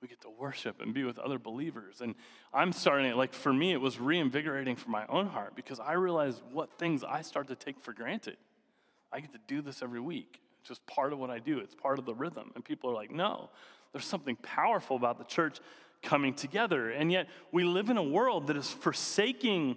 we 0.00 0.08
get 0.08 0.20
to 0.22 0.30
worship 0.30 0.80
and 0.80 0.94
be 0.94 1.04
with 1.04 1.18
other 1.18 1.38
believers. 1.38 2.00
And 2.00 2.14
I'm 2.54 2.72
starting 2.72 3.06
it, 3.06 3.16
like, 3.16 3.34
for 3.34 3.52
me, 3.52 3.72
it 3.72 3.80
was 3.80 4.00
reinvigorating 4.00 4.76
for 4.76 4.90
my 4.90 5.06
own 5.08 5.26
heart 5.26 5.54
because 5.54 5.78
I 5.78 5.92
realized 5.92 6.42
what 6.52 6.78
things 6.78 7.04
I 7.04 7.22
start 7.22 7.48
to 7.48 7.54
take 7.54 7.78
for 7.80 7.92
granted. 7.92 8.36
I 9.12 9.20
get 9.20 9.32
to 9.32 9.40
do 9.46 9.60
this 9.60 9.82
every 9.82 10.00
week. 10.00 10.40
It's 10.60 10.68
just 10.68 10.86
part 10.86 11.12
of 11.12 11.18
what 11.18 11.30
I 11.30 11.38
do, 11.38 11.58
it's 11.58 11.74
part 11.74 11.98
of 11.98 12.04
the 12.04 12.14
rhythm. 12.14 12.50
And 12.54 12.64
people 12.64 12.90
are 12.90 12.94
like, 12.94 13.10
no, 13.10 13.50
there's 13.92 14.04
something 14.04 14.36
powerful 14.36 14.96
about 14.96 15.18
the 15.18 15.24
church 15.24 15.58
coming 16.02 16.34
together. 16.34 16.90
And 16.90 17.12
yet, 17.12 17.28
we 17.52 17.64
live 17.64 17.90
in 17.90 17.96
a 17.96 18.02
world 18.02 18.46
that 18.46 18.56
is 18.56 18.70
forsaking 18.70 19.76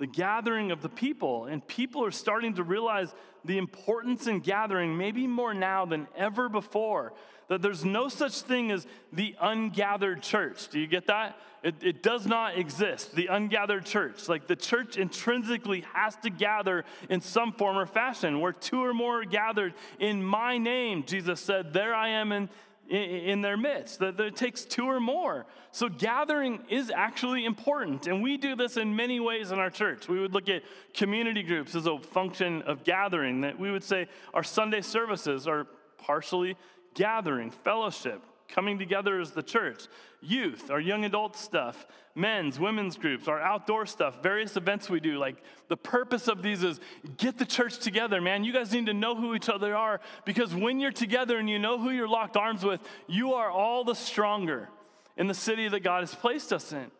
the 0.00 0.06
gathering 0.06 0.72
of 0.72 0.80
the 0.80 0.88
people. 0.88 1.44
And 1.44 1.64
people 1.64 2.04
are 2.04 2.10
starting 2.10 2.54
to 2.54 2.64
realize 2.64 3.14
the 3.44 3.58
importance 3.58 4.26
in 4.26 4.40
gathering, 4.40 4.96
maybe 4.96 5.26
more 5.26 5.54
now 5.54 5.84
than 5.84 6.08
ever 6.16 6.48
before. 6.48 7.12
That 7.48 7.62
there's 7.62 7.84
no 7.84 8.08
such 8.08 8.40
thing 8.40 8.70
as 8.70 8.86
the 9.12 9.36
ungathered 9.40 10.22
church. 10.22 10.68
Do 10.68 10.80
you 10.80 10.86
get 10.86 11.06
that? 11.08 11.36
It, 11.62 11.74
it 11.82 12.02
does 12.02 12.26
not 12.26 12.56
exist, 12.56 13.14
the 13.14 13.26
ungathered 13.26 13.84
church. 13.84 14.26
Like 14.26 14.46
the 14.46 14.56
church 14.56 14.96
intrinsically 14.96 15.84
has 15.92 16.16
to 16.22 16.30
gather 16.30 16.86
in 17.10 17.20
some 17.20 17.52
form 17.52 17.76
or 17.76 17.84
fashion. 17.84 18.40
Where 18.40 18.52
two 18.52 18.82
or 18.82 18.94
more 18.94 19.20
are 19.20 19.26
gathered 19.26 19.74
in 19.98 20.22
my 20.22 20.56
name, 20.56 21.04
Jesus 21.04 21.40
said, 21.40 21.74
There 21.74 21.94
I 21.94 22.08
am 22.08 22.32
in 22.32 22.48
in 22.90 23.40
their 23.40 23.56
midst, 23.56 24.00
that 24.00 24.18
it 24.18 24.34
takes 24.34 24.64
two 24.64 24.84
or 24.84 24.98
more. 24.98 25.46
So 25.70 25.88
gathering 25.88 26.64
is 26.68 26.90
actually 26.90 27.44
important. 27.44 28.08
And 28.08 28.22
we 28.22 28.36
do 28.36 28.56
this 28.56 28.76
in 28.76 28.96
many 28.96 29.20
ways 29.20 29.52
in 29.52 29.60
our 29.60 29.70
church. 29.70 30.08
We 30.08 30.18
would 30.18 30.34
look 30.34 30.48
at 30.48 30.62
community 30.92 31.44
groups 31.44 31.74
as 31.76 31.86
a 31.86 31.98
function 31.98 32.62
of 32.62 32.82
gathering, 32.82 33.42
that 33.42 33.58
we 33.58 33.70
would 33.70 33.84
say 33.84 34.08
our 34.34 34.42
Sunday 34.42 34.80
services 34.80 35.46
are 35.46 35.66
partially 35.98 36.56
gathering, 36.94 37.52
fellowship, 37.52 38.22
coming 38.50 38.78
together 38.78 39.20
as 39.20 39.30
the 39.30 39.42
church, 39.42 39.84
youth, 40.20 40.70
our 40.70 40.80
young 40.80 41.04
adult 41.04 41.36
stuff, 41.36 41.86
men's, 42.14 42.58
women's 42.58 42.96
groups, 42.96 43.28
our 43.28 43.40
outdoor 43.40 43.86
stuff, 43.86 44.22
various 44.22 44.56
events 44.56 44.90
we 44.90 45.00
do. 45.00 45.18
Like 45.18 45.36
the 45.68 45.76
purpose 45.76 46.28
of 46.28 46.42
these 46.42 46.62
is 46.62 46.80
get 47.16 47.38
the 47.38 47.46
church 47.46 47.78
together, 47.78 48.20
man. 48.20 48.44
You 48.44 48.52
guys 48.52 48.72
need 48.72 48.86
to 48.86 48.94
know 48.94 49.14
who 49.14 49.34
each 49.34 49.48
other 49.48 49.74
are 49.74 50.00
because 50.24 50.54
when 50.54 50.80
you're 50.80 50.92
together 50.92 51.38
and 51.38 51.48
you 51.48 51.58
know 51.58 51.78
who 51.78 51.90
you're 51.90 52.08
locked 52.08 52.36
arms 52.36 52.64
with, 52.64 52.80
you 53.06 53.34
are 53.34 53.50
all 53.50 53.84
the 53.84 53.94
stronger 53.94 54.68
in 55.16 55.26
the 55.26 55.34
city 55.34 55.68
that 55.68 55.80
God 55.80 56.00
has 56.00 56.14
placed 56.14 56.52
us 56.52 56.72
in. 56.72 56.90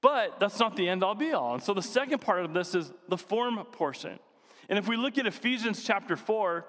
But 0.00 0.38
that's 0.38 0.58
not 0.58 0.76
the 0.76 0.88
end 0.88 1.02
all 1.02 1.14
be 1.14 1.32
all. 1.32 1.54
And 1.54 1.62
so 1.62 1.74
the 1.74 1.82
second 1.82 2.20
part 2.20 2.44
of 2.44 2.54
this 2.54 2.74
is 2.74 2.92
the 3.08 3.18
form 3.18 3.64
portion. 3.72 4.18
And 4.68 4.78
if 4.78 4.86
we 4.86 4.96
look 4.96 5.18
at 5.18 5.26
Ephesians 5.26 5.82
chapter 5.82 6.16
4, 6.16 6.64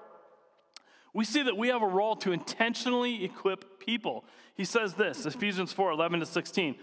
we 1.12 1.24
see 1.24 1.42
that 1.42 1.56
we 1.56 1.68
have 1.68 1.82
a 1.82 1.86
role 1.86 2.16
to 2.16 2.32
intentionally 2.32 3.24
equip 3.24 3.80
people. 3.80 4.24
He 4.54 4.64
says 4.64 4.94
this, 4.94 5.26
Ephesians 5.26 5.72
4 5.72 5.90
11 5.92 6.20
to 6.20 6.26
16. 6.26 6.76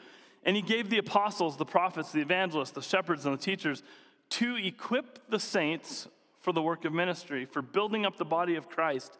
And 0.43 0.55
he 0.55 0.61
gave 0.61 0.89
the 0.89 0.97
apostles, 0.97 1.57
the 1.57 1.65
prophets, 1.65 2.11
the 2.11 2.21
evangelists, 2.21 2.71
the 2.71 2.81
shepherds, 2.81 3.25
and 3.25 3.37
the 3.37 3.41
teachers 3.41 3.83
to 4.29 4.55
equip 4.55 5.29
the 5.29 5.39
saints 5.39 6.07
for 6.39 6.53
the 6.53 6.61
work 6.61 6.85
of 6.85 6.93
ministry, 6.93 7.45
for 7.45 7.61
building 7.61 8.05
up 8.05 8.17
the 8.17 8.25
body 8.25 8.55
of 8.55 8.69
Christ 8.69 9.17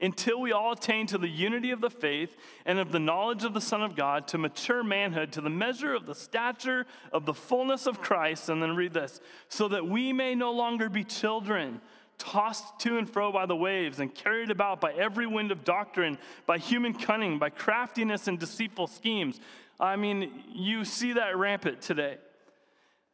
until 0.00 0.40
we 0.40 0.52
all 0.52 0.72
attain 0.72 1.06
to 1.06 1.18
the 1.18 1.28
unity 1.28 1.70
of 1.70 1.80
the 1.80 1.90
faith 1.90 2.36
and 2.64 2.78
of 2.78 2.90
the 2.90 2.98
knowledge 2.98 3.44
of 3.44 3.52
the 3.52 3.60
Son 3.60 3.82
of 3.82 3.94
God, 3.94 4.26
to 4.28 4.38
mature 4.38 4.82
manhood, 4.82 5.32
to 5.32 5.40
the 5.40 5.50
measure 5.50 5.94
of 5.94 6.06
the 6.06 6.14
stature 6.14 6.86
of 7.12 7.26
the 7.26 7.34
fullness 7.34 7.86
of 7.86 8.00
Christ. 8.00 8.48
And 8.48 8.62
then 8.62 8.76
read 8.76 8.94
this 8.94 9.20
so 9.48 9.68
that 9.68 9.86
we 9.86 10.12
may 10.12 10.34
no 10.34 10.52
longer 10.52 10.88
be 10.88 11.04
children, 11.04 11.80
tossed 12.20 12.78
to 12.80 12.98
and 12.98 13.10
fro 13.10 13.32
by 13.32 13.46
the 13.46 13.56
waves, 13.56 13.98
and 13.98 14.14
carried 14.14 14.50
about 14.50 14.80
by 14.80 14.92
every 14.92 15.26
wind 15.26 15.50
of 15.50 15.64
doctrine, 15.64 16.18
by 16.46 16.58
human 16.58 16.94
cunning, 16.94 17.38
by 17.38 17.50
craftiness 17.50 18.28
and 18.28 18.38
deceitful 18.38 18.86
schemes. 18.86 19.40
I 19.80 19.96
mean, 19.96 20.44
you 20.52 20.84
see 20.84 21.14
that 21.14 21.36
rampant 21.36 21.80
today. 21.80 22.18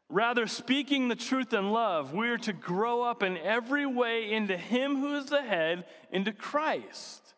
Rather, 0.09 0.47
speaking 0.47 1.09
the 1.09 1.17
truth 1.17 1.53
in 1.53 1.71
love, 1.71 2.13
we 2.13 2.29
are 2.29 2.39
to 2.39 2.53
grow 2.53 3.03
up 3.03 3.23
in 3.23 3.39
every 3.39 3.87
way 3.87 4.31
into 4.31 4.57
Him 4.57 5.01
who 5.01 5.17
is 5.17 5.27
the 5.27 5.43
head, 5.43 5.85
into 6.11 6.33
Christ. 6.33 7.35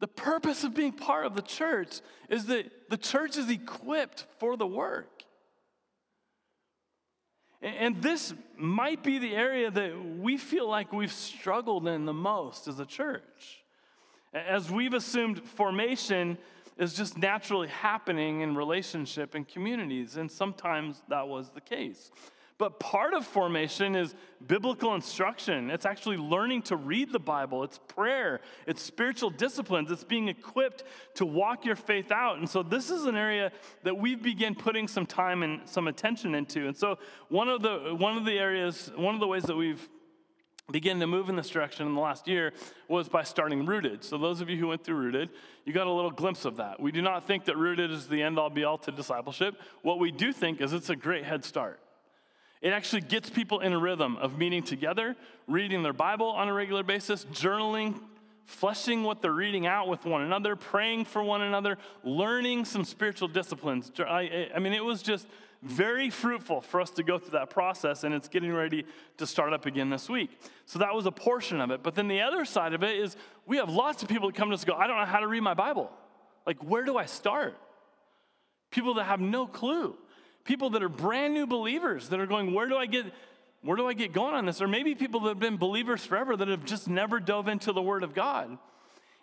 The 0.00 0.08
purpose 0.08 0.64
of 0.64 0.74
being 0.74 0.92
part 0.92 1.24
of 1.24 1.34
the 1.34 1.42
church 1.42 2.00
is 2.28 2.46
that 2.46 2.90
the 2.90 2.98
church 2.98 3.38
is 3.38 3.48
equipped 3.48 4.26
for 4.38 4.56
the 4.56 4.66
work. 4.66 5.13
And 7.64 8.02
this 8.02 8.34
might 8.58 9.02
be 9.02 9.18
the 9.18 9.34
area 9.34 9.70
that 9.70 9.92
we 10.18 10.36
feel 10.36 10.68
like 10.68 10.92
we've 10.92 11.10
struggled 11.10 11.88
in 11.88 12.04
the 12.04 12.12
most 12.12 12.68
as 12.68 12.78
a 12.78 12.84
church. 12.84 13.64
As 14.34 14.70
we've 14.70 14.92
assumed 14.92 15.42
formation 15.42 16.36
is 16.76 16.92
just 16.92 17.16
naturally 17.16 17.68
happening 17.68 18.42
in 18.42 18.54
relationship 18.54 19.34
and 19.34 19.48
communities, 19.48 20.16
and 20.16 20.30
sometimes 20.30 21.02
that 21.08 21.26
was 21.26 21.50
the 21.50 21.60
case. 21.62 22.10
But 22.56 22.78
part 22.78 23.14
of 23.14 23.26
formation 23.26 23.96
is 23.96 24.14
biblical 24.46 24.94
instruction. 24.94 25.70
It's 25.70 25.84
actually 25.84 26.18
learning 26.18 26.62
to 26.62 26.76
read 26.76 27.10
the 27.10 27.18
Bible. 27.18 27.64
It's 27.64 27.80
prayer. 27.88 28.40
It's 28.66 28.80
spiritual 28.80 29.30
disciplines. 29.30 29.90
It's 29.90 30.04
being 30.04 30.28
equipped 30.28 30.84
to 31.14 31.26
walk 31.26 31.64
your 31.64 31.74
faith 31.74 32.12
out. 32.12 32.38
And 32.38 32.48
so 32.48 32.62
this 32.62 32.90
is 32.90 33.06
an 33.06 33.16
area 33.16 33.50
that 33.82 33.96
we've 33.96 34.22
begun 34.22 34.54
putting 34.54 34.86
some 34.86 35.04
time 35.04 35.42
and 35.42 35.68
some 35.68 35.88
attention 35.88 36.34
into. 36.36 36.68
And 36.68 36.76
so 36.76 36.98
one 37.28 37.48
of 37.48 37.62
the 37.62 37.94
one 37.98 38.16
of 38.16 38.24
the 38.24 38.38
areas, 38.38 38.90
one 38.94 39.14
of 39.14 39.20
the 39.20 39.26
ways 39.26 39.42
that 39.44 39.56
we've 39.56 39.88
began 40.70 40.98
to 41.00 41.06
move 41.06 41.28
in 41.28 41.36
this 41.36 41.50
direction 41.50 41.86
in 41.86 41.94
the 41.94 42.00
last 42.00 42.26
year 42.26 42.52
was 42.88 43.08
by 43.08 43.22
starting 43.22 43.66
Rooted. 43.66 44.02
So, 44.02 44.16
those 44.16 44.40
of 44.40 44.48
you 44.48 44.56
who 44.56 44.68
went 44.68 44.82
through 44.82 44.96
Rooted, 44.96 45.30
you 45.64 45.72
got 45.74 45.86
a 45.86 45.92
little 45.92 46.10
glimpse 46.10 46.46
of 46.46 46.56
that. 46.56 46.80
We 46.80 46.90
do 46.90 47.02
not 47.02 47.26
think 47.26 47.44
that 47.46 47.58
Rooted 47.58 47.90
is 47.90 48.08
the 48.08 48.22
end 48.22 48.38
all 48.38 48.48
be 48.48 48.64
all 48.64 48.78
to 48.78 48.90
discipleship. 48.90 49.60
What 49.82 49.98
we 49.98 50.10
do 50.10 50.32
think 50.32 50.60
is 50.60 50.72
it's 50.72 50.88
a 50.88 50.96
great 50.96 51.24
head 51.24 51.44
start. 51.44 51.80
It 52.64 52.72
actually 52.72 53.02
gets 53.02 53.28
people 53.28 53.60
in 53.60 53.74
a 53.74 53.78
rhythm 53.78 54.16
of 54.16 54.38
meeting 54.38 54.62
together, 54.62 55.16
reading 55.46 55.82
their 55.82 55.92
Bible 55.92 56.28
on 56.28 56.48
a 56.48 56.52
regular 56.54 56.82
basis, 56.82 57.26
journaling, 57.26 58.00
fleshing 58.46 59.02
what 59.02 59.20
they're 59.20 59.34
reading 59.34 59.66
out 59.66 59.86
with 59.86 60.06
one 60.06 60.22
another, 60.22 60.56
praying 60.56 61.04
for 61.04 61.22
one 61.22 61.42
another, 61.42 61.76
learning 62.04 62.64
some 62.64 62.82
spiritual 62.82 63.28
disciplines. 63.28 63.92
I, 63.98 64.48
I 64.54 64.60
mean, 64.60 64.72
it 64.72 64.82
was 64.82 65.02
just 65.02 65.28
very 65.60 66.08
fruitful 66.08 66.62
for 66.62 66.80
us 66.80 66.88
to 66.92 67.02
go 67.02 67.18
through 67.18 67.38
that 67.38 67.50
process, 67.50 68.02
and 68.02 68.14
it's 68.14 68.28
getting 68.28 68.54
ready 68.54 68.86
to 69.18 69.26
start 69.26 69.52
up 69.52 69.66
again 69.66 69.90
this 69.90 70.08
week. 70.08 70.30
So 70.64 70.78
that 70.78 70.94
was 70.94 71.04
a 71.04 71.12
portion 71.12 71.60
of 71.60 71.70
it. 71.70 71.82
But 71.82 71.94
then 71.94 72.08
the 72.08 72.22
other 72.22 72.46
side 72.46 72.72
of 72.72 72.82
it 72.82 72.96
is 72.96 73.14
we 73.44 73.58
have 73.58 73.68
lots 73.68 74.02
of 74.02 74.08
people 74.08 74.28
that 74.28 74.36
come 74.36 74.48
to 74.48 74.54
us 74.54 74.62
and 74.62 74.68
go, 74.68 74.74
I 74.74 74.86
don't 74.86 74.96
know 74.96 75.04
how 75.04 75.20
to 75.20 75.28
read 75.28 75.42
my 75.42 75.52
Bible. 75.52 75.90
Like, 76.46 76.64
where 76.64 76.84
do 76.84 76.96
I 76.96 77.04
start? 77.04 77.58
People 78.70 78.94
that 78.94 79.04
have 79.04 79.20
no 79.20 79.46
clue. 79.46 79.98
People 80.44 80.70
that 80.70 80.82
are 80.82 80.88
brand 80.88 81.34
new 81.34 81.46
believers 81.46 82.08
that 82.10 82.20
are 82.20 82.26
going, 82.26 82.52
where 82.52 82.68
do 82.68 82.76
I 82.76 82.86
get 82.86 83.06
where 83.62 83.78
do 83.78 83.88
I 83.88 83.94
get 83.94 84.12
going 84.12 84.34
on 84.34 84.44
this? 84.44 84.60
Or 84.60 84.68
maybe 84.68 84.94
people 84.94 85.20
that 85.20 85.30
have 85.30 85.38
been 85.38 85.56
believers 85.56 86.04
forever 86.04 86.36
that 86.36 86.48
have 86.48 86.66
just 86.66 86.86
never 86.86 87.18
dove 87.18 87.48
into 87.48 87.72
the 87.72 87.80
Word 87.80 88.02
of 88.02 88.14
God. 88.14 88.58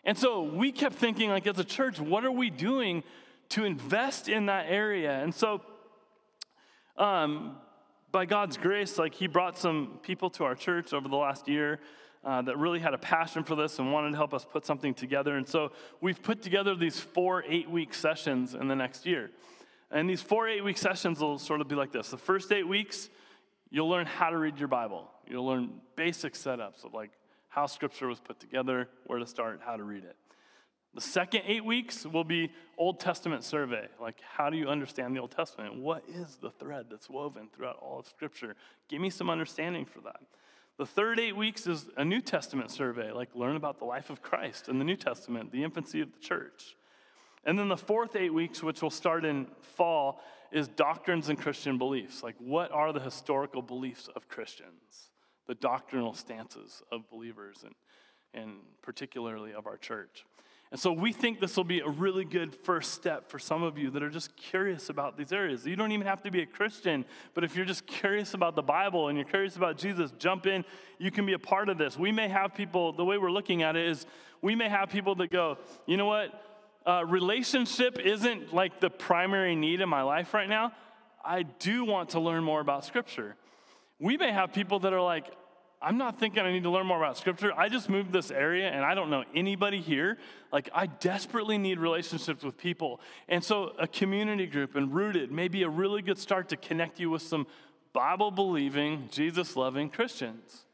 And 0.04 0.18
so 0.18 0.42
we 0.42 0.72
kept 0.72 0.96
thinking, 0.96 1.30
like, 1.30 1.46
as 1.46 1.60
a 1.60 1.64
church, 1.64 2.00
what 2.00 2.26
are 2.26 2.32
we 2.32 2.50
doing 2.50 3.04
to 3.50 3.66
invest 3.66 4.28
in 4.28 4.48
that 4.48 4.66
area? 4.68 5.22
And 5.22 5.34
so 5.34 5.62
um, 6.98 7.58
by 8.12 8.26
God's 8.26 8.58
grace, 8.58 8.98
like 8.98 9.14
He 9.14 9.28
brought 9.28 9.60
some 9.60 10.00
people 10.02 10.32
to 10.32 10.44
our 10.44 10.56
church 10.56 10.92
over 10.92 11.08
the 11.08 11.18
last 11.18 11.48
year 11.48 11.80
uh, 12.24 12.42
that 12.42 12.58
really 12.58 12.80
had 12.80 12.96
a 12.96 12.98
passion 12.98 13.44
for 13.44 13.56
this 13.56 13.78
and 13.78 13.94
wanted 13.94 14.12
to 14.12 14.18
help 14.18 14.34
us 14.34 14.44
put 14.44 14.66
something 14.66 14.96
together. 14.96 15.38
And 15.38 15.48
so 15.48 15.72
we've 16.02 16.22
put 16.22 16.42
together 16.42 16.76
these 16.76 17.00
four 17.00 17.44
eight 17.48 17.70
week 17.70 17.94
sessions 17.94 18.56
in 18.56 18.68
the 18.68 18.76
next 18.76 19.06
year. 19.06 19.30
And 19.92 20.10
these 20.10 20.22
four 20.22 20.48
eight 20.48 20.64
week 20.64 20.78
sessions 20.78 21.20
will 21.20 21.38
sort 21.38 21.62
of 21.62 21.68
be 21.68 21.76
like 21.76 21.92
this 21.92 22.10
the 22.10 22.18
first 22.18 22.52
eight 22.52 22.68
weeks, 22.68 23.10
you'll 23.70 23.90
learn 23.90 24.06
how 24.06 24.30
to 24.30 24.38
read 24.38 24.58
your 24.58 24.68
Bible, 24.68 25.10
you'll 25.28 25.46
learn 25.46 25.70
basic 25.96 26.34
setups 26.34 26.86
of 26.86 26.94
like 26.94 27.12
how 27.50 27.66
scripture 27.66 28.08
was 28.08 28.20
put 28.20 28.40
together, 28.40 28.88
where 29.06 29.20
to 29.20 29.28
start, 29.28 29.60
how 29.66 29.76
to 29.76 29.84
read 29.84 30.06
it. 30.06 30.16
The 30.94 31.02
second 31.02 31.44
eight 31.46 31.64
weeks 31.64 32.06
will 32.06 32.24
be 32.24 32.52
Old 32.78 33.00
Testament 33.00 33.44
survey. 33.46 33.88
Like, 34.00 34.18
how 34.22 34.50
do 34.50 34.58
you 34.58 34.68
understand 34.68 35.16
the 35.16 35.22
Old 35.22 35.32
Testament? 35.32 35.76
What 35.76 36.04
is 36.08 36.38
the 36.42 36.50
thread 36.50 36.88
that's 36.90 37.10
woven 37.10 37.48
throughout 37.54 37.78
all 37.82 38.00
of 38.00 38.08
Scripture? 38.08 38.56
Give 38.90 39.00
me 39.00 39.10
some 39.10 39.30
understanding 39.30 39.86
for 39.86 40.02
that. 40.02 40.20
The 40.78 40.86
third 40.86 41.20
eight 41.20 41.36
weeks 41.36 41.66
is 41.68 41.88
a 41.96 42.04
New 42.04 42.22
Testament 42.22 42.72
survey, 42.72 43.12
like 43.12 43.30
learn 43.36 43.56
about 43.56 43.80
the 43.80 43.86
life 43.86 44.10
of 44.10 44.22
Christ 44.22 44.68
in 44.68 44.80
the 44.80 44.86
New 44.86 44.96
Testament, 44.96 45.52
the 45.52 45.64
infancy 45.64 46.02
of 46.02 46.12
the 46.12 46.20
church. 46.20 46.76
And 47.46 47.58
then 47.58 47.70
the 47.70 47.78
fourth 47.78 48.16
eight 48.16 48.34
weeks, 48.34 48.62
which 48.62 48.82
will 48.82 48.92
start 48.92 49.26
in 49.26 49.48
fall, 49.62 50.22
is 50.52 50.68
doctrines 50.68 51.30
and 51.30 51.40
Christian 51.40 51.78
beliefs. 51.78 52.24
Like, 52.24 52.36
what 52.40 52.72
are 52.72 52.94
the 52.94 53.00
historical 53.00 53.62
beliefs 53.62 54.10
of 54.16 54.28
Christians? 54.28 55.10
The 55.48 55.56
doctrinal 55.56 56.14
stances 56.14 56.84
of 56.92 57.10
believers 57.10 57.64
and, 57.64 57.74
and 58.34 58.54
particularly 58.82 59.54
of 59.54 59.66
our 59.66 59.78
church. 59.78 60.26
And 60.72 60.80
so 60.80 60.94
we 60.94 61.12
think 61.12 61.42
this 61.42 61.58
will 61.58 61.66
be 61.66 61.82
a 61.82 61.88
really 61.88 62.24
good 62.24 62.56
first 62.56 62.94
step 62.94 63.30
for 63.30 63.38
some 63.38 63.62
of 63.62 63.78
you 63.78 63.90
that 63.90 64.02
are 64.02 64.10
just 64.10 64.38
curious 64.38 64.88
about 64.90 65.18
these 65.18 65.34
areas. 65.34 65.66
You 65.66 65.76
don't 65.76 65.92
even 65.92 66.08
have 66.08 66.24
to 66.24 66.32
be 66.32 66.42
a 66.42 66.46
Christian, 66.46 67.04
but 67.34 67.44
if 67.44 67.58
you're 67.58 67.66
just 67.66 67.86
curious 67.86 68.34
about 68.36 68.56
the 68.56 68.62
Bible 68.62 69.10
and 69.10 69.18
you're 69.18 69.28
curious 69.28 69.58
about 69.58 69.78
Jesus, 69.78 70.12
jump 70.18 70.46
in. 70.46 70.64
You 70.98 71.12
can 71.12 71.26
be 71.26 71.34
a 71.34 71.40
part 71.40 71.68
of 71.68 71.78
this. 71.78 71.98
We 71.98 72.14
may 72.14 72.30
have 72.30 72.56
people, 72.56 72.94
the 72.94 73.04
way 73.04 73.18
we're 73.18 73.32
looking 73.32 73.64
at 73.64 73.76
it 73.76 73.86
is 73.86 74.06
we 74.42 74.56
may 74.56 74.70
have 74.70 74.90
people 74.90 75.14
that 75.16 75.30
go, 75.30 75.58
you 75.88 75.98
know 75.98 76.06
what? 76.06 76.42
Uh, 76.86 77.06
relationship 77.06 78.00
isn't 78.00 78.54
like 78.54 78.80
the 78.80 78.90
primary 78.90 79.56
need 79.56 79.82
in 79.82 79.90
my 79.90 80.02
life 80.02 80.34
right 80.34 80.50
now. 80.50 80.72
I 81.24 81.44
do 81.44 81.86
want 81.86 82.10
to 82.10 82.20
learn 82.20 82.44
more 82.44 82.60
about 82.60 82.86
Scripture. 82.86 83.36
We 84.00 84.18
may 84.18 84.32
have 84.32 84.52
people 84.52 84.80
that 84.80 84.94
are 84.94 85.02
like, 85.02 85.32
I'm 85.84 85.98
not 85.98 86.20
thinking 86.20 86.44
I 86.44 86.52
need 86.52 86.64
to 86.64 86.70
learn 86.70 86.86
more 86.86 86.98
about 86.98 87.18
scripture. 87.18 87.52
I 87.58 87.68
just 87.68 87.90
moved 87.90 88.14
this 88.14 88.30
area 88.30 88.70
and 88.70 88.86
I 88.86 88.94
don't 88.94 89.10
know 89.10 89.24
anybody 89.34 89.82
here. 89.82 90.20
Like, 90.54 90.70
I 90.76 90.86
desperately 90.86 91.58
need 91.58 91.80
relationships 91.80 92.44
with 92.44 92.56
people. 92.56 93.02
And 93.28 93.44
so, 93.44 93.74
a 93.80 93.88
community 93.88 94.46
group 94.46 94.76
and 94.76 94.94
rooted 94.94 95.32
may 95.32 95.48
be 95.48 95.64
a 95.64 95.70
really 95.70 96.04
good 96.04 96.20
start 96.20 96.50
to 96.50 96.58
connect 96.58 97.00
you 97.00 97.10
with 97.10 97.24
some 97.24 97.48
Bible 97.94 98.30
believing, 98.30 99.10
Jesus 99.12 99.56
loving 99.56 99.90
Christians. 99.90 100.66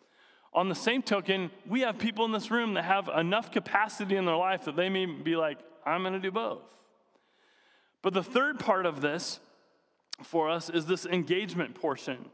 On 0.53 0.67
the 0.67 0.75
same 0.75 1.01
token, 1.01 1.51
we 1.65 1.81
have 1.81 1.97
people 1.97 2.25
in 2.25 2.33
this 2.33 2.51
room 2.51 2.73
that 2.73 2.83
have 2.83 3.07
enough 3.07 3.49
capacity 3.49 4.17
in 4.17 4.25
their 4.25 4.35
life 4.35 4.65
that 4.65 4.75
they 4.75 4.89
may 4.89 5.05
be 5.05 5.37
like, 5.37 5.59
I'm 5.87 6.01
going 6.01 6.13
to 6.13 6.19
do 6.19 6.31
both. 6.31 6.63
But 8.01 8.13
the 8.13 8.23
third 8.23 8.59
part 8.59 8.85
of 8.85 9.01
this 9.01 9.39
for 10.23 10.49
us 10.49 10.69
is 10.69 10.85
this 10.85 11.05
engagement 11.05 11.75
portion. 11.75 12.29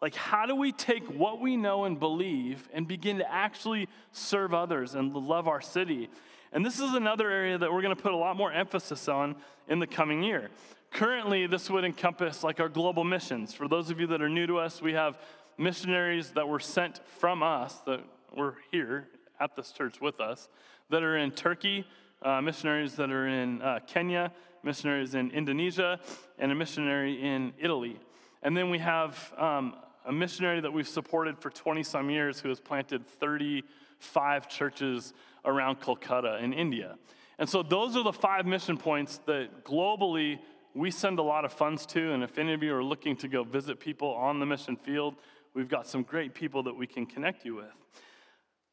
Like, 0.00 0.14
how 0.14 0.46
do 0.46 0.56
we 0.56 0.72
take 0.72 1.04
what 1.06 1.40
we 1.40 1.56
know 1.56 1.84
and 1.84 1.98
believe 1.98 2.68
and 2.72 2.88
begin 2.88 3.18
to 3.18 3.32
actually 3.32 3.88
serve 4.10 4.52
others 4.52 4.94
and 4.94 5.14
love 5.14 5.46
our 5.46 5.60
city? 5.60 6.08
And 6.52 6.66
this 6.66 6.80
is 6.80 6.92
another 6.94 7.30
area 7.30 7.56
that 7.56 7.72
we're 7.72 7.82
going 7.82 7.94
to 7.94 8.02
put 8.02 8.12
a 8.12 8.16
lot 8.16 8.36
more 8.36 8.52
emphasis 8.52 9.08
on 9.08 9.36
in 9.68 9.78
the 9.78 9.86
coming 9.86 10.22
year. 10.22 10.50
Currently, 10.92 11.46
this 11.46 11.70
would 11.70 11.84
encompass 11.84 12.42
like 12.42 12.60
our 12.60 12.68
global 12.68 13.04
missions. 13.04 13.54
For 13.54 13.68
those 13.68 13.90
of 13.90 14.00
you 14.00 14.06
that 14.08 14.20
are 14.20 14.28
new 14.28 14.46
to 14.46 14.58
us, 14.58 14.82
we 14.82 14.92
have 14.92 15.18
missionaries 15.56 16.30
that 16.30 16.48
were 16.48 16.60
sent 16.60 17.00
from 17.18 17.42
us 17.42 17.74
that 17.86 18.00
were 18.36 18.56
here 18.70 19.08
at 19.40 19.56
this 19.56 19.72
church 19.72 20.00
with 20.00 20.20
us 20.20 20.48
that 20.90 21.02
are 21.02 21.16
in 21.16 21.30
Turkey, 21.30 21.86
uh, 22.24 22.40
missionaries 22.40 22.94
that 22.96 23.10
are 23.10 23.26
in 23.28 23.62
uh, 23.62 23.80
Kenya, 23.86 24.32
missionaries 24.62 25.14
in 25.14 25.30
Indonesia, 25.30 25.98
and 26.38 26.52
a 26.52 26.54
missionary 26.54 27.20
in 27.22 27.52
Italy. 27.58 27.98
And 28.42 28.56
then 28.56 28.70
we 28.70 28.78
have 28.78 29.32
um, 29.36 29.74
a 30.04 30.12
missionary 30.12 30.60
that 30.60 30.72
we've 30.72 30.88
supported 30.88 31.38
for 31.38 31.50
20 31.50 31.82
some 31.82 32.10
years 32.10 32.40
who 32.40 32.48
has 32.48 32.60
planted 32.60 33.06
35 33.06 34.48
churches 34.48 35.12
around 35.44 35.80
Kolkata 35.80 36.42
in 36.42 36.52
India. 36.52 36.96
And 37.38 37.48
so 37.48 37.62
those 37.62 37.96
are 37.96 38.04
the 38.04 38.12
five 38.12 38.46
mission 38.46 38.76
points 38.76 39.18
that 39.26 39.64
globally 39.64 40.38
we 40.74 40.90
send 40.90 41.18
a 41.18 41.22
lot 41.22 41.44
of 41.44 41.52
funds 41.52 41.86
to. 41.86 42.12
And 42.12 42.22
if 42.22 42.38
any 42.38 42.54
of 42.54 42.62
you 42.62 42.74
are 42.74 42.84
looking 42.84 43.16
to 43.16 43.28
go 43.28 43.44
visit 43.44 43.78
people 43.80 44.08
on 44.08 44.40
the 44.40 44.46
mission 44.46 44.76
field, 44.76 45.16
we've 45.54 45.68
got 45.68 45.86
some 45.86 46.02
great 46.02 46.34
people 46.34 46.62
that 46.64 46.74
we 46.74 46.86
can 46.86 47.06
connect 47.06 47.44
you 47.44 47.56
with. 47.56 47.66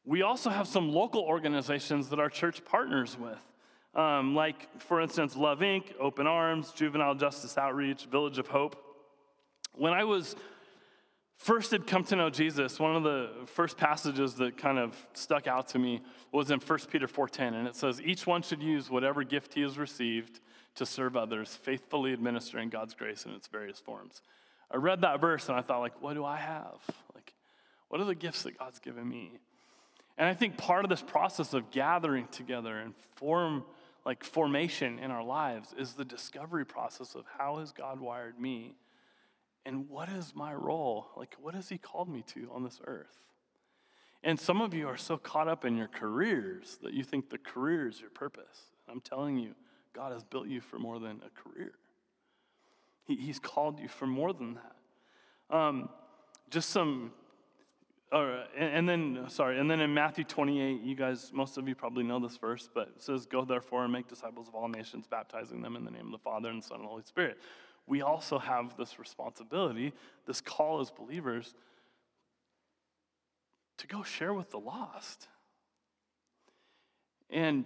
We 0.04 0.22
also 0.22 0.50
have 0.50 0.66
some 0.66 0.90
local 0.92 1.22
organizations 1.22 2.08
that 2.08 2.18
our 2.18 2.30
church 2.30 2.64
partners 2.64 3.16
with. 3.18 3.40
Um, 3.94 4.34
like, 4.34 4.80
for 4.80 5.00
instance, 5.00 5.36
Love 5.36 5.60
Inc., 5.60 5.92
Open 5.98 6.26
Arms, 6.26 6.72
Juvenile 6.72 7.14
Justice 7.14 7.58
Outreach, 7.58 8.04
Village 8.04 8.38
of 8.38 8.46
Hope. 8.46 8.76
When 9.74 9.92
I 9.92 10.04
was 10.04 10.36
first 11.40 11.70
had 11.70 11.86
come 11.86 12.04
to 12.04 12.16
know 12.16 12.28
Jesus, 12.30 12.78
one 12.78 12.94
of 12.94 13.02
the 13.02 13.30
first 13.46 13.76
passages 13.76 14.34
that 14.34 14.58
kind 14.58 14.78
of 14.78 14.94
stuck 15.14 15.46
out 15.46 15.68
to 15.68 15.78
me 15.78 16.02
was 16.32 16.50
in 16.50 16.60
1 16.60 16.78
Peter 16.90 17.06
4:10 17.06 17.54
and 17.54 17.66
it 17.66 17.74
says 17.74 18.00
each 18.02 18.26
one 18.26 18.42
should 18.42 18.62
use 18.62 18.90
whatever 18.90 19.24
gift 19.24 19.54
he 19.54 19.62
has 19.62 19.78
received 19.78 20.40
to 20.74 20.84
serve 20.84 21.16
others, 21.16 21.56
faithfully 21.56 22.12
administering 22.12 22.68
God's 22.68 22.94
grace 22.94 23.24
in 23.24 23.32
its 23.32 23.48
various 23.48 23.80
forms. 23.80 24.20
I 24.70 24.76
read 24.76 25.00
that 25.00 25.20
verse 25.20 25.48
and 25.48 25.58
I 25.58 25.62
thought 25.62 25.80
like 25.80 26.00
what 26.02 26.14
do 26.14 26.24
I 26.24 26.36
have? 26.36 26.78
Like 27.14 27.32
what 27.88 28.00
are 28.00 28.04
the 28.04 28.14
gifts 28.14 28.42
that 28.42 28.58
God's 28.58 28.78
given 28.78 29.08
me? 29.08 29.40
And 30.18 30.28
I 30.28 30.34
think 30.34 30.56
part 30.56 30.84
of 30.84 30.90
this 30.90 31.02
process 31.02 31.54
of 31.54 31.70
gathering 31.70 32.28
together 32.28 32.78
and 32.78 32.94
form 33.16 33.64
like 34.04 34.24
formation 34.24 34.98
in 34.98 35.10
our 35.10 35.22
lives 35.22 35.74
is 35.78 35.92
the 35.92 36.04
discovery 36.04 36.64
process 36.64 37.14
of 37.14 37.24
how 37.38 37.58
has 37.58 37.72
God 37.72 38.00
wired 38.00 38.38
me 38.38 38.74
and 39.66 39.88
what 39.88 40.08
is 40.08 40.34
my 40.34 40.54
role? 40.54 41.08
Like, 41.16 41.36
what 41.40 41.54
has 41.54 41.68
He 41.68 41.78
called 41.78 42.08
me 42.08 42.24
to 42.28 42.50
on 42.52 42.64
this 42.64 42.80
earth? 42.86 43.26
And 44.22 44.38
some 44.38 44.60
of 44.60 44.74
you 44.74 44.88
are 44.88 44.96
so 44.96 45.16
caught 45.16 45.48
up 45.48 45.64
in 45.64 45.76
your 45.76 45.88
careers 45.88 46.78
that 46.82 46.92
you 46.92 47.04
think 47.04 47.30
the 47.30 47.38
career 47.38 47.88
is 47.88 48.00
your 48.00 48.10
purpose. 48.10 48.72
I'm 48.88 49.00
telling 49.00 49.38
you, 49.38 49.54
God 49.94 50.12
has 50.12 50.24
built 50.24 50.46
you 50.46 50.60
for 50.60 50.78
more 50.78 50.98
than 50.98 51.20
a 51.24 51.30
career, 51.42 51.72
he, 53.04 53.16
He's 53.16 53.38
called 53.38 53.80
you 53.80 53.88
for 53.88 54.06
more 54.06 54.32
than 54.32 54.54
that. 54.54 55.56
Um, 55.56 55.88
just 56.48 56.70
some 56.70 57.12
and, 58.12 58.74
and 58.74 58.88
then, 58.88 59.24
sorry, 59.28 59.58
and 59.58 59.70
then 59.70 59.80
in 59.80 59.94
Matthew 59.94 60.24
28, 60.24 60.82
you 60.82 60.94
guys, 60.94 61.30
most 61.32 61.58
of 61.58 61.68
you 61.68 61.74
probably 61.74 62.02
know 62.02 62.18
this 62.18 62.36
verse, 62.36 62.68
but 62.72 62.88
it 62.96 63.02
says, 63.02 63.26
Go 63.26 63.44
therefore 63.44 63.84
and 63.84 63.92
make 63.92 64.08
disciples 64.08 64.48
of 64.48 64.54
all 64.54 64.68
nations, 64.68 65.06
baptizing 65.08 65.62
them 65.62 65.76
in 65.76 65.84
the 65.84 65.90
name 65.90 66.06
of 66.06 66.12
the 66.12 66.18
Father 66.18 66.48
and 66.48 66.62
the 66.62 66.66
Son 66.66 66.78
and 66.78 66.84
the 66.84 66.88
Holy 66.88 67.04
Spirit 67.04 67.38
we 67.90 68.02
also 68.02 68.38
have 68.38 68.76
this 68.76 69.00
responsibility, 69.00 69.92
this 70.24 70.40
call 70.40 70.80
as 70.80 70.92
believers, 70.92 71.54
to 73.78 73.86
go 73.88 74.04
share 74.04 74.32
with 74.32 74.50
the 74.50 74.60
lost. 74.60 75.26
And 77.28 77.64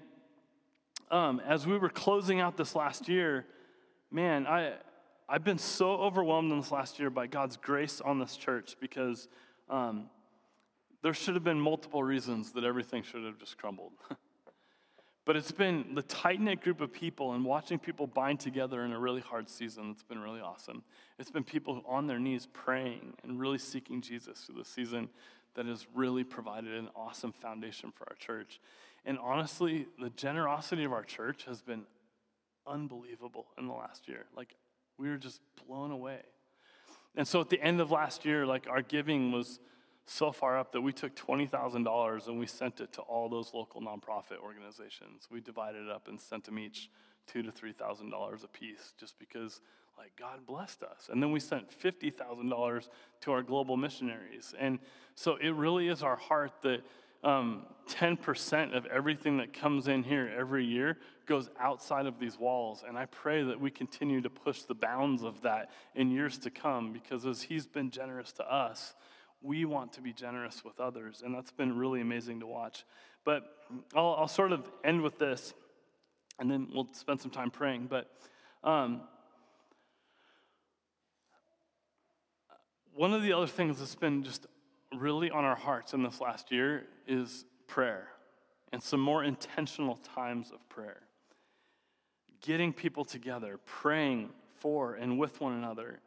um, 1.10 1.42
as 1.46 1.66
we 1.66 1.76
were 1.76 1.90
closing 1.90 2.40
out 2.40 2.56
this 2.56 2.74
last 2.74 3.06
year, 3.06 3.44
man, 4.10 4.46
I, 4.46 4.72
I've 5.28 5.44
been 5.44 5.58
so 5.58 5.90
overwhelmed 5.90 6.50
in 6.50 6.58
this 6.58 6.72
last 6.72 6.98
year 6.98 7.10
by 7.10 7.26
God's 7.26 7.58
grace 7.58 8.00
on 8.00 8.18
this 8.18 8.36
church 8.36 8.76
because 8.80 9.28
um, 9.68 10.08
there 11.04 11.12
should 11.14 11.34
have 11.34 11.44
been 11.44 11.60
multiple 11.60 12.02
reasons 12.02 12.52
that 12.52 12.64
everything 12.64 13.02
should 13.02 13.24
have 13.24 13.38
just 13.38 13.58
crumbled. 13.58 13.92
But 15.26 15.36
it's 15.36 15.52
been 15.52 15.94
the 15.94 16.02
tight 16.02 16.38
knit 16.38 16.60
group 16.60 16.82
of 16.82 16.92
people 16.92 17.32
and 17.32 17.46
watching 17.46 17.78
people 17.78 18.06
bind 18.06 18.40
together 18.40 18.84
in 18.84 18.92
a 18.92 18.98
really 19.00 19.22
hard 19.22 19.48
season 19.48 19.88
that's 19.88 20.02
been 20.02 20.18
really 20.18 20.42
awesome. 20.42 20.82
It's 21.18 21.30
been 21.30 21.44
people 21.44 21.82
on 21.88 22.06
their 22.06 22.18
knees 22.18 22.46
praying 22.52 23.14
and 23.22 23.40
really 23.40 23.56
seeking 23.56 24.02
Jesus 24.02 24.40
through 24.40 24.56
the 24.56 24.66
season 24.66 25.08
that 25.54 25.64
has 25.64 25.86
really 25.94 26.24
provided 26.24 26.74
an 26.74 26.90
awesome 26.94 27.32
foundation 27.32 27.90
for 27.90 28.06
our 28.10 28.16
church. 28.16 28.60
And 29.06 29.18
honestly, 29.18 29.86
the 29.98 30.10
generosity 30.10 30.84
of 30.84 30.92
our 30.92 31.04
church 31.04 31.46
has 31.46 31.62
been 31.62 31.84
unbelievable 32.66 33.46
in 33.56 33.66
the 33.66 33.72
last 33.72 34.08
year. 34.08 34.26
Like, 34.36 34.54
we 34.98 35.08
were 35.08 35.16
just 35.16 35.40
blown 35.66 35.90
away. 35.90 36.20
And 37.16 37.26
so 37.26 37.40
at 37.40 37.48
the 37.48 37.62
end 37.62 37.80
of 37.80 37.90
last 37.90 38.26
year, 38.26 38.44
like, 38.44 38.66
our 38.68 38.82
giving 38.82 39.32
was 39.32 39.58
so 40.06 40.32
far 40.32 40.58
up 40.58 40.72
that 40.72 40.80
we 40.80 40.92
took 40.92 41.14
$20,000 41.16 42.28
and 42.28 42.38
we 42.38 42.46
sent 42.46 42.80
it 42.80 42.92
to 42.92 43.00
all 43.02 43.28
those 43.28 43.52
local 43.54 43.80
nonprofit 43.80 44.38
organizations. 44.42 45.28
We 45.30 45.40
divided 45.40 45.84
it 45.84 45.90
up 45.90 46.08
and 46.08 46.20
sent 46.20 46.44
them 46.44 46.58
each 46.58 46.90
two 47.26 47.42
to 47.42 47.50
$3,000 47.50 48.44
a 48.44 48.48
piece 48.48 48.92
just 48.98 49.18
because 49.18 49.60
like 49.96 50.12
God 50.18 50.44
blessed 50.46 50.82
us. 50.82 51.08
And 51.10 51.22
then 51.22 51.32
we 51.32 51.40
sent 51.40 51.70
$50,000 51.70 52.88
to 53.22 53.32
our 53.32 53.42
global 53.42 53.76
missionaries. 53.76 54.54
And 54.58 54.78
so 55.14 55.36
it 55.36 55.50
really 55.50 55.88
is 55.88 56.02
our 56.02 56.16
heart 56.16 56.52
that 56.62 56.82
um, 57.22 57.62
10% 57.88 58.76
of 58.76 58.86
everything 58.86 59.38
that 59.38 59.52
comes 59.52 59.88
in 59.88 60.02
here 60.02 60.30
every 60.36 60.64
year 60.64 60.98
goes 61.26 61.48
outside 61.58 62.06
of 62.06 62.18
these 62.18 62.38
walls. 62.38 62.84
And 62.86 62.98
I 62.98 63.06
pray 63.06 63.42
that 63.42 63.58
we 63.58 63.70
continue 63.70 64.20
to 64.20 64.30
push 64.30 64.62
the 64.62 64.74
bounds 64.74 65.22
of 65.22 65.40
that 65.42 65.70
in 65.94 66.10
years 66.10 66.36
to 66.38 66.50
come 66.50 66.92
because 66.92 67.24
as 67.24 67.42
He's 67.42 67.66
been 67.66 67.90
generous 67.90 68.32
to 68.32 68.52
us, 68.52 68.94
we 69.44 69.64
want 69.66 69.92
to 69.92 70.00
be 70.00 70.12
generous 70.12 70.64
with 70.64 70.80
others. 70.80 71.22
And 71.24 71.34
that's 71.34 71.52
been 71.52 71.76
really 71.76 72.00
amazing 72.00 72.40
to 72.40 72.46
watch. 72.46 72.84
But 73.24 73.44
I'll, 73.94 74.16
I'll 74.18 74.28
sort 74.28 74.52
of 74.52 74.68
end 74.82 75.02
with 75.02 75.18
this, 75.18 75.54
and 76.38 76.50
then 76.50 76.68
we'll 76.72 76.88
spend 76.92 77.20
some 77.20 77.30
time 77.30 77.50
praying. 77.50 77.86
But 77.88 78.10
um, 78.64 79.02
one 82.94 83.12
of 83.12 83.22
the 83.22 83.32
other 83.34 83.46
things 83.46 83.78
that's 83.78 83.94
been 83.94 84.24
just 84.24 84.46
really 84.96 85.30
on 85.30 85.44
our 85.44 85.56
hearts 85.56 85.92
in 85.92 86.02
this 86.02 86.20
last 86.20 86.50
year 86.50 86.84
is 87.06 87.44
prayer 87.66 88.08
and 88.72 88.82
some 88.82 89.00
more 89.00 89.22
intentional 89.22 89.96
times 89.96 90.50
of 90.52 90.68
prayer. 90.68 91.00
Getting 92.40 92.72
people 92.72 93.04
together, 93.04 93.60
praying 93.64 94.30
for 94.56 94.94
and 94.94 95.18
with 95.18 95.40
one 95.40 95.52
another. 95.52 96.00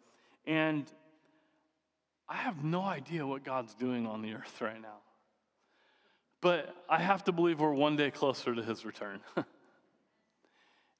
And 0.45 0.91
I 2.29 2.35
have 2.35 2.63
no 2.63 2.81
idea 2.81 3.25
what 3.25 3.43
God's 3.43 3.73
doing 3.73 4.05
on 4.05 4.21
the 4.21 4.33
earth 4.33 4.59
right 4.61 4.81
now. 4.81 4.97
But 6.41 6.75
I 6.89 6.99
have 6.99 7.23
to 7.25 7.31
believe 7.31 7.59
we're 7.59 7.73
one 7.73 7.95
day 7.95 8.11
closer 8.11 8.53
to 8.53 8.61
his 8.61 8.85
return. 8.85 9.21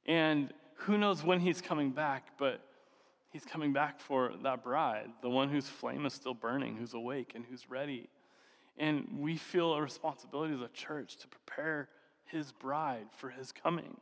and 0.06 0.54
who 0.78 0.98
knows 0.98 1.24
when 1.24 1.40
he's 1.40 1.62
coming 1.62 1.92
back, 1.92 2.38
but 2.38 2.62
he's 3.30 3.46
coming 3.46 3.74
back 3.74 4.00
for 4.00 4.32
that 4.44 4.64
bride, 4.64 5.10
the 5.22 5.30
one 5.30 5.50
whose 5.50 5.68
flame 5.68 6.06
is 6.06 6.14
still 6.14 6.34
burning, 6.34 6.78
who's 6.78 6.94
awake 6.94 7.34
and 7.36 7.46
who's 7.46 7.70
ready. 7.70 8.10
And 8.78 9.08
we 9.20 9.38
feel 9.38 9.74
a 9.74 9.82
responsibility 9.82 10.54
as 10.54 10.62
a 10.62 10.70
church 10.70 11.18
to 11.18 11.28
prepare 11.28 11.90
his 12.26 12.52
bride 12.52 13.08
for 13.18 13.30
his 13.30 13.52
coming. 13.52 13.98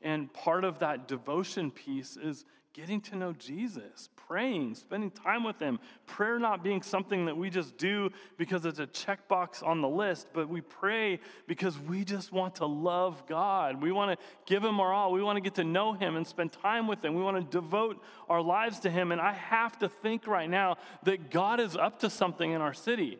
And 0.00 0.32
part 0.32 0.64
of 0.64 0.78
that 0.80 1.06
devotion 1.06 1.70
piece 1.70 2.16
is 2.16 2.44
getting 2.74 3.00
to 3.02 3.16
know 3.16 3.34
Jesus, 3.34 4.08
praying, 4.16 4.74
spending 4.74 5.10
time 5.10 5.44
with 5.44 5.58
Him. 5.58 5.78
Prayer 6.06 6.38
not 6.38 6.64
being 6.64 6.80
something 6.80 7.26
that 7.26 7.36
we 7.36 7.50
just 7.50 7.76
do 7.76 8.10
because 8.38 8.64
it's 8.64 8.78
a 8.78 8.86
checkbox 8.86 9.66
on 9.66 9.82
the 9.82 9.88
list, 9.88 10.28
but 10.32 10.48
we 10.48 10.62
pray 10.62 11.20
because 11.46 11.78
we 11.78 12.04
just 12.04 12.32
want 12.32 12.56
to 12.56 12.66
love 12.66 13.26
God. 13.26 13.82
We 13.82 13.92
want 13.92 14.18
to 14.18 14.26
give 14.46 14.64
Him 14.64 14.80
our 14.80 14.92
all. 14.92 15.12
We 15.12 15.22
want 15.22 15.36
to 15.36 15.42
get 15.42 15.54
to 15.56 15.64
know 15.64 15.92
Him 15.92 16.16
and 16.16 16.26
spend 16.26 16.52
time 16.52 16.86
with 16.86 17.04
Him. 17.04 17.14
We 17.14 17.22
want 17.22 17.36
to 17.36 17.60
devote 17.60 18.02
our 18.28 18.40
lives 18.40 18.80
to 18.80 18.90
Him. 18.90 19.12
And 19.12 19.20
I 19.20 19.32
have 19.32 19.78
to 19.80 19.88
think 19.88 20.26
right 20.26 20.48
now 20.48 20.76
that 21.02 21.30
God 21.30 21.60
is 21.60 21.76
up 21.76 22.00
to 22.00 22.10
something 22.10 22.50
in 22.50 22.62
our 22.62 22.74
city. 22.74 23.18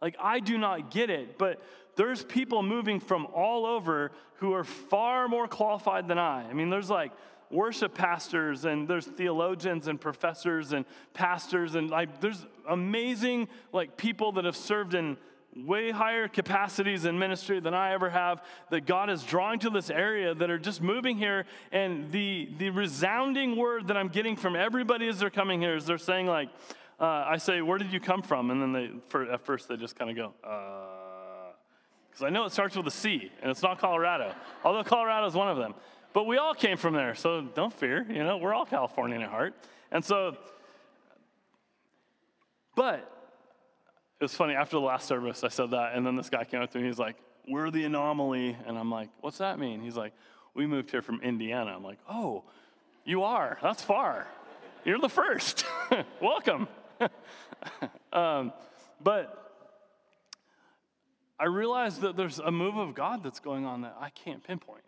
Like, 0.00 0.16
I 0.20 0.40
do 0.40 0.58
not 0.58 0.90
get 0.90 1.10
it, 1.10 1.38
but 1.38 1.60
there's 1.96 2.22
people 2.22 2.62
moving 2.62 3.00
from 3.00 3.26
all 3.34 3.66
over 3.66 4.12
who 4.34 4.52
are 4.52 4.64
far 4.64 5.26
more 5.26 5.48
qualified 5.48 6.06
than 6.06 6.18
I. 6.18 6.46
I 6.48 6.52
mean, 6.52 6.68
there's 6.68 6.90
like, 6.90 7.12
worship 7.50 7.94
pastors 7.94 8.64
and 8.64 8.88
there's 8.88 9.06
theologians 9.06 9.88
and 9.88 10.00
professors 10.00 10.72
and 10.72 10.84
pastors 11.14 11.74
and 11.74 11.90
like 11.90 12.20
there's 12.20 12.44
amazing 12.68 13.48
like 13.72 13.96
people 13.96 14.32
that 14.32 14.44
have 14.44 14.56
served 14.56 14.94
in 14.94 15.16
way 15.64 15.90
higher 15.90 16.28
capacities 16.28 17.04
in 17.04 17.18
ministry 17.18 17.60
than 17.60 17.72
I 17.72 17.92
ever 17.92 18.10
have 18.10 18.42
that 18.70 18.86
God 18.86 19.08
is 19.08 19.22
drawing 19.22 19.58
to 19.60 19.70
this 19.70 19.90
area 19.90 20.34
that 20.34 20.50
are 20.50 20.58
just 20.58 20.82
moving 20.82 21.16
here. 21.16 21.46
And 21.72 22.10
the 22.12 22.48
the 22.58 22.70
resounding 22.70 23.56
word 23.56 23.88
that 23.88 23.96
I'm 23.96 24.08
getting 24.08 24.36
from 24.36 24.56
everybody 24.56 25.08
as 25.08 25.18
they're 25.18 25.30
coming 25.30 25.60
here 25.60 25.76
is 25.76 25.86
they're 25.86 25.98
saying 25.98 26.26
like 26.26 26.50
uh, 27.00 27.24
I 27.26 27.38
say 27.38 27.62
where 27.62 27.78
did 27.78 27.92
you 27.92 28.00
come 28.00 28.22
from? 28.22 28.50
And 28.50 28.60
then 28.60 28.72
they 28.72 28.90
for, 29.08 29.30
at 29.30 29.44
first 29.44 29.68
they 29.68 29.76
just 29.76 29.96
kind 29.96 30.10
of 30.10 30.16
go 30.16 30.32
because 32.10 32.22
uh, 32.22 32.26
I 32.26 32.30
know 32.30 32.44
it 32.44 32.52
starts 32.52 32.76
with 32.76 32.86
a 32.86 32.90
C 32.90 33.30
and 33.40 33.50
it's 33.50 33.62
not 33.62 33.78
Colorado 33.78 34.34
although 34.64 34.84
Colorado 34.84 35.26
is 35.26 35.34
one 35.34 35.48
of 35.48 35.56
them 35.56 35.74
but 36.16 36.26
we 36.26 36.38
all 36.38 36.54
came 36.54 36.78
from 36.78 36.94
there, 36.94 37.14
so 37.14 37.42
don't 37.42 37.74
fear. 37.74 38.06
You 38.08 38.24
know, 38.24 38.38
we're 38.38 38.54
all 38.54 38.64
Californian 38.64 39.20
at 39.20 39.28
heart. 39.28 39.52
And 39.92 40.02
so, 40.02 40.34
but 42.74 43.00
it 44.18 44.24
was 44.24 44.34
funny. 44.34 44.54
After 44.54 44.76
the 44.76 44.80
last 44.80 45.06
service, 45.06 45.44
I 45.44 45.48
said 45.48 45.72
that, 45.72 45.94
and 45.94 46.06
then 46.06 46.16
this 46.16 46.30
guy 46.30 46.44
came 46.44 46.62
up 46.62 46.70
to 46.70 46.78
me. 46.78 46.86
He's 46.86 46.98
like, 46.98 47.16
"We're 47.46 47.70
the 47.70 47.84
anomaly," 47.84 48.56
and 48.66 48.78
I'm 48.78 48.90
like, 48.90 49.10
"What's 49.20 49.36
that 49.36 49.58
mean?" 49.58 49.82
He's 49.82 49.98
like, 49.98 50.14
"We 50.54 50.66
moved 50.66 50.90
here 50.90 51.02
from 51.02 51.20
Indiana." 51.20 51.74
I'm 51.76 51.84
like, 51.84 51.98
"Oh, 52.08 52.44
you 53.04 53.22
are? 53.24 53.58
That's 53.62 53.82
far. 53.82 54.26
You're 54.86 54.98
the 54.98 55.10
first. 55.10 55.66
Welcome." 56.22 56.66
um, 58.14 58.54
but 59.02 59.52
I 61.38 61.44
realized 61.44 62.00
that 62.00 62.16
there's 62.16 62.38
a 62.38 62.50
move 62.50 62.78
of 62.78 62.94
God 62.94 63.22
that's 63.22 63.40
going 63.40 63.66
on 63.66 63.82
that 63.82 63.98
I 64.00 64.08
can't 64.08 64.42
pinpoint. 64.42 64.85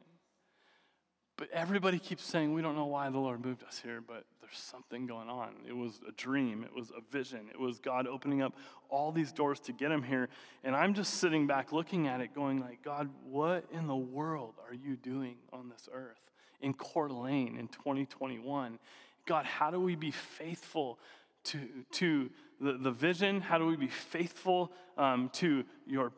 But 1.39 1.51
everybody 1.53 2.01
keeps 2.01 2.25
saying, 2.25 2.53
we 2.53 2.63
don't 2.63 2.75
know 2.75 2.87
why 2.87 3.09
the 3.11 3.19
Lord 3.19 3.45
moved 3.45 3.63
us 3.63 3.81
here, 3.83 4.03
but 4.05 4.25
there's 4.41 4.59
something 4.59 5.07
going 5.07 5.29
on. 5.29 5.51
It 5.69 5.75
was 5.75 6.01
a 6.07 6.11
dream, 6.11 6.65
it 6.65 6.75
was 6.75 6.91
a 6.91 7.01
vision, 7.13 7.43
it 7.49 7.61
was 7.61 7.79
God 7.79 8.09
opening 8.09 8.43
up 8.43 8.55
all 8.89 9.13
these 9.13 9.31
doors 9.31 9.61
to 9.61 9.73
get 9.73 9.93
him 9.93 10.03
here. 10.03 10.29
And 10.65 10.75
I'm 10.75 10.95
just 10.95 11.15
sitting 11.15 11.47
back 11.47 11.71
looking 11.71 12.09
at 12.09 12.21
it, 12.21 12.35
going 12.35 12.61
like, 12.61 12.83
God, 12.83 13.09
what 13.23 13.65
in 13.73 13.87
the 13.87 13.97
world 13.97 14.55
are 14.69 14.75
you 14.75 14.97
doing 14.97 15.37
on 15.53 15.69
this 15.69 15.89
earth 15.93 16.19
in 16.61 16.75
Coeur 16.75 17.07
d'Alene 17.07 17.57
in 17.57 17.69
2021? 17.69 18.81
God, 19.25 19.45
how 19.45 19.71
do 19.71 19.79
we 19.79 19.95
be 19.95 20.11
faithful 20.11 20.99
to, 21.45 21.61
to 21.93 22.31
the, 22.61 22.73
the 22.73 22.91
vision? 22.91 23.41
How 23.41 23.59
do 23.59 23.67
we 23.67 23.77
be 23.77 23.87
faithful 23.87 24.73
um, 24.97 25.31
to 25.35 25.65
your 25.87 26.11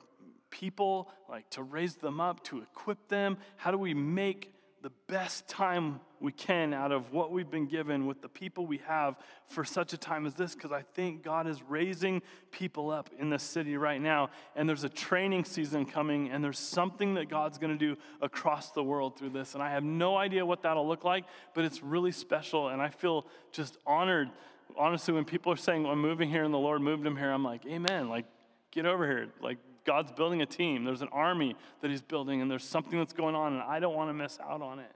people, 0.48 1.10
like 1.28 1.50
to 1.50 1.62
raise 1.62 1.96
them 1.96 2.22
up, 2.22 2.42
to 2.44 2.62
equip 2.62 3.08
them? 3.08 3.36
How 3.56 3.70
do 3.70 3.76
we 3.76 3.92
make 3.92 4.54
the 4.82 4.90
best 5.08 5.46
time 5.46 6.00
we 6.20 6.32
can 6.32 6.72
out 6.72 6.92
of 6.92 7.12
what 7.12 7.32
we've 7.32 7.50
been 7.50 7.66
given 7.66 8.06
with 8.06 8.22
the 8.22 8.28
people 8.28 8.66
we 8.66 8.78
have 8.86 9.16
for 9.46 9.64
such 9.64 9.92
a 9.92 9.96
time 9.96 10.26
as 10.26 10.34
this 10.34 10.54
because 10.54 10.72
I 10.72 10.82
think 10.82 11.22
God 11.22 11.46
is 11.46 11.62
raising 11.68 12.22
people 12.50 12.90
up 12.90 13.10
in 13.18 13.30
this 13.30 13.42
city 13.42 13.76
right 13.76 14.00
now. 14.00 14.30
And 14.56 14.68
there's 14.68 14.84
a 14.84 14.88
training 14.88 15.44
season 15.44 15.84
coming, 15.84 16.30
and 16.30 16.42
there's 16.42 16.58
something 16.58 17.14
that 17.14 17.28
God's 17.28 17.58
going 17.58 17.76
to 17.76 17.78
do 17.78 18.00
across 18.20 18.70
the 18.70 18.82
world 18.82 19.18
through 19.18 19.30
this. 19.30 19.54
And 19.54 19.62
I 19.62 19.70
have 19.70 19.84
no 19.84 20.16
idea 20.16 20.44
what 20.44 20.62
that'll 20.62 20.88
look 20.88 21.04
like, 21.04 21.24
but 21.54 21.64
it's 21.64 21.82
really 21.82 22.12
special. 22.12 22.68
And 22.68 22.80
I 22.80 22.88
feel 22.88 23.26
just 23.52 23.76
honored. 23.86 24.30
Honestly, 24.78 25.12
when 25.12 25.24
people 25.24 25.52
are 25.52 25.56
saying, 25.56 25.86
I'm 25.86 26.00
moving 26.00 26.30
here 26.30 26.44
and 26.44 26.54
the 26.54 26.58
Lord 26.58 26.80
moved 26.80 27.06
him 27.06 27.16
here, 27.16 27.30
I'm 27.30 27.44
like, 27.44 27.66
Amen. 27.66 28.08
Like, 28.08 28.26
get 28.70 28.86
over 28.86 29.06
here. 29.06 29.28
Like, 29.42 29.58
God's 29.84 30.12
building 30.12 30.42
a 30.42 30.46
team. 30.46 30.84
There's 30.84 31.02
an 31.02 31.08
army 31.12 31.56
that 31.80 31.90
He's 31.90 32.02
building, 32.02 32.40
and 32.42 32.50
there's 32.50 32.64
something 32.64 32.98
that's 32.98 33.12
going 33.12 33.34
on, 33.34 33.54
and 33.54 33.62
I 33.62 33.80
don't 33.80 33.94
want 33.94 34.10
to 34.10 34.14
miss 34.14 34.38
out 34.40 34.62
on 34.62 34.78
it. 34.78 34.92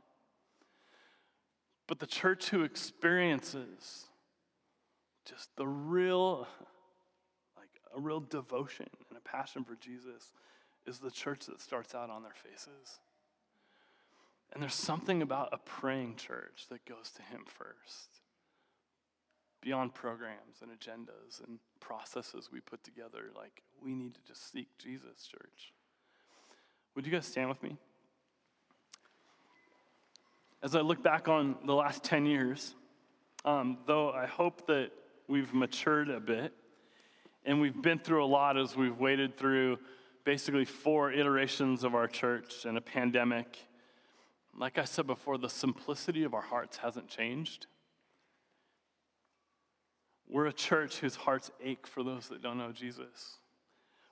But 1.87 1.99
the 1.99 2.07
church 2.07 2.49
who 2.49 2.63
experiences 2.63 4.07
just 5.25 5.51
the 5.57 5.67
real, 5.67 6.47
like 7.57 7.69
a 7.95 8.01
real 8.01 8.21
devotion 8.21 8.89
and 9.09 9.19
a 9.19 9.21
passion 9.21 9.65
for 9.65 9.77
Jesus 9.77 10.33
is 10.87 10.99
the 10.99 11.11
church 11.11 11.47
that 11.47 11.61
starts 11.61 11.95
out 11.95 12.11
on 12.11 12.23
their 12.23 12.35
faces. 12.35 13.01
And 14.53 14.63
there's 14.63 14.75
something 14.75 15.23
about 15.23 15.49
a 15.53 15.59
praying 15.59 16.17
church 16.17 16.67
that 16.71 16.85
goes 16.85 17.11
to 17.17 17.23
Him 17.23 17.43
first 17.47 18.21
beyond 19.61 19.95
programs 19.95 20.61
and 20.61 20.71
agendas 20.71 21.45
and 21.45 21.59
processes 21.81 22.51
we 22.53 22.61
put 22.61 22.85
together. 22.85 23.31
Like, 23.35 23.63
we 23.85 23.95
need 23.95 24.15
to 24.15 24.21
just 24.27 24.51
seek 24.51 24.69
Jesus, 24.79 25.27
church. 25.31 25.73
Would 26.95 27.05
you 27.05 27.13
guys 27.13 27.27
stand 27.27 27.49
with 27.49 27.63
me? 27.63 27.77
As 30.63 30.75
I 30.75 30.81
look 30.81 31.03
back 31.03 31.29
on 31.29 31.57
the 31.67 31.75
last 31.75 32.03
10 32.03 32.25
years, 32.25 32.75
um, 33.45 33.79
though 33.87 34.11
I 34.11 34.25
hope 34.25 34.67
that 34.69 34.91
we've 35.29 35.53
matured 35.53 36.09
a 36.09 36.21
bit 36.21 36.55
and 37.45 37.61
we've 37.61 37.81
been 37.81 37.99
through 37.99 38.25
a 38.25 38.27
lot 38.27 38.57
as 38.57 38.75
we've 38.75 38.99
waded 38.99 39.37
through 39.37 39.79
basically 40.25 40.65
four 40.65 41.13
iterations 41.13 41.85
of 41.85 41.95
our 41.95 42.09
church 42.09 42.65
and 42.65 42.79
a 42.79 42.81
pandemic. 42.81 43.59
Like 44.57 44.79
I 44.79 44.85
said 44.85 45.07
before, 45.07 45.37
the 45.37 45.51
simplicity 45.51 46.25
of 46.25 46.33
our 46.33 46.41
hearts 46.41 46.79
hasn't 46.79 47.09
changed. 47.09 47.67
We're 50.27 50.47
a 50.47 50.53
church 50.55 51.01
whose 51.01 51.17
hearts 51.17 51.51
ache 51.63 51.87
for 51.87 52.03
those 52.03 52.29
that 52.29 52.41
don't 52.41 52.57
know 52.57 52.73
Jesus. 52.73 53.37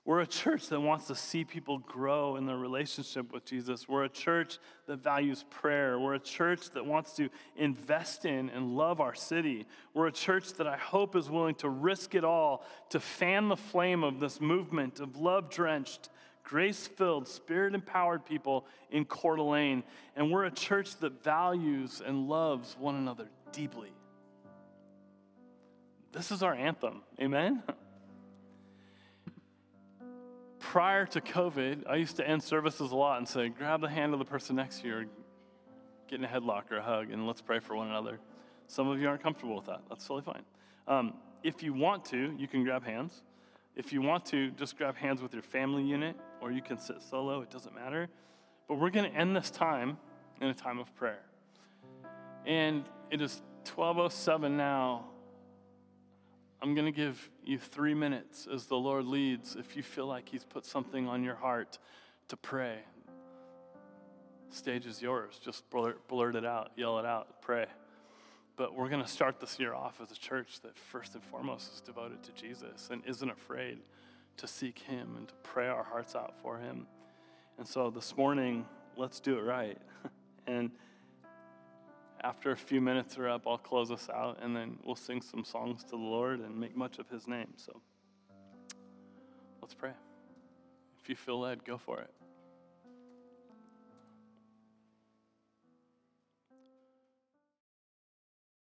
We're 0.05 0.21
a 0.21 0.27
church 0.27 0.69
that 0.71 0.81
wants 0.81 1.07
to 1.07 1.15
see 1.15 1.45
people 1.45 1.79
grow 1.79 2.35
in 2.35 2.45
their 2.45 2.57
relationship 2.57 3.33
with 3.33 3.45
Jesus. 3.45 3.89
We're 3.89 4.03
a 4.03 4.09
church 4.09 4.59
that 4.87 4.97
values 4.97 5.45
prayer. 5.49 5.97
We're 5.97 6.15
a 6.15 6.21
church 6.21 6.71
that 6.71 6.85
wants 6.85 7.13
to 7.17 7.29
invest 7.57 8.25
in 8.25 8.51
and 8.51 8.77
love 8.77 9.01
our 9.01 9.15
city. 9.15 9.65
We're 9.95 10.09
a 10.09 10.13
church 10.13 10.55
that 10.55 10.67
I 10.67 10.77
hope 10.77 11.15
is 11.15 11.31
willing 11.31 11.55
to 11.57 11.69
risk 11.69 12.17
it 12.17 12.25
all 12.25 12.65
to 12.91 12.99
fan 12.99 13.49
the 13.49 13.57
flame 13.57 14.03
of 14.03 14.19
this 14.19 14.41
movement 14.41 14.99
of 14.99 15.19
love 15.19 15.51
drenched, 15.51 16.09
grace 16.43 16.89
filled, 16.89 17.29
spirit 17.29 17.73
empowered 17.73 18.27
people 18.27 18.67
in 18.91 19.05
Coeur 19.05 19.37
d'Alene. 19.37 19.85
And 20.17 20.33
we're 20.33 20.47
a 20.47 20.51
church 20.51 20.97
that 20.97 21.23
values 21.23 22.03
and 22.05 22.29
loves 22.29 22.77
one 22.77 22.97
another 22.97 23.29
deeply. 23.53 23.93
This 26.11 26.33
is 26.33 26.43
our 26.43 26.55
anthem. 26.55 27.03
Amen? 27.21 27.63
Prior 30.73 31.05
to 31.05 31.21
COVID, 31.21 31.87
I 31.87 31.97
used 31.97 32.17
to 32.17 32.27
end 32.27 32.43
services 32.43 32.93
a 32.93 32.97
lot 32.97 33.19
and 33.19 33.29
say, 33.29 33.51
grab 33.51 33.83
the 33.83 33.91
hand 33.91 34.15
of 34.15 34.19
the 34.19 34.25
person 34.25 34.57
next 34.57 34.81
to 34.81 34.89
you 34.89 34.95
or 34.95 35.05
get 36.09 36.19
in 36.19 36.25
a 36.25 36.27
headlock 36.27 36.73
or 36.73 36.79
a 36.79 36.83
hug 36.83 37.11
and 37.11 37.27
let's 37.27 37.43
pray 37.43 37.59
for 37.59 37.77
one 37.77 37.89
another. 37.89 38.19
Some 38.69 38.89
of 38.89 38.99
you 38.99 39.07
aren't 39.07 39.23
comfortable 39.23 39.55
with 39.55 39.67
that. 39.67 39.83
That's 39.91 40.07
totally 40.07 40.23
fine. 40.23 40.43
Um, 40.89 41.13
if 41.43 41.63
you 41.63 41.75
want 41.75 42.07
to, 42.07 42.35
you 42.39 42.49
can 42.49 42.65
grab 42.65 42.87
hands. 42.87 43.21
If 43.77 43.93
you 43.93 44.01
want 44.01 44.25
to, 44.29 44.51
just 44.53 44.79
grab 44.79 44.97
hands 44.97 45.21
with 45.21 45.35
your 45.35 45.43
family 45.43 45.83
unit 45.83 46.17
or 46.41 46.51
you 46.51 46.63
can 46.63 46.79
sit 46.79 47.03
solo. 47.03 47.43
It 47.43 47.51
doesn't 47.51 47.75
matter. 47.75 48.09
But 48.67 48.79
we're 48.79 48.89
going 48.89 49.13
to 49.13 49.15
end 49.15 49.37
this 49.37 49.51
time 49.51 49.99
in 50.41 50.49
a 50.49 50.55
time 50.55 50.79
of 50.79 50.97
prayer. 50.97 51.21
And 52.47 52.87
it 53.11 53.21
is 53.21 53.43
1207 53.67 54.57
now. 54.57 55.05
I'm 56.63 56.77
going 56.77 56.87
to 56.87 56.93
give 56.93 57.29
you 57.45 57.59
three 57.59 57.93
minutes 57.93 58.47
as 58.47 58.67
the 58.67 58.77
Lord 58.77 59.05
leads 59.05 59.57
if 59.57 59.77
you 59.77 59.83
feel 59.83 60.07
like 60.07 60.29
He's 60.29 60.45
put 60.45 60.65
something 60.65 61.09
on 61.09 61.25
your 61.25 61.35
heart 61.35 61.81
to 62.29 62.37
pray. 62.37 62.79
Stage 64.51 64.87
is 64.87 65.03
yours. 65.03 65.41
Just 65.43 65.69
blurt, 65.71 66.07
blurt 66.07 66.37
it 66.37 66.45
out, 66.45 66.71
yell 66.77 67.01
it 67.01 67.05
out, 67.05 67.43
pray. 67.43 67.67
But 68.55 68.77
we're 68.77 68.89
going 68.89 69.03
to 69.03 69.09
start 69.09 69.41
this 69.41 69.59
year 69.59 69.75
off 69.75 70.01
as 70.01 70.13
a 70.13 70.15
church 70.15 70.61
that 70.61 70.79
first 70.79 71.15
and 71.15 71.25
foremost 71.25 71.75
is 71.75 71.81
devoted 71.81 72.23
to 72.23 72.33
Jesus 72.33 72.91
and 72.93 73.03
isn't 73.07 73.31
afraid 73.31 73.79
to 74.37 74.47
seek 74.47 74.79
Him 74.79 75.17
and 75.17 75.27
to 75.27 75.35
pray 75.43 75.67
our 75.67 75.83
hearts 75.83 76.15
out 76.15 76.35
for 76.43 76.59
Him. 76.59 76.87
And 77.59 77.67
so 77.67 77.91
this 77.91 78.17
morning, 78.17 78.67
let's 78.97 79.19
do 79.19 79.37
it 79.37 79.43
right. 79.43 79.79
and 80.47 80.71
after 82.25 82.53
a 82.53 82.57
few 82.57 82.81
minutes 82.81 83.19
are 83.19 83.29
up, 83.29 83.47
I'll 83.47 83.59
close 83.59 83.91
us 83.91 84.09
out 84.09 84.39
and 84.43 84.55
then 84.55 84.79
we'll 84.85 84.97
sing 84.97 85.21
some 85.23 85.45
songs 85.45 85.83
to 85.85 85.91
the 85.91 85.97
Lord 85.97 86.41
and 86.41 86.59
make 86.59 86.77
much 86.77 86.99
of 86.99 87.09
his 87.09 87.27
name. 87.27 87.49
So 87.57 87.81
let's 89.61 89.75
pray. 89.75 89.93
If 91.03 91.09
you 91.09 91.17
feel 91.17 91.41
led, 91.41 91.65
go 91.65 91.79
for 91.79 92.01
it. 92.01 92.11